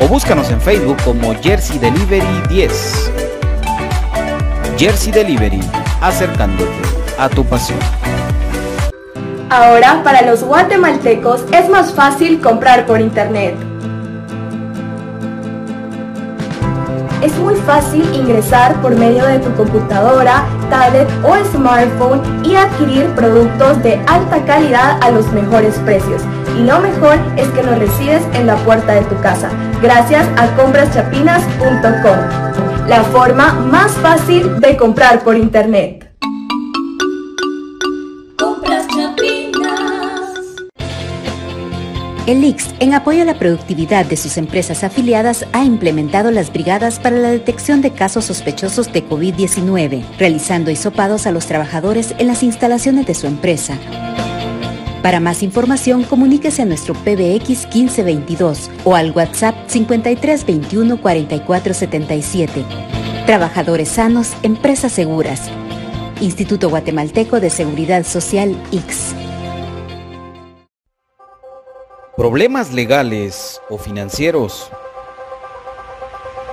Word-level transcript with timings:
o 0.00 0.08
búscanos 0.08 0.50
en 0.50 0.60
Facebook 0.60 0.96
como 1.04 1.32
Jersey 1.40 1.78
Delivery 1.78 2.26
10. 2.48 3.12
Jersey 4.78 5.12
Delivery, 5.12 5.60
acercándote 6.00 6.72
a 7.18 7.28
tu 7.28 7.44
pasión. 7.44 7.78
Ahora, 9.50 10.02
para 10.02 10.22
los 10.22 10.42
guatemaltecos 10.42 11.44
es 11.52 11.68
más 11.68 11.92
fácil 11.92 12.40
comprar 12.40 12.86
por 12.86 13.00
internet. 13.00 13.54
Es 17.22 17.36
muy 17.38 17.54
fácil 17.56 18.04
ingresar 18.14 18.80
por 18.82 18.96
medio 18.96 19.24
de 19.26 19.38
tu 19.38 19.54
computadora, 19.54 20.44
tablet 20.74 21.08
o 21.22 21.36
smartphone 21.52 22.20
y 22.44 22.56
adquirir 22.56 23.06
productos 23.14 23.80
de 23.84 23.94
alta 24.08 24.44
calidad 24.44 24.98
a 25.02 25.12
los 25.12 25.32
mejores 25.32 25.76
precios. 25.84 26.20
Y 26.58 26.64
lo 26.64 26.80
mejor 26.80 27.16
es 27.36 27.46
que 27.48 27.62
los 27.62 27.78
recibes 27.78 28.22
en 28.34 28.48
la 28.48 28.56
puerta 28.56 28.94
de 28.94 29.02
tu 29.02 29.16
casa, 29.20 29.50
gracias 29.80 30.26
a 30.36 30.48
compraschapinas.com, 30.56 32.88
la 32.88 33.04
forma 33.04 33.52
más 33.52 33.92
fácil 33.92 34.58
de 34.60 34.76
comprar 34.76 35.22
por 35.22 35.36
internet. 35.36 36.03
El 42.26 42.42
IX, 42.42 42.64
en 42.80 42.94
apoyo 42.94 43.20
a 43.20 43.26
la 43.26 43.38
productividad 43.38 44.06
de 44.06 44.16
sus 44.16 44.38
empresas 44.38 44.82
afiliadas, 44.82 45.44
ha 45.52 45.62
implementado 45.62 46.30
las 46.30 46.50
brigadas 46.50 46.98
para 46.98 47.18
la 47.18 47.28
detección 47.28 47.82
de 47.82 47.90
casos 47.90 48.24
sospechosos 48.24 48.90
de 48.90 49.06
COVID-19, 49.06 50.02
realizando 50.16 50.70
hisopados 50.70 51.26
a 51.26 51.32
los 51.32 51.44
trabajadores 51.44 52.14
en 52.16 52.28
las 52.28 52.42
instalaciones 52.42 53.04
de 53.04 53.12
su 53.12 53.26
empresa. 53.26 53.78
Para 55.02 55.20
más 55.20 55.42
información, 55.42 56.02
comuníquese 56.02 56.62
a 56.62 56.64
nuestro 56.64 56.94
PBX 56.94 57.66
1522 57.66 58.70
o 58.84 58.94
al 58.96 59.10
WhatsApp 59.10 59.54
5321 59.66 61.02
4477. 61.02 62.64
Trabajadores 63.26 63.90
sanos, 63.90 64.32
empresas 64.42 64.92
seguras. 64.92 65.42
Instituto 66.22 66.70
Guatemalteco 66.70 67.38
de 67.38 67.50
Seguridad 67.50 68.02
Social 68.06 68.56
X. 68.72 69.14
problemas 72.16 72.72
legales 72.72 73.60
o 73.68 73.76
financieros. 73.76 74.70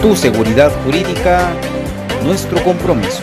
Tu 0.01 0.17
seguridad 0.17 0.73
jurídica, 0.85 1.51
nuestro 2.25 2.63
compromiso. 2.63 3.23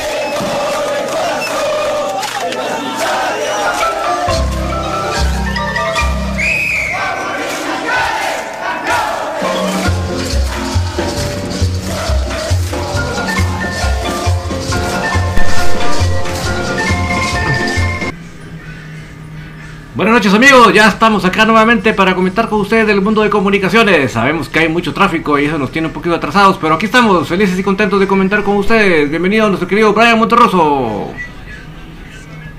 Buenas 20.01 20.15
noches 20.15 20.33
amigos, 20.33 20.73
ya 20.73 20.87
estamos 20.87 21.23
acá 21.25 21.45
nuevamente 21.45 21.93
para 21.93 22.15
comentar 22.15 22.49
con 22.49 22.61
ustedes 22.61 22.87
del 22.87 23.01
mundo 23.01 23.21
de 23.21 23.29
comunicaciones. 23.29 24.11
Sabemos 24.11 24.49
que 24.49 24.61
hay 24.61 24.67
mucho 24.67 24.95
tráfico 24.95 25.37
y 25.37 25.45
eso 25.45 25.59
nos 25.59 25.71
tiene 25.71 25.89
un 25.89 25.93
poquito 25.93 26.15
atrasados, 26.15 26.57
pero 26.59 26.73
aquí 26.73 26.87
estamos, 26.87 27.27
felices 27.27 27.59
y 27.59 27.61
contentos 27.61 27.99
de 27.99 28.07
comentar 28.07 28.41
con 28.41 28.57
ustedes. 28.57 29.11
Bienvenido 29.11 29.45
a 29.45 29.49
nuestro 29.49 29.67
querido 29.67 29.93
Brian 29.93 30.17
Monterroso. 30.17 31.11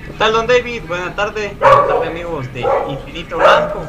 ¿Qué 0.05 0.13
tal, 0.17 0.31
don 0.31 0.47
David? 0.47 0.83
Buenas 0.87 1.17
tardes, 1.17 1.59
buenas 1.59 1.85
tardes 1.85 2.09
amigos 2.09 2.53
de 2.53 2.65
Infinito 2.87 3.37
Blanco. 3.37 3.81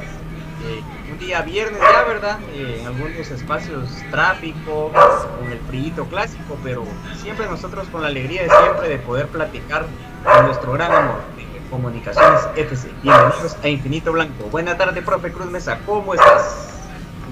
Eh, 0.66 0.82
un 1.12 1.18
día 1.20 1.42
viernes 1.42 1.80
ya, 1.80 2.02
¿verdad? 2.08 2.40
Eh, 2.54 2.78
en 2.80 2.86
algunos 2.88 3.30
espacios 3.30 3.88
tráfico, 4.10 4.90
con 4.90 5.52
el 5.52 5.60
frío 5.68 6.04
clásico, 6.06 6.58
pero 6.64 6.84
siempre 7.22 7.46
nosotros 7.46 7.86
con 7.92 8.02
la 8.02 8.08
alegría 8.08 8.42
de 8.42 8.48
siempre 8.48 8.88
de 8.88 8.98
poder 8.98 9.28
platicar 9.28 9.86
con 10.24 10.46
nuestro 10.46 10.72
gran 10.72 10.90
amor. 10.90 11.43
Comunicaciones 11.70 12.40
FC. 12.56 12.88
Bienvenidos 13.02 13.56
a 13.62 13.68
Infinito 13.68 14.12
Blanco. 14.12 14.44
Buenas 14.50 14.78
tardes, 14.78 15.02
profe 15.04 15.32
Cruz 15.32 15.50
Mesa. 15.50 15.78
¿Cómo 15.86 16.14
estás? 16.14 16.68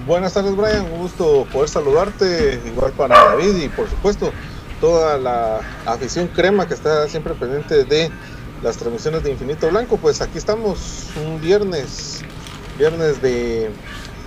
Buenas 0.05 0.33
tardes, 0.33 0.55
Brian. 0.55 0.85
Un 0.91 0.99
gusto 0.99 1.47
poder 1.51 1.69
saludarte, 1.69 2.59
igual 2.65 2.91
para 2.93 3.15
David 3.15 3.55
y 3.55 3.69
por 3.69 3.89
supuesto 3.89 4.31
toda 4.81 5.17
la 5.17 5.61
afición 5.85 6.27
crema 6.27 6.67
que 6.67 6.73
está 6.73 7.07
siempre 7.07 7.33
pendiente 7.35 7.85
de 7.85 8.11
las 8.61 8.77
transmisiones 8.77 9.23
de 9.23 9.31
Infinito 9.31 9.69
Blanco. 9.69 9.97
Pues 9.97 10.21
aquí 10.21 10.37
estamos 10.37 11.09
un 11.25 11.39
viernes, 11.39 12.21
viernes 12.77 13.21
de 13.21 13.71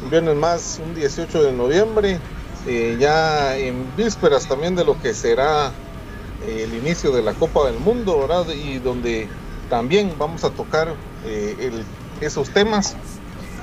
un 0.03 0.11
viernes 0.11 0.37
más, 0.37 0.81
un 0.85 0.95
18 0.95 1.43
de 1.43 1.53
noviembre, 1.53 2.21
eh, 2.67 2.97
ya 2.99 3.57
en 3.57 3.87
vísperas 3.97 4.47
también 4.49 4.77
de 4.77 4.85
lo 4.85 5.01
que 5.01 5.15
será 5.15 5.73
el 6.47 6.75
inicio 6.75 7.13
de 7.13 7.23
la 7.23 7.35
Copa 7.35 7.67
del 7.67 7.79
Mundo, 7.81 8.21
¿verdad? 8.21 8.47
Y 8.49 8.79
donde 8.79 9.29
también 9.69 10.13
vamos 10.19 10.45
a 10.45 10.51
tocar 10.51 10.95
eh, 11.25 11.85
esos 12.21 12.51
temas 12.51 12.97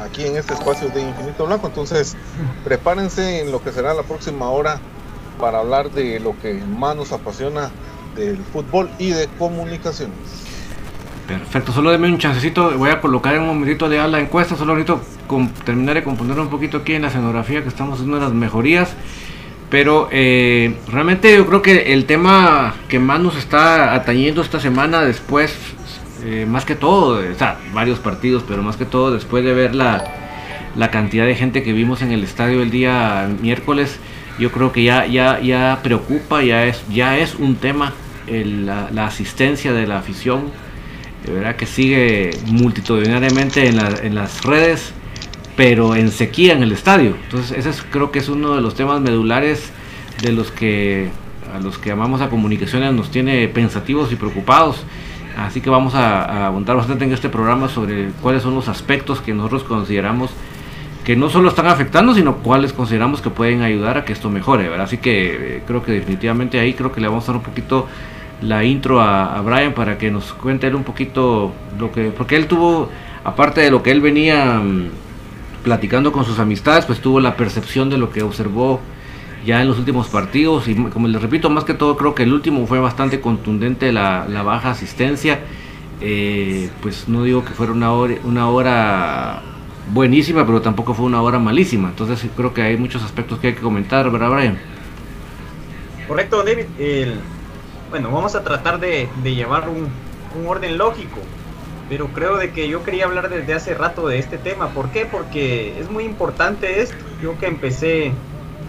aquí 0.02 0.26
en 0.26 0.38
este 0.38 0.54
espacio 0.54 0.90
de 0.90 1.02
Infinito 1.02 1.46
Blanco. 1.46 1.68
Entonces, 1.68 2.16
prepárense 2.64 3.42
en 3.42 3.52
lo 3.52 3.64
que 3.64 3.72
será 3.72 3.94
la 3.94 4.04
próxima 4.04 4.50
hora 4.50 4.80
para 5.40 5.60
hablar 5.60 5.92
de 5.92 6.20
lo 6.20 6.40
que 6.40 6.54
más 6.54 6.96
nos 6.96 7.12
apasiona 7.12 7.72
del 8.16 8.38
fútbol 8.38 8.90
y 9.00 9.10
de 9.10 9.28
comunicaciones. 9.40 10.18
Perfecto, 11.28 11.72
solo 11.72 11.92
denme 11.92 12.08
un 12.08 12.18
chancecito, 12.18 12.78
voy 12.78 12.90
a 12.90 13.00
colocar 13.00 13.34
en 13.34 13.42
un 13.42 13.48
momentito 13.48 13.88
de 13.88 14.06
la 14.08 14.20
encuesta, 14.20 14.58
solo 14.58 14.74
ahorita 14.74 14.98
con, 15.26 15.50
terminar 15.50 15.96
de 15.96 16.04
componer 16.04 16.38
un 16.38 16.50
poquito 16.50 16.80
aquí 16.80 16.94
en 16.94 17.04
la 17.04 17.08
escenografía 17.08 17.62
que 17.64 17.70
estamos 17.70 17.96
haciendo 17.96 18.20
las 18.20 18.34
mejorías. 18.34 18.94
Pero 19.70 20.08
eh, 20.12 20.78
realmente 20.92 21.36
yo 21.36 21.48
creo 21.48 21.64
que 21.64 21.94
el 21.94 22.06
tema 22.06 22.76
que 22.88 23.00
más 23.00 23.20
nos 23.20 23.36
está 23.38 23.96
atañendo 23.96 24.42
esta 24.44 24.60
semana 24.60 25.02
después, 25.02 25.56
eh, 26.25 26.46
más 26.48 26.66
que 26.66 26.75
todo, 26.75 27.20
o 27.20 27.38
sea, 27.38 27.60
varios 27.74 28.00
partidos, 28.00 28.44
pero 28.48 28.64
más 28.64 28.78
que 28.78 28.86
todo 28.86 29.12
después 29.12 29.44
de 29.44 29.54
ver 29.54 29.75
la, 29.75 30.04
la 30.75 30.92
cantidad 30.92 31.25
de 31.25 31.36
gente 31.36 31.64
que 31.64 31.74
vimos 31.74 32.02
en 32.02 32.12
el 32.12 32.24
estadio 32.24 32.62
el 32.62 32.72
día 32.72 33.30
miércoles, 33.42 34.00
yo 34.40 34.52
creo 34.52 34.72
que 34.72 34.84
ya, 34.84 35.06
ya, 35.06 35.40
ya 35.40 35.80
preocupa, 35.84 36.44
ya 36.44 36.66
es, 36.66 36.84
ya 36.90 37.18
es 37.18 37.36
un 37.36 37.56
tema 37.56 37.94
la, 38.28 39.06
asistencia 39.06 39.74
de 39.74 39.86
la 39.88 39.98
afición, 39.98 40.46
de 41.25 41.34
verdad 41.34 41.56
que 41.56 41.66
sigue 41.66 42.31
multitudinariamente 42.48 43.68
en, 43.68 43.80
en, 43.80 44.16
las 44.16 44.44
redes, 44.44 44.94
pero 45.56 45.96
en 45.96 46.12
sequía 46.12 46.54
en 46.54 46.64
el 46.64 46.72
estadio. 46.72 47.16
Entonces 47.24 47.66
ese 47.66 47.81
creo 47.92 48.12
que 48.12 48.20
es 48.20 48.30
uno 48.30 48.56
de 48.56 48.62
los 48.62 48.75
temas 48.75 49.02
medulares 49.02 49.72
de 50.22 50.31
los 50.31 50.52
que 50.52 51.10
a 51.54 51.60
los 51.60 51.78
que 51.78 51.90
llamamos 51.90 52.22
a 52.22 52.30
comunicaciones 52.30 52.94
nos 52.94 53.12
tiene 53.12 53.48
pensativos 53.48 54.12
y 54.12 54.16
preocupados. 54.16 54.84
Así 55.38 55.62
que 55.62 55.70
vamos 55.70 55.96
a, 55.96 56.24
a 56.24 56.48
abundar 56.48 56.76
bastante 56.76 57.06
en 57.06 57.14
este 57.14 57.30
programa 57.30 57.68
sobre 57.70 58.10
cuáles 58.22 58.44
son 58.44 58.56
los 58.56 58.68
aspectos 58.68 59.22
que 59.22 59.34
nosotros 59.34 59.64
consideramos 59.64 60.32
que 61.04 61.16
no 61.16 61.30
solo 61.30 61.50
están 61.50 61.68
afectando, 61.68 62.14
sino 62.14 62.38
cuáles 62.38 62.72
consideramos 62.72 63.22
que 63.22 63.30
pueden 63.30 63.62
ayudar 63.62 63.98
a 63.98 64.06
que 64.06 64.14
esto 64.14 64.30
mejore, 64.30 64.70
¿verdad? 64.70 64.86
Así 64.86 64.98
que 64.98 65.58
eh, 65.58 65.64
creo 65.68 65.84
que 65.84 65.92
definitivamente 65.92 66.60
ahí 66.60 66.74
creo 66.74 66.92
que 66.92 67.02
le 67.02 67.08
vamos 67.08 67.26
a 67.26 67.28
dar 67.28 67.38
un 67.38 67.44
poquito 67.44 67.88
la 68.42 68.64
intro 68.64 69.02
a, 69.02 69.40
Brian 69.42 69.74
para 69.74 69.98
que 69.98 70.12
nos 70.12 70.34
cuente 70.34 70.68
él 70.68 70.76
un 70.76 70.84
poquito 70.84 71.52
lo 71.78 71.92
que, 71.92 72.06
porque 72.06 72.36
él 72.36 72.48
tuvo, 72.48 72.90
aparte 73.24 73.62
de 73.62 73.72
lo 73.72 73.84
que 73.84 73.92
él 73.92 74.02
venía 74.02 74.60
mm, 74.60 74.90
platicando 75.64 76.12
con 76.12 76.26
sus 76.26 76.40
amistades, 76.40 76.86
pues 76.86 77.00
tuvo 77.00 77.20
la 77.20 77.36
percepción 77.36 77.90
de 77.90 77.98
lo 77.98 78.10
que 78.10 78.24
observó 78.24 78.80
ya 79.45 79.62
en 79.62 79.68
los 79.68 79.78
últimos 79.78 80.07
partidos 80.07 80.68
y 80.68 80.75
como 80.75 81.07
les 81.07 81.22
repito, 81.22 81.50
más 81.50 81.63
que 81.63 81.74
todo 81.74 81.98
creo 81.98 82.16
que 82.16 82.24
el 82.24 82.34
último 82.34 82.66
fue 82.68 82.80
bastante 82.80 83.19
contundente 83.22 83.92
la, 83.92 84.25
baja 84.44 84.72
asistencia. 84.72 85.40
Eh, 86.01 86.69
pues 86.81 87.07
no 87.07 87.24
digo 87.24 87.45
que 87.45 87.51
fuera 87.51 87.72
una 87.72 87.94
hora, 87.94 88.16
una 88.24 88.50
hora 88.50 89.42
buenísima, 89.92 90.45
pero 90.45 90.62
tampoco 90.62 90.94
fue 90.94 91.06
una 91.06 91.22
hora 91.22 91.40
malísima. 91.40 91.90
Entonces 91.90 92.30
creo 92.36 92.54
que 92.54 92.62
hay 92.62 92.78
muchos 92.78 93.04
aspectos 93.04 93.40
que 93.40 93.48
hay 93.48 93.54
que 93.54 93.62
comentar, 93.62 94.10
¿verdad, 94.10 94.30
Brian? 94.30 94.60
Correcto, 96.07 96.44
David. 96.44 96.66
bueno, 97.89 98.12
vamos 98.12 98.36
a 98.36 98.44
tratar 98.44 98.80
de, 98.80 99.07
llevar 99.24 99.69
un, 99.69 99.88
orden 100.48 100.78
lógico, 100.78 101.19
pero 101.89 102.07
creo 102.07 102.38
de 102.38 102.51
que 102.51 102.68
yo 102.68 102.84
quería 102.84 103.06
hablar 103.06 103.30
desde 103.30 103.54
hace 103.54 103.74
rato 103.74 104.07
de 104.07 104.19
este 104.19 104.38
tema. 104.38 104.69
¿Por 104.69 104.89
qué? 104.89 105.06
Porque 105.06 105.80
es 105.80 105.89
muy 105.89 106.04
importante 106.04 106.81
esto. 106.81 106.98
Yo 107.22 107.38
que 107.38 107.46
empecé 107.46 108.13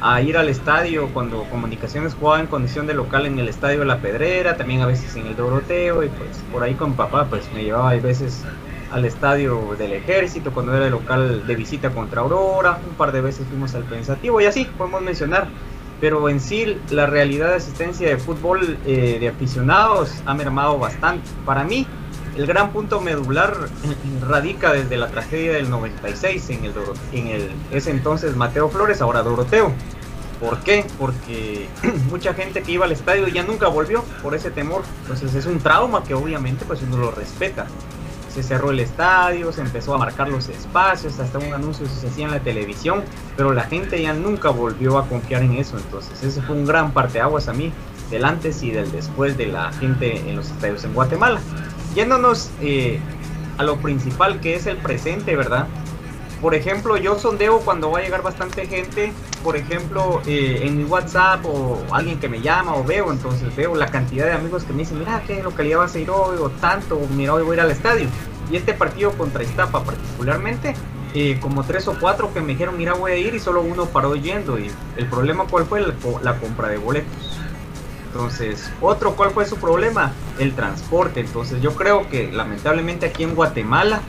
a 0.06 0.20
ir 0.20 0.36
al 0.36 0.50
estadio 0.50 1.08
cuando 1.14 1.44
Comunicaciones 1.44 2.12
jugaba 2.12 2.38
en 2.38 2.46
condición 2.46 2.86
de 2.86 2.92
local 2.92 3.24
en 3.24 3.38
el 3.38 3.48
estadio 3.48 3.86
La 3.86 4.00
Pedrera, 4.00 4.54
también 4.54 4.82
a 4.82 4.86
veces 4.86 5.16
en 5.16 5.26
el 5.26 5.34
Doroteo, 5.34 6.04
y 6.04 6.10
pues 6.10 6.28
por 6.52 6.62
ahí 6.62 6.74
con 6.74 6.92
papá 6.92 7.24
pues 7.30 7.50
me 7.54 7.64
llevaba 7.64 7.88
a 7.88 7.96
veces 7.96 8.44
al 8.92 9.06
estadio 9.06 9.74
del 9.78 9.94
ejército 9.94 10.52
cuando 10.52 10.76
era 10.76 10.84
el 10.84 10.90
local 10.90 11.46
de 11.46 11.56
visita 11.56 11.88
contra 11.88 12.20
Aurora, 12.20 12.78
un 12.86 12.94
par 12.96 13.12
de 13.12 13.22
veces 13.22 13.46
fuimos 13.48 13.74
al 13.74 13.84
pensativo 13.84 14.42
y 14.42 14.44
así 14.44 14.66
podemos 14.76 15.00
mencionar. 15.00 15.48
Pero 16.02 16.28
en 16.28 16.38
sí 16.38 16.76
la 16.90 17.06
realidad 17.06 17.48
de 17.48 17.54
asistencia 17.54 18.06
de 18.06 18.18
fútbol 18.18 18.76
eh, 18.84 19.16
de 19.18 19.28
aficionados 19.28 20.12
ha 20.26 20.34
mermado 20.34 20.78
bastante. 20.78 21.26
Para 21.46 21.64
mí 21.64 21.86
el 22.36 22.46
gran 22.46 22.72
punto 22.72 23.00
medular 23.00 23.56
radica 24.20 24.72
desde 24.72 24.96
la 24.96 25.08
tragedia 25.08 25.52
del 25.52 25.70
96 25.70 26.50
en 26.50 26.64
el, 26.64 26.72
en 27.12 27.26
el 27.28 27.50
ese 27.70 27.90
entonces 27.90 28.36
Mateo 28.36 28.68
Flores, 28.68 29.00
ahora 29.00 29.22
Doroteo. 29.22 29.72
¿Por 30.40 30.58
qué? 30.60 30.84
Porque 30.98 31.68
mucha 32.10 32.34
gente 32.34 32.62
que 32.62 32.72
iba 32.72 32.84
al 32.84 32.92
estadio 32.92 33.28
ya 33.28 33.42
nunca 33.42 33.68
volvió 33.68 34.02
por 34.22 34.34
ese 34.34 34.50
temor. 34.50 34.82
Entonces 35.02 35.34
es 35.34 35.46
un 35.46 35.58
trauma 35.60 36.02
que 36.04 36.14
obviamente 36.14 36.64
pues 36.64 36.82
uno 36.82 36.96
lo 36.98 37.10
respeta 37.10 37.66
se 38.34 38.42
cerró 38.42 38.72
el 38.72 38.80
estadio, 38.80 39.52
se 39.52 39.60
empezó 39.60 39.94
a 39.94 39.98
marcar 39.98 40.28
los 40.28 40.48
espacios, 40.48 41.20
hasta 41.20 41.38
un 41.38 41.54
anuncio 41.54 41.86
se 41.86 42.08
hacía 42.08 42.24
en 42.24 42.32
la 42.32 42.40
televisión, 42.40 43.04
pero 43.36 43.52
la 43.52 43.62
gente 43.62 44.02
ya 44.02 44.12
nunca 44.12 44.50
volvió 44.50 44.98
a 44.98 45.06
confiar 45.06 45.44
en 45.44 45.52
eso, 45.54 45.78
entonces 45.78 46.20
ese 46.20 46.42
fue 46.42 46.56
un 46.56 46.66
gran 46.66 46.90
parteaguas 46.90 47.46
a 47.46 47.52
mí, 47.52 47.72
del 48.10 48.24
antes 48.24 48.62
y 48.64 48.72
del 48.72 48.90
después 48.90 49.36
de 49.36 49.46
la 49.46 49.72
gente 49.74 50.28
en 50.28 50.34
los 50.34 50.50
estadios 50.50 50.82
en 50.82 50.94
Guatemala. 50.94 51.40
Yéndonos 51.94 52.50
eh, 52.60 52.98
a 53.58 53.62
lo 53.62 53.76
principal 53.76 54.40
que 54.40 54.56
es 54.56 54.66
el 54.66 54.76
presente, 54.78 55.36
¿verdad? 55.36 55.68
Por 56.40 56.54
ejemplo, 56.54 56.96
yo 56.96 57.18
sondeo 57.18 57.60
cuando 57.60 57.90
va 57.90 58.00
a 58.00 58.02
llegar 58.02 58.22
bastante 58.22 58.66
gente, 58.66 59.12
por 59.42 59.56
ejemplo, 59.56 60.20
eh, 60.26 60.60
en 60.62 60.76
mi 60.76 60.84
WhatsApp 60.84 61.44
o 61.46 61.82
alguien 61.90 62.18
que 62.18 62.28
me 62.28 62.40
llama 62.40 62.74
o 62.74 62.84
veo, 62.84 63.10
entonces 63.12 63.54
veo 63.56 63.74
la 63.74 63.86
cantidad 63.86 64.26
de 64.26 64.32
amigos 64.32 64.64
que 64.64 64.72
me 64.72 64.80
dicen, 64.80 64.98
mira, 64.98 65.22
¿qué 65.26 65.42
localidad 65.42 65.78
vas 65.78 65.94
a 65.94 65.98
ir 65.98 66.10
hoy? 66.10 66.36
O 66.38 66.50
tanto, 66.50 67.00
mira, 67.16 67.32
hoy 67.32 67.44
voy 67.44 67.52
a 67.52 67.54
ir 67.54 67.60
al 67.60 67.70
estadio. 67.70 68.08
Y 68.50 68.56
este 68.56 68.74
partido 68.74 69.12
contra 69.12 69.42
Iztapa 69.42 69.84
particularmente, 69.84 70.74
eh, 71.14 71.38
como 71.40 71.62
tres 71.62 71.88
o 71.88 71.96
cuatro 71.98 72.34
que 72.34 72.40
me 72.40 72.48
dijeron, 72.48 72.76
mira, 72.76 72.92
voy 72.94 73.12
a 73.12 73.16
ir 73.16 73.34
y 73.34 73.40
solo 73.40 73.62
uno 73.62 73.86
paró 73.86 74.16
yendo. 74.16 74.58
Y 74.58 74.70
el 74.96 75.06
problema, 75.06 75.46
¿cuál 75.48 75.64
fue? 75.64 75.80
La, 76.22 76.38
compra 76.38 76.68
de 76.68 76.76
boletos. 76.76 77.40
Entonces, 78.14 78.70
otro, 78.80 79.16
¿cuál 79.16 79.32
fue 79.32 79.44
su 79.44 79.56
problema? 79.56 80.12
El 80.38 80.54
transporte. 80.54 81.18
Entonces, 81.18 81.60
yo 81.60 81.74
creo 81.74 82.08
que 82.08 82.30
lamentablemente 82.30 83.06
aquí 83.06 83.24
en 83.24 83.34
Guatemala, 83.34 84.02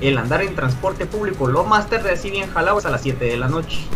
el 0.00 0.18
andar 0.18 0.42
en 0.42 0.56
transporte 0.56 1.06
público, 1.06 1.46
lo 1.46 1.62
más 1.62 1.88
tarde 1.88 2.10
así 2.10 2.32
bien 2.32 2.50
jalado 2.50 2.80
es 2.80 2.86
a 2.86 2.90
las 2.90 3.02
7 3.02 3.24
de 3.24 3.36
la 3.36 3.46
noche. 3.46 3.86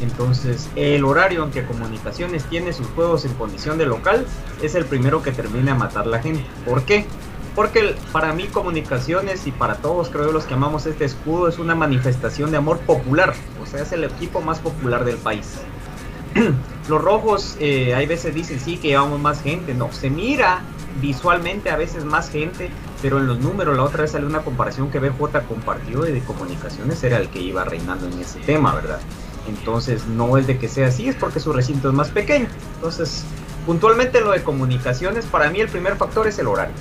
Entonces, 0.00 0.70
el 0.74 1.04
horario 1.04 1.44
en 1.44 1.50
que 1.50 1.66
Comunicaciones 1.66 2.44
tiene 2.44 2.72
sus 2.72 2.86
juegos 2.86 3.26
en 3.26 3.34
condición 3.34 3.76
de 3.76 3.84
local 3.84 4.24
es 4.62 4.74
el 4.74 4.86
primero 4.86 5.22
que 5.22 5.32
termina 5.32 5.72
a 5.72 5.74
matar 5.74 6.06
la 6.06 6.20
gente. 6.20 6.46
¿Por 6.64 6.84
qué? 6.84 7.04
Porque 7.54 7.94
para 8.12 8.32
mí 8.32 8.46
Comunicaciones 8.46 9.46
y 9.46 9.52
para 9.52 9.74
todos 9.74 10.08
creo 10.08 10.32
los 10.32 10.44
que 10.44 10.54
amamos 10.54 10.86
este 10.86 11.04
escudo 11.04 11.46
es 11.46 11.58
una 11.58 11.74
manifestación 11.74 12.50
de 12.52 12.56
amor 12.56 12.78
popular. 12.78 13.34
O 13.62 13.66
sea, 13.66 13.82
es 13.82 13.92
el 13.92 14.04
equipo 14.04 14.40
más 14.40 14.60
popular 14.60 15.04
del 15.04 15.16
país. 15.16 15.58
los 16.88 17.02
rojos 17.02 17.56
eh, 17.60 17.94
hay 17.94 18.06
veces 18.06 18.34
dicen 18.34 18.60
sí 18.60 18.76
que 18.76 18.88
llevamos 18.88 19.20
más 19.20 19.42
gente. 19.42 19.74
No, 19.74 19.92
se 19.92 20.10
mira 20.10 20.62
visualmente 21.00 21.70
a 21.70 21.76
veces 21.76 22.04
más 22.04 22.30
gente, 22.30 22.70
pero 23.00 23.18
en 23.18 23.26
los 23.26 23.38
números 23.38 23.76
la 23.76 23.84
otra 23.84 24.02
vez 24.02 24.12
salió 24.12 24.26
una 24.26 24.42
comparación 24.42 24.90
que 24.90 24.98
BJ 24.98 25.40
compartió 25.48 26.02
de 26.02 26.20
comunicaciones 26.20 27.02
era 27.04 27.18
el 27.18 27.28
que 27.28 27.40
iba 27.40 27.64
reinando 27.64 28.06
en 28.06 28.18
ese 28.18 28.40
tema, 28.40 28.74
¿verdad? 28.74 29.00
Entonces 29.48 30.06
no 30.06 30.36
es 30.36 30.46
de 30.46 30.58
que 30.58 30.68
sea 30.68 30.88
así, 30.88 31.08
es 31.08 31.16
porque 31.16 31.40
su 31.40 31.52
recinto 31.52 31.88
es 31.88 31.94
más 31.94 32.10
pequeño. 32.10 32.46
Entonces, 32.76 33.24
puntualmente 33.66 34.20
lo 34.20 34.32
de 34.32 34.42
comunicaciones, 34.42 35.26
para 35.26 35.50
mí 35.50 35.60
el 35.60 35.68
primer 35.68 35.96
factor 35.96 36.26
es 36.26 36.38
el 36.38 36.46
horario. 36.46 36.74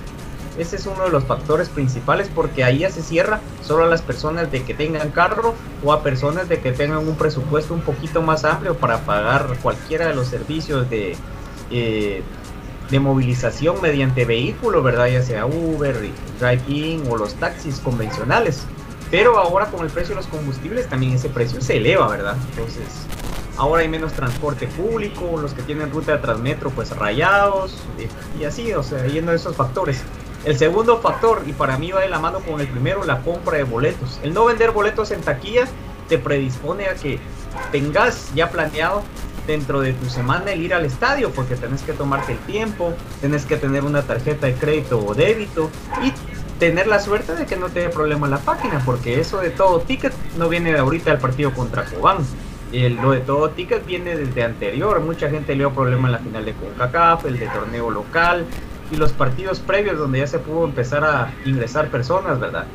Ese 0.60 0.76
es 0.76 0.86
uno 0.86 1.06
de 1.06 1.10
los 1.10 1.24
factores 1.24 1.70
principales 1.70 2.30
porque 2.36 2.66
ahí 2.66 2.80
ya 2.80 2.92
se 2.92 3.02
cierra 3.02 3.40
solo 3.64 3.86
a 3.86 3.88
las 3.88 4.02
personas 4.02 4.52
de 4.52 4.64
que 4.64 4.74
tengan 4.74 5.10
carro 5.12 5.56
o 5.86 5.94
a 5.94 6.04
personas 6.04 6.50
de 6.50 6.60
que 6.60 6.74
tengan 6.74 7.08
un 7.08 7.16
presupuesto 7.16 7.74
un 7.74 7.80
poquito 7.80 8.22
más 8.22 8.44
amplio 8.44 8.76
para 8.76 9.00
pagar 9.06 9.58
cualquiera 9.62 10.08
de 10.08 10.16
los 10.16 10.28
servicios 10.28 10.90
de, 10.90 11.16
eh, 11.72 12.24
de 12.92 13.00
movilización 13.00 13.82
mediante 13.82 14.26
vehículo, 14.26 14.84
¿verdad? 14.84 15.08
Ya 15.08 15.22
sea 15.22 15.46
Uber, 15.46 15.96
Drive-In 16.42 17.04
o 17.10 17.16
los 17.16 17.36
taxis 17.36 17.80
convencionales. 17.80 18.64
Pero 19.10 19.40
ahora 19.40 19.68
con 19.68 19.86
el 19.86 19.90
precio 19.90 20.10
de 20.10 20.22
los 20.22 20.28
combustibles 20.28 20.90
también 20.90 21.14
ese 21.14 21.30
precio 21.30 21.62
se 21.62 21.78
eleva, 21.78 22.10
¿verdad? 22.10 22.36
Entonces, 22.52 22.84
ahora 23.58 23.82
hay 23.82 23.88
menos 23.88 24.12
transporte 24.12 24.68
público, 24.68 25.40
los 25.42 25.54
que 25.54 25.62
tienen 25.62 25.90
ruta 25.90 26.12
de 26.12 26.18
Transmetro 26.18 26.70
pues 26.70 26.96
rayados 26.96 27.78
y 28.38 28.44
así, 28.44 28.74
o 28.74 28.84
sea, 28.84 29.06
yendo 29.08 29.32
a 29.32 29.36
esos 29.36 29.56
factores. 29.56 30.04
El 30.46 30.58
segundo 30.58 31.00
factor, 31.00 31.44
y 31.46 31.52
para 31.52 31.78
mí 31.78 31.92
va 31.92 32.00
de 32.02 32.10
la 32.10 32.20
mano 32.20 32.40
con 32.40 32.62
el 32.62 32.68
primero, 32.68 33.04
la 33.04 33.22
compra 33.22 33.58
de 33.58 33.64
boletos. 33.64 34.20
El 34.24 34.34
no 34.34 34.46
vender 34.46 34.72
boletos 34.72 35.12
en 35.12 35.22
taquilla 35.22 35.66
te 36.08 36.18
predispone 36.18 36.88
a 36.88 36.96
que 36.96 37.20
tengas 37.72 38.34
ya 38.34 38.50
planeado 38.50 39.04
dentro 39.46 39.82
de 39.82 39.94
tu 39.94 40.10
semana 40.10 40.52
el 40.52 40.62
ir 40.62 40.74
al 40.74 40.86
estadio 40.86 41.32
porque 41.32 41.56
tenés 41.56 41.82
que 41.82 41.94
tomarte 41.94 42.34
el 42.34 42.38
tiempo, 42.40 42.94
tenés 43.20 43.46
que 43.46 43.58
tener 43.58 43.84
una 43.84 44.04
tarjeta 44.04 44.48
de 44.48 44.54
crédito 44.54 45.04
o 45.04 45.14
débito 45.14 45.70
y 46.04 46.14
tener 46.60 46.88
la 46.88 47.00
suerte 47.00 47.36
de 47.36 47.46
que 47.46 47.56
no 47.56 47.70
te 47.70 47.82
dé 47.82 47.90
problema 47.90 48.28
la 48.28 48.38
página 48.38 48.82
porque 48.86 49.20
eso 49.20 49.40
de 49.40 49.50
todo 49.50 49.82
ticket 49.82 50.14
no 50.38 50.50
viene 50.50 50.72
de 50.72 50.80
ahorita 50.80 51.12
del 51.12 51.20
partido 51.20 51.52
contra 51.54 51.84
Cobán. 51.86 52.18
El, 52.72 52.98
lo 52.98 53.12
de 53.12 53.22
todo 53.22 53.50
ticket 53.50 53.86
viene 53.86 54.16
desde 54.16 54.44
anterior. 54.44 55.00
Mucha 55.00 55.30
gente 55.30 55.54
le 55.54 55.60
dio 55.60 55.72
problema 55.74 56.08
en 56.08 56.12
la 56.12 56.20
final 56.20 56.46
de 56.46 56.54
CONCACAF, 56.54 57.26
el 57.26 57.40
de 57.40 57.48
torneo 57.48 57.90
local 57.90 58.46
y 58.92 58.98
los 58.98 59.12
partidos 59.14 59.60
previos 59.60 59.98
donde 59.98 60.20
ya 60.20 60.28
se 60.28 60.40
pudo 60.40 60.66
empezar 60.66 61.04
a 61.04 61.34
ingresar 61.46 61.90
personas, 61.90 62.40
¿verdad? 62.40 62.66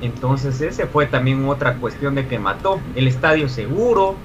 Entonces 0.00 0.60
ese 0.60 0.86
fue 0.86 1.06
también 1.06 1.48
otra 1.48 1.74
cuestión 1.76 2.14
de 2.14 2.26
que 2.26 2.38
mató. 2.38 2.80
El 2.94 3.08
estadio 3.08 3.48
seguro, 3.48 4.16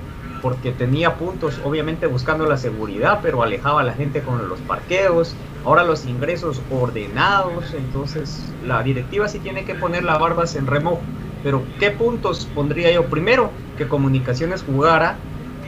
porque 0.41 0.71
tenía 0.71 1.15
puntos, 1.15 1.59
obviamente 1.63 2.05
buscando 2.05 2.45
la 2.45 2.57
seguridad, 2.57 3.19
pero 3.21 3.43
alejaba 3.43 3.81
a 3.81 3.83
la 3.83 3.93
gente 3.93 4.21
con 4.21 4.47
los 4.47 4.59
parqueos. 4.61 5.35
Ahora 5.65 5.83
los 5.83 6.05
ingresos 6.05 6.61
ordenados, 6.69 7.73
entonces 7.73 8.51
la 8.65 8.83
directiva 8.83 9.27
sí 9.27 9.39
tiene 9.39 9.63
que 9.63 9.75
poner 9.75 10.03
las 10.03 10.19
barbas 10.19 10.55
en 10.55 10.67
remojo. 10.67 11.01
Pero 11.43 11.63
¿qué 11.79 11.91
puntos 11.91 12.47
pondría 12.53 12.91
yo? 12.91 13.05
Primero, 13.05 13.51
que 13.77 13.87
Comunicaciones 13.87 14.63
jugara. 14.63 15.17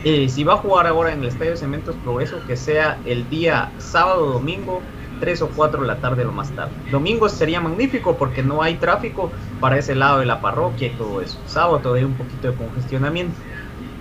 Eh, 0.04 0.30
si 0.30 0.44
va 0.44 0.54
a 0.54 0.58
jugar 0.58 0.86
ahora 0.86 1.14
en 1.14 1.22
el 1.22 1.30
Estadio 1.30 1.58
Cementos 1.58 1.96
Progreso, 2.04 2.38
que 2.46 2.56
sea 2.56 3.00
el 3.06 3.28
día 3.30 3.72
sábado, 3.80 4.34
domingo, 4.34 4.82
3 5.20 5.42
o 5.42 5.50
4 5.50 5.82
de 5.82 5.88
la 5.88 6.00
tarde 6.00 6.24
lo 6.24 6.32
más 6.32 6.54
tarde. 6.54 6.74
Domingo 6.92 7.30
sería 7.30 7.62
magnífico 7.62 8.18
porque 8.18 8.44
no 8.44 8.62
hay 8.62 8.76
tráfico 8.78 9.32
para 9.60 9.78
ese 9.78 9.96
lado 9.96 10.20
de 10.20 10.26
la 10.26 10.42
parroquia 10.42 10.88
y 10.88 10.96
todo 10.96 11.22
eso. 11.22 11.40
Sábado 11.46 11.80
todavía 11.80 12.06
hay 12.06 12.12
un 12.12 12.18
poquito 12.18 12.50
de 12.50 12.56
congestionamiento. 12.56 13.40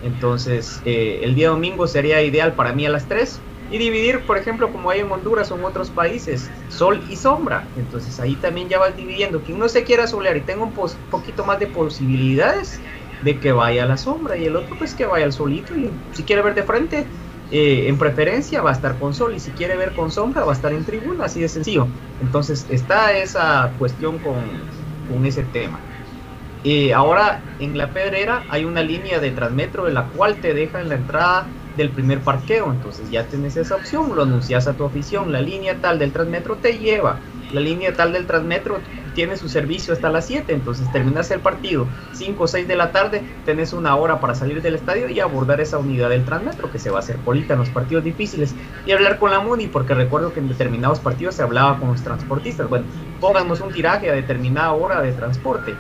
Entonces, 0.03 0.81
eh, 0.85 1.21
el 1.23 1.35
día 1.35 1.49
domingo 1.49 1.87
sería 1.87 2.23
ideal 2.23 2.55
para 2.55 2.73
mí 2.73 2.85
a 2.85 2.91
las 2.91 3.09
3 3.09 3.41
y 3.71 3.79
dividir, 3.79 4.27
por 4.27 4.37
ejemplo, 4.37 4.71
como 4.71 4.91
hay 4.91 5.01
en 5.01 5.11
Honduras 5.11 5.51
o 5.51 5.57
en 5.57 5.65
otros 5.65 5.91
países, 5.91 6.51
sol 6.69 7.03
y 7.09 7.17
sombra. 7.17 7.67
Entonces 7.77 8.21
ahí 8.21 8.37
también 8.37 8.69
ya 8.69 8.79
vas 8.79 8.97
dividiendo. 8.97 9.43
Quien 9.43 9.59
no 9.59 9.69
se 9.69 9.85
quiera 9.85 10.07
solear 10.07 10.37
y 10.37 10.43
tenga 10.43 10.63
un 10.63 10.75
poquito 10.75 11.45
más 11.45 11.59
de 11.59 11.69
posibilidades 11.69 12.81
de 13.23 13.41
que 13.41 13.53
vaya 13.53 13.85
a 13.85 13.87
la 13.87 13.97
sombra 13.97 14.37
y 14.37 14.45
el 14.45 14.57
otro 14.57 14.77
pues 14.77 14.95
que 14.95 15.07
vaya 15.07 15.25
al 15.25 15.33
solito 15.33 15.75
y 15.75 15.91
si 16.13 16.25
quiere 16.25 16.43
ver 16.43 16.55
de 16.55 16.63
frente, 16.63 17.07
eh, 17.51 17.89
en 17.89 17.99
preferencia 17.99 18.63
va 18.63 18.71
a 18.71 18.73
estar 18.73 18.99
con 18.99 19.15
sol 19.15 19.35
y 19.35 19.41
si 19.41 19.55
quiere 19.55 19.77
ver 19.77 19.93
con 19.95 20.11
sombra 20.11 20.45
va 20.45 20.53
a 20.53 20.55
estar 20.55 20.73
en 20.73 20.85
tribuna, 20.85 21.27
así 21.27 21.41
de 21.41 21.49
sencillo. 21.49 21.93
Entonces 22.19 22.67
está 22.69 23.13
esa 23.17 23.75
cuestión 23.79 24.21
con, 24.21 24.73
con 25.07 25.25
ese 25.27 25.45
tema. 25.45 25.89
Eh, 26.63 26.95
ahora 26.95 27.51
en 27.59 27.77
la 27.77 27.93
pedrera 27.93 28.47
hay 28.49 28.65
una 28.65 28.83
línea 28.83 29.21
de 29.21 29.33
transmetro 29.33 29.85
de 29.85 29.93
la 29.93 30.11
cual 30.11 30.41
te 30.41 30.55
deja 30.55 30.81
en 30.81 30.89
la 30.89 30.95
entrada 30.97 31.55
del 31.75 31.93
primer 31.93 32.25
parqueo, 32.25 32.73
entonces 32.73 33.11
ya 33.11 33.29
tienes 33.29 33.57
esa 33.57 33.77
opción, 33.77 34.15
lo 34.17 34.23
anuncias 34.23 34.67
a 34.67 34.77
tu 34.77 34.85
afición, 34.85 35.31
la 35.33 35.41
línea 35.43 35.81
tal 35.81 35.99
del 35.99 36.13
transmetro 36.13 36.61
te 36.61 36.79
lleva, 36.79 37.25
la 37.49 37.61
línea 37.61 37.95
tal 37.97 38.13
del 38.13 38.27
transmetro 38.27 38.83
tiene 39.15 39.37
su 39.37 39.49
servicio 39.49 39.95
hasta 39.95 40.11
las 40.11 40.27
7, 40.27 40.53
entonces 40.53 40.91
terminas 40.93 41.31
el 41.31 41.41
partido 41.41 41.87
5 42.13 42.43
o 42.43 42.49
6 42.49 42.69
de 42.69 42.77
la 42.77 42.93
tarde, 42.93 43.23
tenés 43.45 43.73
una 43.73 43.97
hora 43.97 44.21
para 44.21 44.35
salir 44.35 44.61
del 44.61 44.75
estadio 44.75 45.09
y 45.09 45.21
abordar 45.21 45.61
esa 45.61 45.79
unidad 45.79 46.11
del 46.11 46.25
transmetro 46.25 46.71
que 46.71 46.79
se 46.79 46.91
va 46.91 46.97
a 46.97 47.01
hacer 47.01 47.17
polita 47.17 47.55
en 47.55 47.61
los 47.61 47.71
partidos 47.71 48.05
difíciles 48.05 48.55
y 48.85 48.93
hablar 48.93 49.19
con 49.19 49.31
la 49.31 49.41
MUNI, 49.41 49.69
porque 49.69 49.95
recuerdo 49.95 50.33
que 50.33 50.41
en 50.41 50.49
determinados 50.49 51.01
partidos 51.01 51.37
se 51.37 51.43
hablaba 51.43 51.79
con 51.79 51.89
los 51.89 52.03
transportistas, 52.03 52.69
bueno, 52.69 52.87
pónganos 53.21 53.61
un 53.61 53.73
tiraje 53.73 54.11
a 54.11 54.15
determinada 54.15 54.73
hora 54.73 55.01
de 55.01 55.13
transporte. 55.13 55.75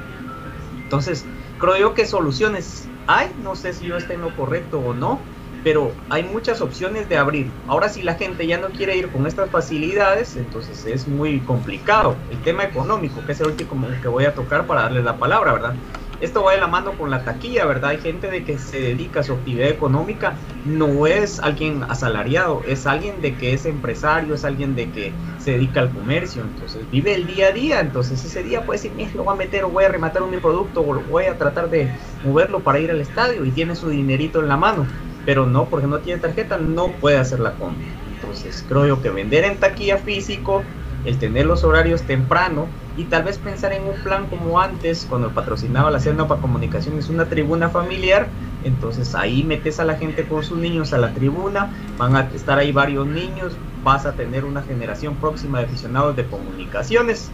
Entonces, 0.84 1.24
creo 1.58 1.76
yo 1.76 1.94
que 1.94 2.06
soluciones 2.06 2.88
hay, 3.06 3.30
no 3.42 3.54
sé 3.56 3.72
si 3.72 3.86
yo 3.86 3.96
esté 3.96 4.14
en 4.14 4.22
lo 4.22 4.34
correcto 4.34 4.78
o 4.78 4.94
no, 4.94 5.18
pero 5.64 5.92
hay 6.10 6.22
muchas 6.22 6.60
opciones 6.60 7.08
de 7.08 7.16
abrir. 7.16 7.50
Ahora 7.66 7.88
si 7.88 8.02
la 8.02 8.14
gente 8.14 8.46
ya 8.46 8.58
no 8.58 8.68
quiere 8.68 8.96
ir 8.96 9.08
con 9.08 9.26
estas 9.26 9.50
facilidades, 9.50 10.36
entonces 10.36 10.84
es 10.84 11.08
muy 11.08 11.40
complicado. 11.40 12.14
El 12.30 12.38
tema 12.42 12.64
económico, 12.64 13.24
que 13.24 13.32
es 13.32 13.40
el 13.40 13.48
último 13.48 13.88
que 14.02 14.08
voy 14.08 14.26
a 14.26 14.34
tocar 14.34 14.66
para 14.66 14.82
darle 14.82 15.02
la 15.02 15.16
palabra, 15.16 15.54
¿verdad? 15.54 15.74
Esto 16.20 16.44
va 16.44 16.52
de 16.52 16.60
la 16.60 16.68
mano 16.68 16.92
con 16.92 17.10
la 17.10 17.24
taquilla, 17.24 17.66
¿verdad? 17.66 17.90
Hay 17.90 17.98
gente 17.98 18.30
de 18.30 18.44
que 18.44 18.58
se 18.58 18.78
dedica 18.78 19.20
a 19.20 19.22
su 19.24 19.32
actividad 19.32 19.68
económica, 19.68 20.34
no 20.64 21.06
es 21.06 21.40
alguien 21.40 21.82
asalariado, 21.82 22.62
es 22.66 22.86
alguien 22.86 23.20
de 23.20 23.34
que 23.34 23.52
es 23.52 23.66
empresario, 23.66 24.34
es 24.34 24.44
alguien 24.44 24.76
de 24.76 24.90
que 24.90 25.12
se 25.38 25.52
dedica 25.52 25.80
al 25.80 25.90
comercio, 25.90 26.42
entonces 26.42 26.88
vive 26.90 27.14
el 27.14 27.26
día 27.26 27.48
a 27.48 27.52
día, 27.52 27.80
entonces 27.80 28.24
ese 28.24 28.42
día 28.42 28.64
puede 28.64 28.80
decir, 28.80 28.92
lo 29.14 29.24
voy 29.24 29.34
a 29.34 29.36
meter 29.36 29.64
o 29.64 29.70
voy 29.70 29.84
a 29.84 29.88
rematar 29.88 30.22
un 30.22 30.30
producto 30.40 30.82
o 30.82 30.94
voy 31.10 31.24
a 31.24 31.36
tratar 31.36 31.68
de 31.68 31.90
moverlo 32.24 32.60
para 32.60 32.78
ir 32.78 32.90
al 32.90 33.00
estadio 33.00 33.44
y 33.44 33.50
tiene 33.50 33.74
su 33.74 33.88
dinerito 33.88 34.40
en 34.40 34.48
la 34.48 34.56
mano 34.56 34.86
pero 35.24 35.46
no, 35.46 35.66
porque 35.66 35.86
no 35.86 35.98
tiene 35.98 36.20
tarjeta, 36.20 36.58
no 36.58 36.92
puede 36.92 37.18
hacer 37.18 37.40
la 37.40 37.54
compra. 37.54 37.86
Entonces 38.14 38.64
creo 38.68 38.86
yo 38.86 39.02
que 39.02 39.10
vender 39.10 39.44
en 39.44 39.58
taquilla 39.58 39.98
físico, 39.98 40.62
el 41.04 41.18
tener 41.18 41.46
los 41.46 41.64
horarios 41.64 42.02
temprano 42.02 42.66
y 42.96 43.04
tal 43.04 43.24
vez 43.24 43.38
pensar 43.38 43.72
en 43.72 43.82
un 43.84 43.94
plan 44.02 44.26
como 44.26 44.60
antes, 44.60 45.06
cuando 45.08 45.30
patrocinaba 45.30 45.90
la 45.90 46.00
Cena 46.00 46.28
para 46.28 46.40
Comunicaciones, 46.40 47.08
una 47.08 47.26
tribuna 47.26 47.68
familiar, 47.68 48.28
entonces 48.62 49.14
ahí 49.14 49.42
metes 49.42 49.80
a 49.80 49.84
la 49.84 49.96
gente 49.96 50.24
con 50.24 50.42
sus 50.42 50.58
niños 50.58 50.92
a 50.92 50.98
la 50.98 51.12
tribuna, 51.12 51.70
van 51.98 52.16
a 52.16 52.30
estar 52.34 52.58
ahí 52.58 52.72
varios 52.72 53.06
niños, 53.06 53.52
vas 53.82 54.06
a 54.06 54.12
tener 54.12 54.44
una 54.44 54.62
generación 54.62 55.16
próxima 55.16 55.58
de 55.58 55.66
aficionados 55.66 56.16
de 56.16 56.24
comunicaciones 56.24 57.30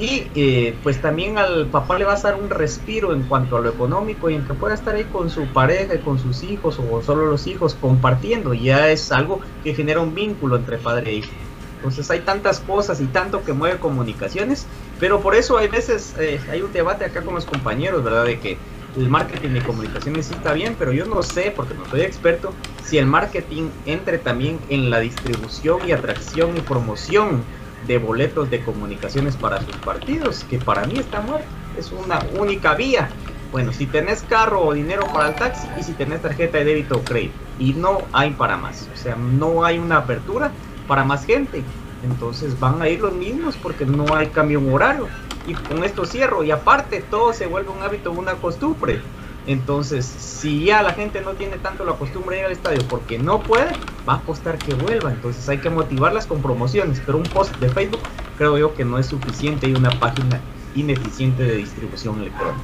y 0.00 0.30
eh, 0.34 0.74
pues 0.82 1.02
también 1.02 1.36
al 1.36 1.66
papá 1.66 1.98
le 1.98 2.06
va 2.06 2.14
a 2.14 2.20
dar 2.20 2.36
un 2.36 2.48
respiro 2.48 3.12
en 3.12 3.24
cuanto 3.24 3.58
a 3.58 3.60
lo 3.60 3.68
económico 3.68 4.30
y 4.30 4.34
en 4.34 4.46
que 4.46 4.54
pueda 4.54 4.74
estar 4.74 4.94
ahí 4.94 5.04
con 5.04 5.28
su 5.28 5.44
pareja 5.48 5.94
y 5.94 5.98
con 5.98 6.18
sus 6.18 6.42
hijos 6.42 6.80
o 6.90 7.02
solo 7.02 7.26
los 7.26 7.46
hijos 7.46 7.76
compartiendo. 7.78 8.54
Ya 8.54 8.88
es 8.88 9.12
algo 9.12 9.40
que 9.62 9.74
genera 9.74 10.00
un 10.00 10.14
vínculo 10.14 10.56
entre 10.56 10.78
padre 10.78 11.10
e 11.10 11.14
hijo. 11.16 11.28
Entonces 11.76 12.10
hay 12.10 12.20
tantas 12.20 12.60
cosas 12.60 12.98
y 13.02 13.06
tanto 13.08 13.44
que 13.44 13.52
mueve 13.52 13.78
comunicaciones, 13.78 14.66
pero 14.98 15.20
por 15.20 15.34
eso 15.34 15.58
hay 15.58 15.68
veces 15.68 16.14
eh, 16.18 16.40
hay 16.50 16.62
un 16.62 16.72
debate 16.72 17.04
acá 17.04 17.20
con 17.20 17.34
los 17.34 17.44
compañeros, 17.44 18.02
¿verdad? 18.02 18.24
De 18.24 18.40
que 18.40 18.56
el 18.96 19.08
marketing 19.08 19.50
de 19.50 19.62
comunicaciones 19.62 20.26
sí 20.26 20.34
está 20.34 20.54
bien, 20.54 20.76
pero 20.78 20.92
yo 20.92 21.04
no 21.04 21.22
sé, 21.22 21.52
porque 21.54 21.74
no 21.74 21.86
soy 21.86 22.00
experto, 22.00 22.54
si 22.82 22.96
el 22.96 23.06
marketing 23.06 23.68
entre 23.84 24.18
también 24.18 24.58
en 24.70 24.88
la 24.88 24.98
distribución 24.98 25.86
y 25.86 25.92
atracción 25.92 26.56
y 26.56 26.60
promoción 26.62 27.44
de 27.86 27.98
boletos 27.98 28.50
de 28.50 28.60
comunicaciones 28.60 29.36
para 29.36 29.60
sus 29.62 29.76
partidos, 29.76 30.44
que 30.44 30.58
para 30.58 30.86
mí 30.86 30.98
está 30.98 31.20
muerto, 31.20 31.48
es 31.78 31.92
una 31.92 32.20
única 32.38 32.74
vía. 32.74 33.08
Bueno, 33.52 33.72
si 33.72 33.86
tenés 33.86 34.22
carro 34.22 34.62
o 34.64 34.72
dinero 34.72 35.06
para 35.12 35.30
el 35.30 35.34
taxi 35.34 35.66
y 35.78 35.82
si 35.82 35.92
tenés 35.92 36.22
tarjeta 36.22 36.58
de 36.58 36.64
débito 36.64 36.98
o 36.98 37.02
crédito, 37.02 37.34
y 37.58 37.72
no 37.72 38.02
hay 38.12 38.30
para 38.30 38.56
más, 38.56 38.88
o 38.92 38.96
sea, 38.96 39.16
no 39.16 39.64
hay 39.64 39.78
una 39.78 39.98
apertura 39.98 40.52
para 40.86 41.04
más 41.04 41.24
gente, 41.24 41.64
entonces 42.04 42.58
van 42.58 42.80
a 42.80 42.88
ir 42.88 43.00
los 43.00 43.12
mismos 43.12 43.56
porque 43.56 43.84
no 43.84 44.14
hay 44.14 44.28
cambio 44.28 44.62
horario. 44.72 45.08
Y 45.46 45.54
con 45.54 45.84
esto 45.84 46.04
cierro, 46.04 46.44
y 46.44 46.50
aparte 46.50 47.00
todo 47.00 47.32
se 47.32 47.46
vuelve 47.46 47.70
un 47.70 47.82
hábito, 47.82 48.12
una 48.12 48.34
costumbre. 48.34 49.00
Entonces, 49.46 50.04
si 50.04 50.64
ya 50.64 50.82
la 50.82 50.92
gente 50.92 51.22
no 51.22 51.32
tiene 51.32 51.56
tanto 51.58 51.84
la 51.84 51.94
costumbre 51.94 52.36
de 52.36 52.42
ir 52.42 52.46
al 52.46 52.52
estadio 52.52 52.82
porque 52.88 53.18
no 53.18 53.40
puede, 53.40 53.72
va 54.08 54.14
a 54.14 54.20
costar 54.20 54.58
que 54.58 54.74
vuelva. 54.74 55.10
Entonces 55.10 55.48
hay 55.48 55.58
que 55.58 55.70
motivarlas 55.70 56.26
con 56.26 56.42
promociones. 56.42 57.00
Pero 57.04 57.18
un 57.18 57.24
post 57.24 57.56
de 57.56 57.68
Facebook 57.68 58.00
creo 58.38 58.58
yo 58.58 58.74
que 58.74 58.84
no 58.84 58.98
es 58.98 59.06
suficiente 59.06 59.68
y 59.68 59.74
una 59.74 59.90
página 59.98 60.40
ineficiente 60.74 61.42
de 61.42 61.56
distribución 61.56 62.20
electrónica. 62.20 62.62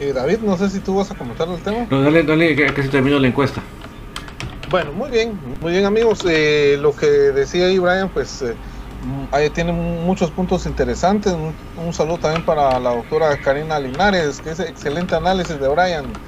Eh, 0.00 0.12
David, 0.12 0.38
no 0.38 0.56
sé 0.56 0.70
si 0.70 0.78
tú 0.78 0.96
vas 0.96 1.10
a 1.10 1.14
comentar 1.16 1.48
el 1.48 1.60
tema. 1.60 1.86
No, 1.90 2.02
dale, 2.02 2.22
dale, 2.22 2.54
que, 2.54 2.82
se 2.82 2.88
terminó 2.88 3.18
la 3.18 3.28
encuesta. 3.28 3.60
Bueno, 4.70 4.92
muy 4.92 5.10
bien, 5.10 5.38
muy 5.60 5.72
bien 5.72 5.86
amigos. 5.86 6.24
Eh, 6.28 6.76
lo 6.80 6.94
que 6.94 7.06
decía 7.06 7.66
ahí 7.66 7.78
Brian, 7.78 8.08
pues 8.08 8.42
eh, 8.42 8.54
ahí 9.32 9.50
tiene 9.50 9.72
muchos 9.72 10.30
puntos 10.30 10.66
interesantes. 10.66 11.32
Un, 11.32 11.92
saludo 11.92 12.18
también 12.18 12.42
para 12.42 12.78
la 12.80 12.90
doctora 12.90 13.36
Karina 13.38 13.78
Linares, 13.78 14.40
que 14.40 14.50
es 14.50 14.60
excelente 14.60 15.14
análisis 15.14 15.58
de 15.58 15.68
Brian. 15.68 16.18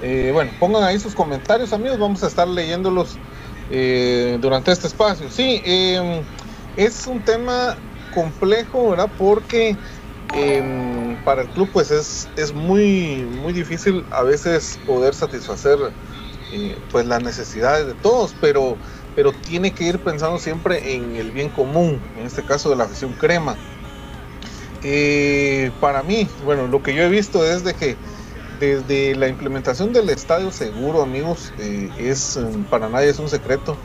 Eh, 0.00 0.30
bueno, 0.32 0.52
pongan 0.58 0.84
ahí 0.84 0.98
sus 0.98 1.14
comentarios, 1.14 1.72
amigos. 1.72 1.98
Vamos 1.98 2.22
a 2.22 2.28
estar 2.28 2.46
leyéndolos 2.48 3.18
eh, 3.70 4.38
durante 4.40 4.72
este 4.72 4.86
espacio. 4.86 5.30
Sí, 5.30 5.62
em, 5.64 6.24
es 6.76 7.06
un 7.06 7.22
tema 7.22 7.76
complejo, 8.10 8.90
¿verdad? 8.90 9.10
Porque 9.16 9.76
em, 10.34 11.16
para 11.24 11.42
el 11.42 11.48
club, 11.48 11.70
pues 11.72 11.90
es, 11.90 12.28
es 12.36 12.52
muy, 12.52 13.24
muy 13.24 13.52
difícil 13.52 14.06
a 14.10 14.22
veces 14.22 14.78
poder 14.84 15.14
satisfacer 15.14 15.78
eh, 16.54 16.76
pues 16.90 17.06
las 17.06 17.22
necesidades 17.22 17.86
de 17.86 17.94
todos, 17.94 18.34
pero 18.40 18.76
pero 19.14 19.32
tiene 19.32 19.72
que 19.72 19.84
ir 19.84 19.98
pensando 19.98 20.38
siempre 20.38 20.94
en 20.94 21.16
el 21.16 21.30
bien 21.30 21.48
común, 21.48 22.00
en 22.18 22.26
este 22.26 22.42
caso 22.42 22.70
de 22.70 22.76
la 22.76 22.84
afición 22.84 23.12
crema. 23.12 23.56
Eh, 24.82 25.70
para 25.80 26.02
mí, 26.02 26.28
bueno, 26.44 26.66
lo 26.66 26.82
que 26.82 26.94
yo 26.94 27.02
he 27.02 27.08
visto 27.08 27.44
es 27.44 27.64
de 27.64 27.74
que 27.74 27.96
desde 28.58 29.14
la 29.14 29.28
implementación 29.28 29.92
del 29.92 30.10
estadio 30.10 30.50
seguro, 30.50 31.02
amigos, 31.02 31.52
eh, 31.58 31.90
es 31.98 32.38
para 32.70 32.88
nadie 32.88 33.10
es 33.10 33.18
un 33.18 33.28
secreto, 33.28 33.76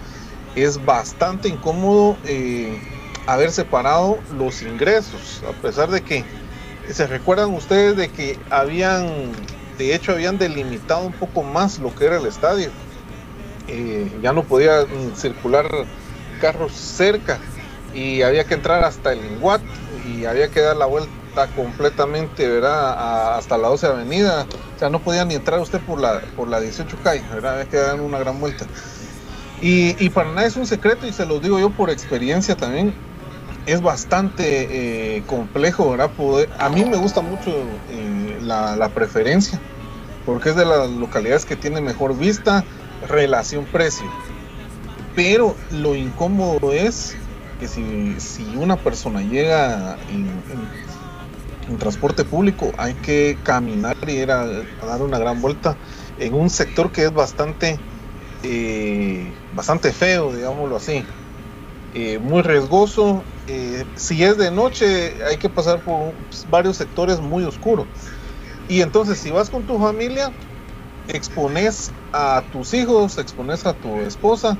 es 0.55 0.83
bastante 0.83 1.49
incómodo 1.49 2.17
eh, 2.25 2.79
haber 3.27 3.51
separado 3.51 4.17
los 4.37 4.61
ingresos, 4.61 5.43
a 5.47 5.51
pesar 5.61 5.89
de 5.89 6.01
que 6.01 6.23
¿Se 6.91 7.05
recuerdan 7.05 7.53
ustedes 7.53 7.97
de 7.97 8.07
que 8.07 8.39
habían, 8.49 9.33
de 9.77 9.93
hecho, 9.93 10.13
habían 10.13 10.37
delimitado 10.37 11.05
un 11.05 11.11
poco 11.11 11.43
más 11.43 11.79
lo 11.79 11.93
que 11.93 12.05
era 12.05 12.17
el 12.17 12.25
estadio? 12.25 12.69
Eh, 13.67 14.09
ya 14.21 14.33
no 14.33 14.43
podía 14.43 14.83
mm, 14.83 15.15
circular 15.15 15.67
carros 16.39 16.71
cerca 16.73 17.39
y 17.93 18.21
había 18.21 18.43
que 18.45 18.53
entrar 18.53 18.83
hasta 18.83 19.13
el 19.13 19.25
Inguat 19.25 19.61
y 20.07 20.25
había 20.25 20.49
que 20.49 20.61
dar 20.61 20.77
la 20.77 20.85
vuelta 20.85 21.47
completamente, 21.55 22.47
¿verdad? 22.47 23.37
hasta 23.37 23.57
la 23.57 23.67
12 23.69 23.87
Avenida. 23.87 24.45
O 24.75 24.79
sea, 24.79 24.89
no 24.89 24.99
podía 24.99 25.25
ni 25.25 25.35
entrar 25.35 25.59
usted 25.59 25.79
por 25.81 25.99
la, 25.99 26.21
por 26.35 26.47
la 26.47 26.59
18 26.59 26.97
calle, 27.03 27.23
¿verdad? 27.33 27.53
Había 27.53 27.69
que 27.69 27.77
dar 27.77 27.99
una 27.99 28.19
gran 28.19 28.39
vuelta. 28.39 28.65
Y, 29.61 29.95
y 30.03 30.09
para 30.09 30.29
nada 30.29 30.45
es 30.45 30.55
un 30.55 30.67
secreto 30.67 31.07
y 31.07 31.13
se 31.13 31.25
lo 31.25 31.39
digo 31.39 31.59
yo 31.59 31.71
por 31.71 31.89
experiencia 31.89 32.55
también 32.55 32.93
es 33.67 33.81
bastante 33.81 35.17
eh, 35.17 35.23
complejo, 35.27 35.91
¿verdad? 35.91 36.09
A 36.57 36.69
mí 36.69 36.85
me 36.85 36.95
gusta 36.95 37.21
mucho 37.21 37.51
eh, 37.89 38.39
la, 38.41 38.89
preferencia, 38.95 39.59
porque 40.25 40.49
es 40.49 40.55
de 40.55 40.65
las 40.65 40.89
localidades 40.89 41.45
que 41.45 41.57
tiene 41.57 41.81
mejor 41.81 42.17
vista, 42.17 42.63
relación 43.07 43.65
precio. 43.65 44.05
Pero 45.15 45.55
lo 45.71 45.95
incómodo 45.95 46.71
es 46.71 47.15
que 47.59 47.67
si, 47.67 48.19
si 48.19 48.43
una 48.55 48.75
persona 48.77 49.21
llega 49.21 49.97
en, 50.09 51.77
transporte 51.79 52.23
público, 52.23 52.71
hay 52.77 52.93
que 52.93 53.37
caminar 53.43 53.97
y 54.07 54.25
dar 54.25 55.01
una 55.01 55.19
gran 55.19 55.41
vuelta 55.41 55.75
en 56.17 56.33
un 56.33 56.49
sector 56.49 56.91
que 56.91 57.03
es 57.03 57.13
bastante, 57.13 57.77
eh, 58.43 59.33
bastante 59.53 59.91
feo, 59.91 60.33
digámoslo 60.33 60.77
así. 60.77 61.03
muy 62.21 62.41
riesgoso 62.41 63.21
eh, 63.47 63.85
si 63.95 64.23
es 64.23 64.37
de 64.37 64.51
noche 64.51 65.13
hay 65.23 65.37
que 65.37 65.47
pasar 65.47 65.79
por 65.79 66.11
varios 66.49 66.77
sectores 66.77 67.19
muy 67.19 67.43
oscuros. 67.45 67.87
Y 68.67 68.81
entonces 68.81 69.17
si 69.17 69.31
vas 69.31 69.49
con 69.49 69.63
tu 69.63 69.79
familia, 69.79 70.31
expones 71.07 71.91
a 72.13 72.43
tus 72.51 72.73
hijos, 72.73 73.17
expones 73.17 73.65
a 73.65 73.73
tu 73.73 73.97
esposa 74.01 74.57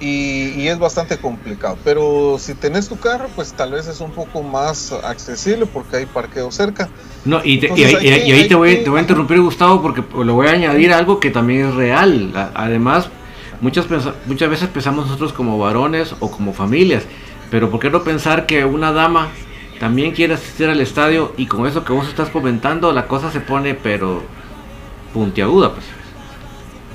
y, 0.00 0.66
es 0.66 0.78
bastante 0.78 1.18
complicado. 1.18 1.76
Pero 1.84 2.36
si 2.38 2.54
tenés 2.54 2.88
tu 2.88 2.98
carro, 2.98 3.28
pues 3.34 3.52
tal 3.52 3.72
vez 3.72 3.88
es 3.88 4.00
un 4.00 4.12
poco 4.12 4.42
más 4.42 4.92
accesible 4.92 5.66
porque 5.66 5.96
hay 5.96 6.06
parqueo 6.06 6.50
cerca. 6.50 6.88
No, 7.24 7.44
y, 7.44 7.64
ahí 7.64 8.46
te, 8.48 8.54
voy, 8.54 8.76
te 8.76 8.90
voy 8.90 8.98
a 8.98 9.02
interrumpir 9.02 9.40
Gustavo 9.40 9.82
porque 9.82 10.02
le 10.24 10.32
voy 10.32 10.46
a 10.46 10.52
añadir 10.52 10.92
algo 10.92 11.20
que 11.20 11.30
también 11.30 11.68
es 11.68 11.74
real. 11.74 12.50
Además, 12.54 13.08
muchas, 13.60 13.86
muchas 14.26 14.50
veces 14.50 14.68
pensamos 14.68 15.06
nosotros 15.06 15.32
como 15.32 15.58
varones 15.58 16.14
o 16.20 16.30
como 16.30 16.52
familias 16.52 17.04
pero 17.50 17.70
¿por 17.70 17.80
qué 17.80 17.90
no 17.90 18.02
pensar 18.02 18.46
que 18.46 18.64
una 18.64 18.92
dama 18.92 19.28
también 19.80 20.12
quiere 20.12 20.34
asistir 20.34 20.68
al 20.68 20.80
estadio 20.80 21.32
y 21.36 21.46
con 21.46 21.66
eso 21.66 21.84
que 21.84 21.92
vos 21.92 22.08
estás 22.08 22.30
comentando 22.30 22.92
la 22.92 23.06
cosa 23.06 23.30
se 23.30 23.40
pone 23.40 23.74
pero 23.74 24.22
puntiaguda 25.12 25.74
pues? 25.74 25.86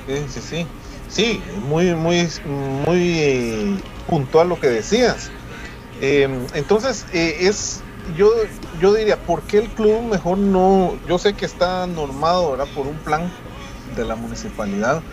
Sí, 0.08 0.25
sí, 0.29 0.41
sí. 0.41 0.67
Sí, 1.10 1.43
muy, 1.67 1.93
muy, 1.93 2.27
muy 2.46 3.20
eh, 3.20 3.77
puntual 4.08 4.50
lo 4.50 4.60
que 4.60 4.67
decías. 4.67 5.29
Em, 6.01 6.48
entonces, 6.55 7.05
eh, 7.13 7.38
es, 7.41 7.82
yo, 8.17 8.32
yo 8.82 8.93
diría, 8.93 9.17
¿por 9.17 9.43
qué 9.43 9.60
el 9.60 9.70
club 9.70 10.01
mejor 10.01 10.39
no? 10.39 10.98
Yo 11.08 11.20
sé 11.20 11.34
que 11.34 11.46
está 11.46 11.86
normado 11.86 12.48
ahora 12.48 12.65
por 12.65 12.88
un 12.88 12.98
plan 12.98 13.32
de 13.96 14.05
la 14.05 14.15
municipalidad, 14.15 15.03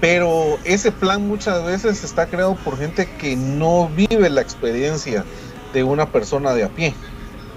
pero 0.00 0.58
ese 0.64 0.92
plan 0.92 1.28
muchas 1.28 1.62
veces 1.62 2.02
está 2.04 2.26
creado 2.26 2.54
por 2.56 2.78
gente 2.78 3.06
que 3.18 3.36
no 3.36 3.90
vive 3.94 4.30
la 4.30 4.40
experiencia 4.40 5.24
de 5.74 5.84
una 5.84 6.10
persona 6.10 6.54
de 6.54 6.64
a 6.64 6.68
pie. 6.68 6.94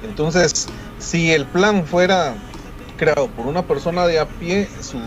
Entonces, 0.04 0.68
si 1.00 1.32
el 1.32 1.46
plan 1.46 1.86
fuera 1.86 2.36
creado 2.98 3.28
por 3.28 3.46
una 3.46 3.66
persona 3.66 4.06
de 4.08 4.20
a 4.20 4.28
pie, 4.28 4.68
su, 4.82 4.98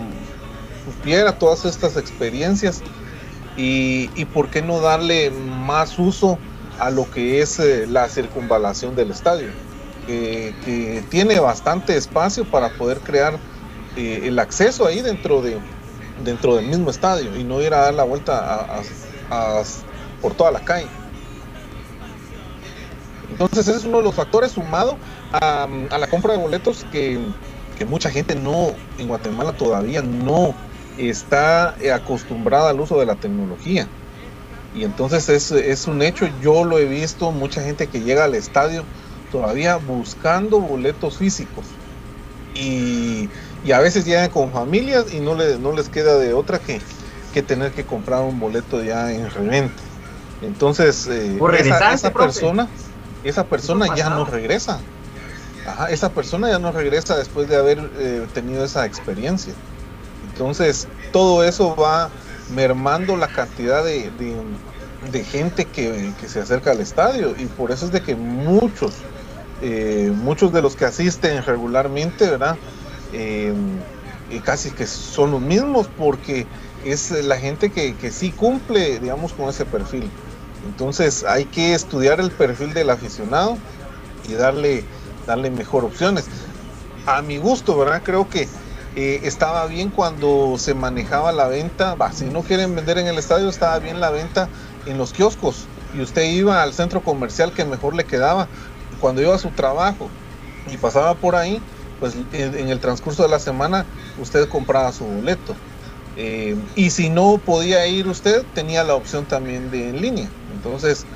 supiera 0.85 1.38
todas 1.38 1.64
estas 1.64 1.96
experiencias 1.96 2.83
y, 3.57 4.24
por 4.26 4.48
qué 4.48 4.62
no 4.62 4.81
darle 4.81 5.31
más 5.31 5.98
uso 5.98 6.38
a 6.79 6.90
lo 6.90 7.11
que 7.11 7.42
es 7.42 7.59
eh, 7.59 7.87
la 7.87 8.09
circunvalación 8.09 8.96
del 8.96 9.11
estadio, 9.11 9.48
que, 10.07 11.05
tiene 11.11 11.38
bastante 11.40 11.96
espacio 11.96 12.44
para 12.44 12.70
poder 12.70 13.00
crear 13.00 13.38
eh, 13.96 14.22
el 14.24 14.38
acceso 14.38 14.87
ahí 14.87 15.03
dentro 15.03 15.42
de, 15.42 15.59
dentro 16.24 16.57
del 16.57 16.66
mismo 16.66 16.90
estadio 16.90 17.37
y 17.37 17.44
no 17.44 17.61
ir 17.61 17.74
a 17.74 17.81
dar 17.81 17.94
la 17.94 18.05
vuelta 18.05 18.83
por 20.22 20.35
toda 20.35 20.50
la 20.50 20.61
calle. 20.61 20.88
Entonces 23.31 23.68
es 23.68 23.85
uno 23.85 23.98
de 23.98 24.05
los 24.05 24.14
factores 24.14 24.53
sumado 24.53 24.98
a, 25.33 25.66
la 25.98 26.07
compra 26.09 26.33
de 26.33 26.38
boletos 26.38 26.85
que, 26.92 27.18
mucha 27.84 28.10
gente 28.10 28.34
no, 28.34 28.74
en 28.98 29.08
Guatemala 29.08 29.52
todavía 29.52 30.02
no 30.02 30.54
está 30.96 31.76
acostumbrada 31.94 32.70
al 32.70 32.80
uso 32.80 32.98
de 32.98 33.06
la 33.06 33.16
tecnología. 33.16 33.88
Y 34.74 34.84
entonces 34.84 35.28
es, 35.28 35.50
es 35.50 35.86
un 35.86 36.02
hecho, 36.02 36.26
yo 36.40 36.64
lo 36.64 36.78
he 36.78 36.84
visto, 36.84 37.32
mucha 37.32 37.62
gente 37.62 37.88
que 37.88 38.00
llega 38.00 38.24
al 38.24 38.34
estadio 38.34 38.84
todavía 39.30 39.76
buscando 39.76 40.60
boletos 40.60 41.18
físicos. 41.18 41.66
Y 42.54 43.28
y 43.62 43.72
a 43.72 43.80
veces 43.80 44.04
llegan 44.04 44.30
con 44.30 44.52
familias 44.52 45.12
y 45.12 45.20
no, 45.20 45.34
le, 45.34 45.58
no 45.58 45.72
les 45.72 45.88
queda 45.88 46.16
de 46.16 46.32
otra 46.32 46.58
que, 46.58 46.80
que 47.32 47.42
tener 47.42 47.72
que 47.72 47.84
comprar 47.84 48.22
un 48.22 48.40
boleto 48.40 48.82
ya 48.82 49.12
en 49.12 49.30
reventa. 49.30 49.82
Entonces, 50.40 51.06
eh, 51.06 51.38
esa, 51.58 52.12
persona, 52.12 52.68
esa 53.22 53.46
persona 53.46 53.94
ya 53.94 54.08
no 54.10 54.24
regresa. 54.24 54.80
Ajá, 55.66 55.90
esa 55.90 56.11
persona 56.11 56.49
ya 56.49 56.59
no 56.59 56.73
regresa 56.73 57.16
después 57.16 57.49
de 57.49 57.57
haber 57.57 57.79
eh, 57.99 58.27
tenido 58.33 58.64
esa 58.64 58.87
experiencia. 58.87 59.53
Entonces, 60.31 60.88
todo 61.12 61.44
eso 61.44 61.77
va 61.77 62.11
mermando 62.55 63.16
la 63.16 63.29
cantidad 63.29 63.85
de, 63.85 64.11
de, 65.12 65.25
gente 65.25 65.66
que, 65.66 66.12
que, 66.20 66.29
se 66.29 66.40
acerca 66.40 66.73
al 66.73 66.81
estadio. 66.81 67.35
Y 67.38 67.46
por 67.46 67.70
eso 67.70 67.87
es 67.87 67.92
de 67.92 68.03
que 68.03 68.14
muchos, 68.16 68.94
eh, 69.62 70.12
muchos 70.14 70.53
de 70.53 70.62
los 70.62 70.77
que 70.77 70.87
asisten 70.87 71.44
regularmente, 71.44 72.29
¿verdad? 72.29 72.57
eh, 74.31 74.40
casi 74.44 74.70
que 74.70 74.87
son 74.87 75.33
los 75.33 75.40
mismos 75.40 75.88
porque 75.99 76.46
es 76.85 77.11
la 77.11 77.37
gente 77.37 77.70
que, 77.70 77.94
que 77.94 78.11
sí 78.11 78.31
cumple, 78.31 78.99
digamos, 79.01 79.33
con 79.33 79.49
ese 79.49 79.64
perfil. 79.64 80.09
Entonces 80.66 81.25
hay 81.25 81.46
que 81.46 81.75
estudiar 81.75 82.20
el 82.20 82.31
perfil 82.31 82.73
del 82.75 82.90
aficionado 82.90 83.57
y 84.29 84.35
darle, 84.35 84.85
darle 85.30 85.50
mejor 85.50 85.84
opciones. 85.84 86.28
A 87.06 87.22
mi 87.22 87.38
gusto, 87.38 87.76
¿verdad? 87.78 88.02
Creo 88.02 88.28
que 88.28 88.48
eh, 88.94 89.20
estaba 89.24 89.66
bien 89.66 89.90
cuando 89.90 90.56
se 90.58 90.74
manejaba 90.74 91.32
la 91.32 91.48
venta. 91.48 91.96
si 92.12 92.26
no 92.26 92.42
quieren 92.42 92.74
vender 92.74 92.98
en 92.98 93.06
el 93.06 93.18
estadio, 93.18 93.48
estaba 93.48 93.78
bien 93.78 94.00
la 94.00 94.10
venta 94.10 94.50
en 94.84 94.98
los 94.98 95.12
kioscos. 95.12 95.68
Y 95.92 96.02
usted 96.02 96.22
iba 96.24 96.62
al 96.62 96.72
centro 96.74 97.02
comercial 97.02 97.52
que 97.52 97.64
mejor 97.64 97.94
le 97.94 98.06
quedaba. 98.06 98.50
Cuando 98.98 99.22
iba 99.22 99.34
a 99.34 99.38
su 99.38 99.52
trabajo 99.52 100.10
y 100.66 100.76
pasaba 100.76 101.18
por 101.18 101.36
ahí, 101.36 101.64
pues 101.98 102.14
en 102.14 102.68
el 102.68 102.80
transcurso 102.80 103.22
de 103.22 103.28
la 103.28 103.38
semana 103.38 103.86
usted 104.16 104.48
compraba 104.48 104.92
su 104.92 105.04
boleto. 105.06 105.56
Eh, 106.16 106.56
y 106.74 106.90
si 106.90 107.08
no 107.08 107.42
podía 107.44 107.86
ir 107.86 108.08
usted, 108.08 108.46
tenía 108.52 108.84
la 108.84 108.94
opción 108.94 109.26
también 109.26 109.70
de 109.70 109.88
en 109.90 110.00
línea. 110.00 110.34
Entonces, 110.48 111.06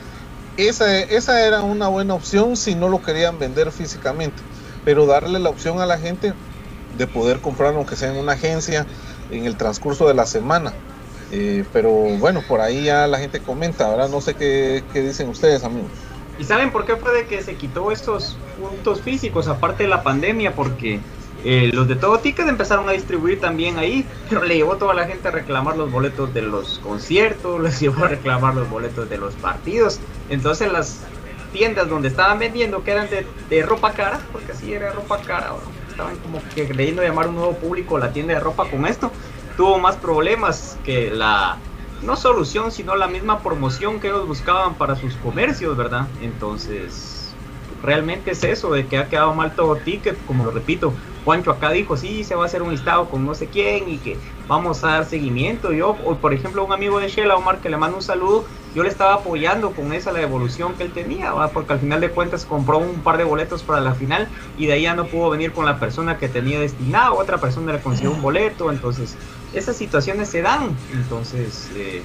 esa, 0.57 1.01
esa 1.01 1.47
era 1.47 1.63
una 1.63 1.89
buena 1.89 2.15
opción 2.15 2.57
si 2.57 2.75
no 2.75 2.89
lo 2.89 3.03
querían 3.03 3.39
vender 3.39 3.73
físicamente, 3.73 4.43
pero 4.85 5.07
darle 5.07 5.39
la 5.39 5.51
opción 5.51 5.81
a 5.81 5.87
la 5.87 5.99
gente 5.99 6.33
de 6.97 7.07
poder 7.07 7.41
comprar, 7.41 7.75
aunque 7.75 7.97
sea 7.97 8.13
en 8.13 8.19
una 8.19 8.33
agencia, 8.33 8.87
en 9.31 9.47
el 9.47 9.57
transcurso 9.57 10.07
de 10.07 10.15
la 10.15 10.27
semana. 10.27 10.73
Eh, 11.31 11.65
pero 11.73 11.91
bueno, 11.91 12.43
por 12.47 12.61
ahí 12.61 12.85
ya 12.85 13.07
la 13.07 13.19
gente 13.19 13.41
comenta, 13.41 13.87
ahora 13.87 14.09
no 14.09 14.21
sé 14.21 14.35
qué, 14.35 14.85
qué 14.93 15.01
dicen 15.03 15.29
ustedes, 15.29 15.65
amigos. 15.65 15.91
¿Y 16.39 16.45
saben 16.45 16.71
por 16.71 16.85
qué 16.85 16.97
fue 16.97 17.13
de 17.15 17.27
que 17.27 17.43
se 17.43 17.55
quitó 17.55 17.91
estos 17.91 18.37
puntos 18.59 19.01
físicos, 19.01 19.49
aparte 19.49 19.85
de 19.85 19.89
la 19.89 20.03
pandemia? 20.03 20.55
Porque 20.55 21.01
eh, 21.45 21.71
los 21.75 21.87
de 21.87 21.97
todo 21.97 22.19
ticket 22.21 22.49
empezaron 22.49 22.89
a 22.89 22.93
distribuir 22.93 23.39
también 23.39 23.79
ahí, 23.79 24.07
pero 24.31 24.45
le 24.45 24.57
llevó 24.57 24.77
toda 24.77 24.95
la 24.95 25.07
gente 25.07 25.29
a 25.29 25.31
reclamar 25.31 25.77
los 25.77 25.91
boletos 25.91 26.33
de 26.33 26.41
los 26.41 26.79
conciertos, 26.79 27.61
les 27.63 27.79
llevó 27.79 28.05
a 28.05 28.09
reclamar 28.09 28.55
los 28.55 28.69
boletos 28.71 29.11
de 29.11 29.19
los 29.19 29.35
partidos. 29.35 30.01
Entonces 30.31 30.73
las 30.73 31.03
tiendas 31.53 31.89
donde 31.89 32.09
estaban 32.09 32.39
vendiendo 32.39 32.83
que 32.83 32.93
eran 32.93 33.09
de, 33.11 33.63
ropa 33.63 33.93
cara, 33.93 34.21
porque 34.33 34.53
así 34.53 34.73
era 34.73 34.91
ropa 34.93 35.21
cara, 35.21 35.53
estaban 35.91 36.17
como 36.17 36.41
que 36.55 36.67
creyendo 36.67 37.03
llamar 37.03 37.29
un 37.29 37.37
nuevo 37.37 37.57
público 37.57 37.99
la 37.99 38.13
tienda 38.13 38.35
de 38.35 38.41
ropa 38.41 38.69
con 38.71 38.87
esto, 38.87 39.13
tuvo 39.57 39.79
más 39.79 39.97
problemas 39.97 40.79
que 40.83 41.11
la 41.11 41.59
no 42.03 42.17
solución, 42.17 42.73
sino 42.73 42.97
la 42.97 43.07
misma 43.07 43.41
promoción 43.43 44.01
que 44.01 44.09
ellos 44.09 44.27
buscaban 44.27 44.75
para 44.75 44.97
sus 44.97 45.15
comercios, 45.17 45.77
¿verdad? 45.77 46.09
Entonces, 46.23 47.35
realmente 47.83 48.33
es 48.33 48.43
eso, 48.45 48.73
de 48.73 48.87
que 48.87 48.99
ha 48.99 49.09
quedado 49.09 49.35
mal 49.35 49.55
todo 49.55 49.77
ticket, 49.77 50.19
como 50.27 50.45
lo 50.45 50.51
repito, 50.51 50.93
Juancho 51.25 51.51
acá 51.51 51.71
dijo, 51.71 51.97
sí, 51.97 52.25
se 52.25 52.35
va 52.35 52.45
a 52.45 52.47
hacer 52.47 52.63
un 52.63 52.71
listado 52.71 53.09
con 53.09 53.25
no 53.25 53.35
sé 53.35 53.47
quién 53.47 53.89
y 53.89 53.99
que 53.99 54.19
vamos 54.47 54.85
a 54.85 54.89
dar 54.89 55.05
seguimiento. 55.07 55.73
Yo, 55.73 55.97
o 56.05 56.17
por 56.17 56.35
ejemplo, 56.35 56.65
un 56.65 56.73
amigo 56.73 57.01
de 57.01 57.09
Shela, 57.09 57.37
Omar, 57.37 57.61
que 57.61 57.71
le 57.71 57.77
mando 57.77 57.97
un 57.97 58.03
saludo, 58.03 58.45
yo 58.75 58.83
le 58.83 58.89
estaba 58.89 59.15
apoyando 59.15 59.71
con 59.71 59.93
esa 59.93 60.13
la 60.13 60.21
evolución 60.21 60.75
que 60.75 60.83
él 60.83 60.93
tenía, 60.93 61.33
porque 61.53 61.73
al 61.75 61.79
final 61.79 62.01
de 62.01 62.11
cuentas 62.11 62.45
compró 62.45 62.79
un 62.79 63.03
par 63.03 63.19
de 63.19 63.25
boletos 63.25 63.63
para 63.63 63.81
la 63.81 63.95
final 63.95 64.29
y 64.59 64.67
de 64.67 64.73
ahí 64.73 64.83
ya 64.83 64.95
no 64.95 65.07
pudo 65.07 65.31
venir 65.31 65.53
con 65.53 65.65
la 65.65 65.79
persona 65.79 66.19
que 66.19 66.29
tenía 66.29 66.59
destinado, 66.59 67.15
otra 67.15 67.39
persona 67.39 67.73
le 67.73 67.81
consiguió 67.81 68.11
un 68.11 68.21
boleto, 68.21 68.71
entonces 68.71 69.17
esas 69.55 69.77
situaciones 69.77 70.29
se 70.29 70.43
dan, 70.43 70.77
entonces 70.93 71.71
eh, 71.77 72.03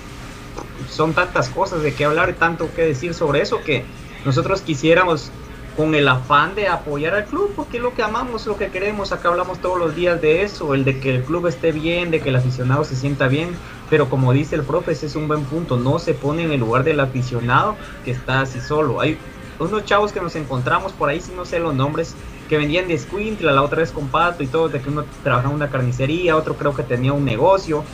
son 0.88 1.14
tantas 1.14 1.50
cosas 1.50 1.82
de 1.82 1.94
qué 1.94 2.06
hablar, 2.06 2.34
tanto 2.34 2.70
que 2.76 2.84
decir 2.84 3.16
sobre 3.16 3.42
eso 3.42 3.64
que 3.64 3.84
nosotros 4.24 4.62
quisiéramos 4.62 5.32
con 5.80 5.96
el 5.96 6.10
afán 6.10 6.56
de 6.56 6.68
apoyar 6.68 7.16
al 7.16 7.24
club, 7.24 7.54
porque 7.56 7.78
es 7.78 7.84
lo 7.84 7.94
que 7.94 8.04
amamos, 8.04 8.46
lo 8.46 8.58
que 8.58 8.68
queremos, 8.68 9.14
acá 9.14 9.30
hablamos 9.30 9.60
todos 9.60 9.80
los 9.80 9.96
días 9.96 10.20
de 10.20 10.44
eso, 10.44 10.74
el 10.74 10.84
de 10.84 11.00
que 11.00 11.16
el 11.16 11.24
club 11.24 11.48
esté 11.48 11.72
bien, 11.72 12.12
de 12.12 12.20
que 12.20 12.28
el 12.28 12.36
aficionado 12.36 12.84
se 12.84 12.98
sienta 12.98 13.30
bien, 13.30 13.56
pero 13.90 14.10
como 14.10 14.34
dice 14.34 14.58
el 14.58 14.64
profe, 14.64 14.92
ese 14.92 15.06
es 15.06 15.16
un 15.16 15.30
buen 15.30 15.46
punto, 15.46 15.78
no 15.78 15.98
se 15.98 16.14
pone 16.14 16.44
en 16.44 16.52
el 16.52 16.60
lugar 16.60 16.84
del 16.84 17.00
aficionado 17.00 17.78
que 18.04 18.12
está 18.12 18.42
así 18.42 18.60
solo. 18.60 19.00
Hay 19.00 19.18
unos 19.58 19.86
chavos 19.86 20.12
que 20.12 20.20
nos 20.20 20.36
encontramos 20.36 20.92
por 20.92 21.08
ahí, 21.08 21.22
si 21.22 21.32
no 21.32 21.46
sé 21.46 21.60
los 21.60 21.74
nombres, 21.74 22.14
que 22.50 22.58
vendían 22.58 22.90
de 22.90 22.98
Squintla, 22.98 23.54
la 23.54 23.64
otra 23.64 23.80
vez 23.80 23.94
con 23.94 24.10
Pato 24.10 24.44
y 24.44 24.48
todo, 24.48 24.68
de 24.68 24.82
que 24.82 24.90
uno 24.90 25.06
trabajaba 25.24 25.52
en 25.52 25.56
una 25.56 25.70
carnicería, 25.70 26.36
otro 26.36 26.56
creo 26.56 26.76
que 26.76 26.84
tenía 26.84 27.14
un 27.14 27.24
negocio, 27.24 27.86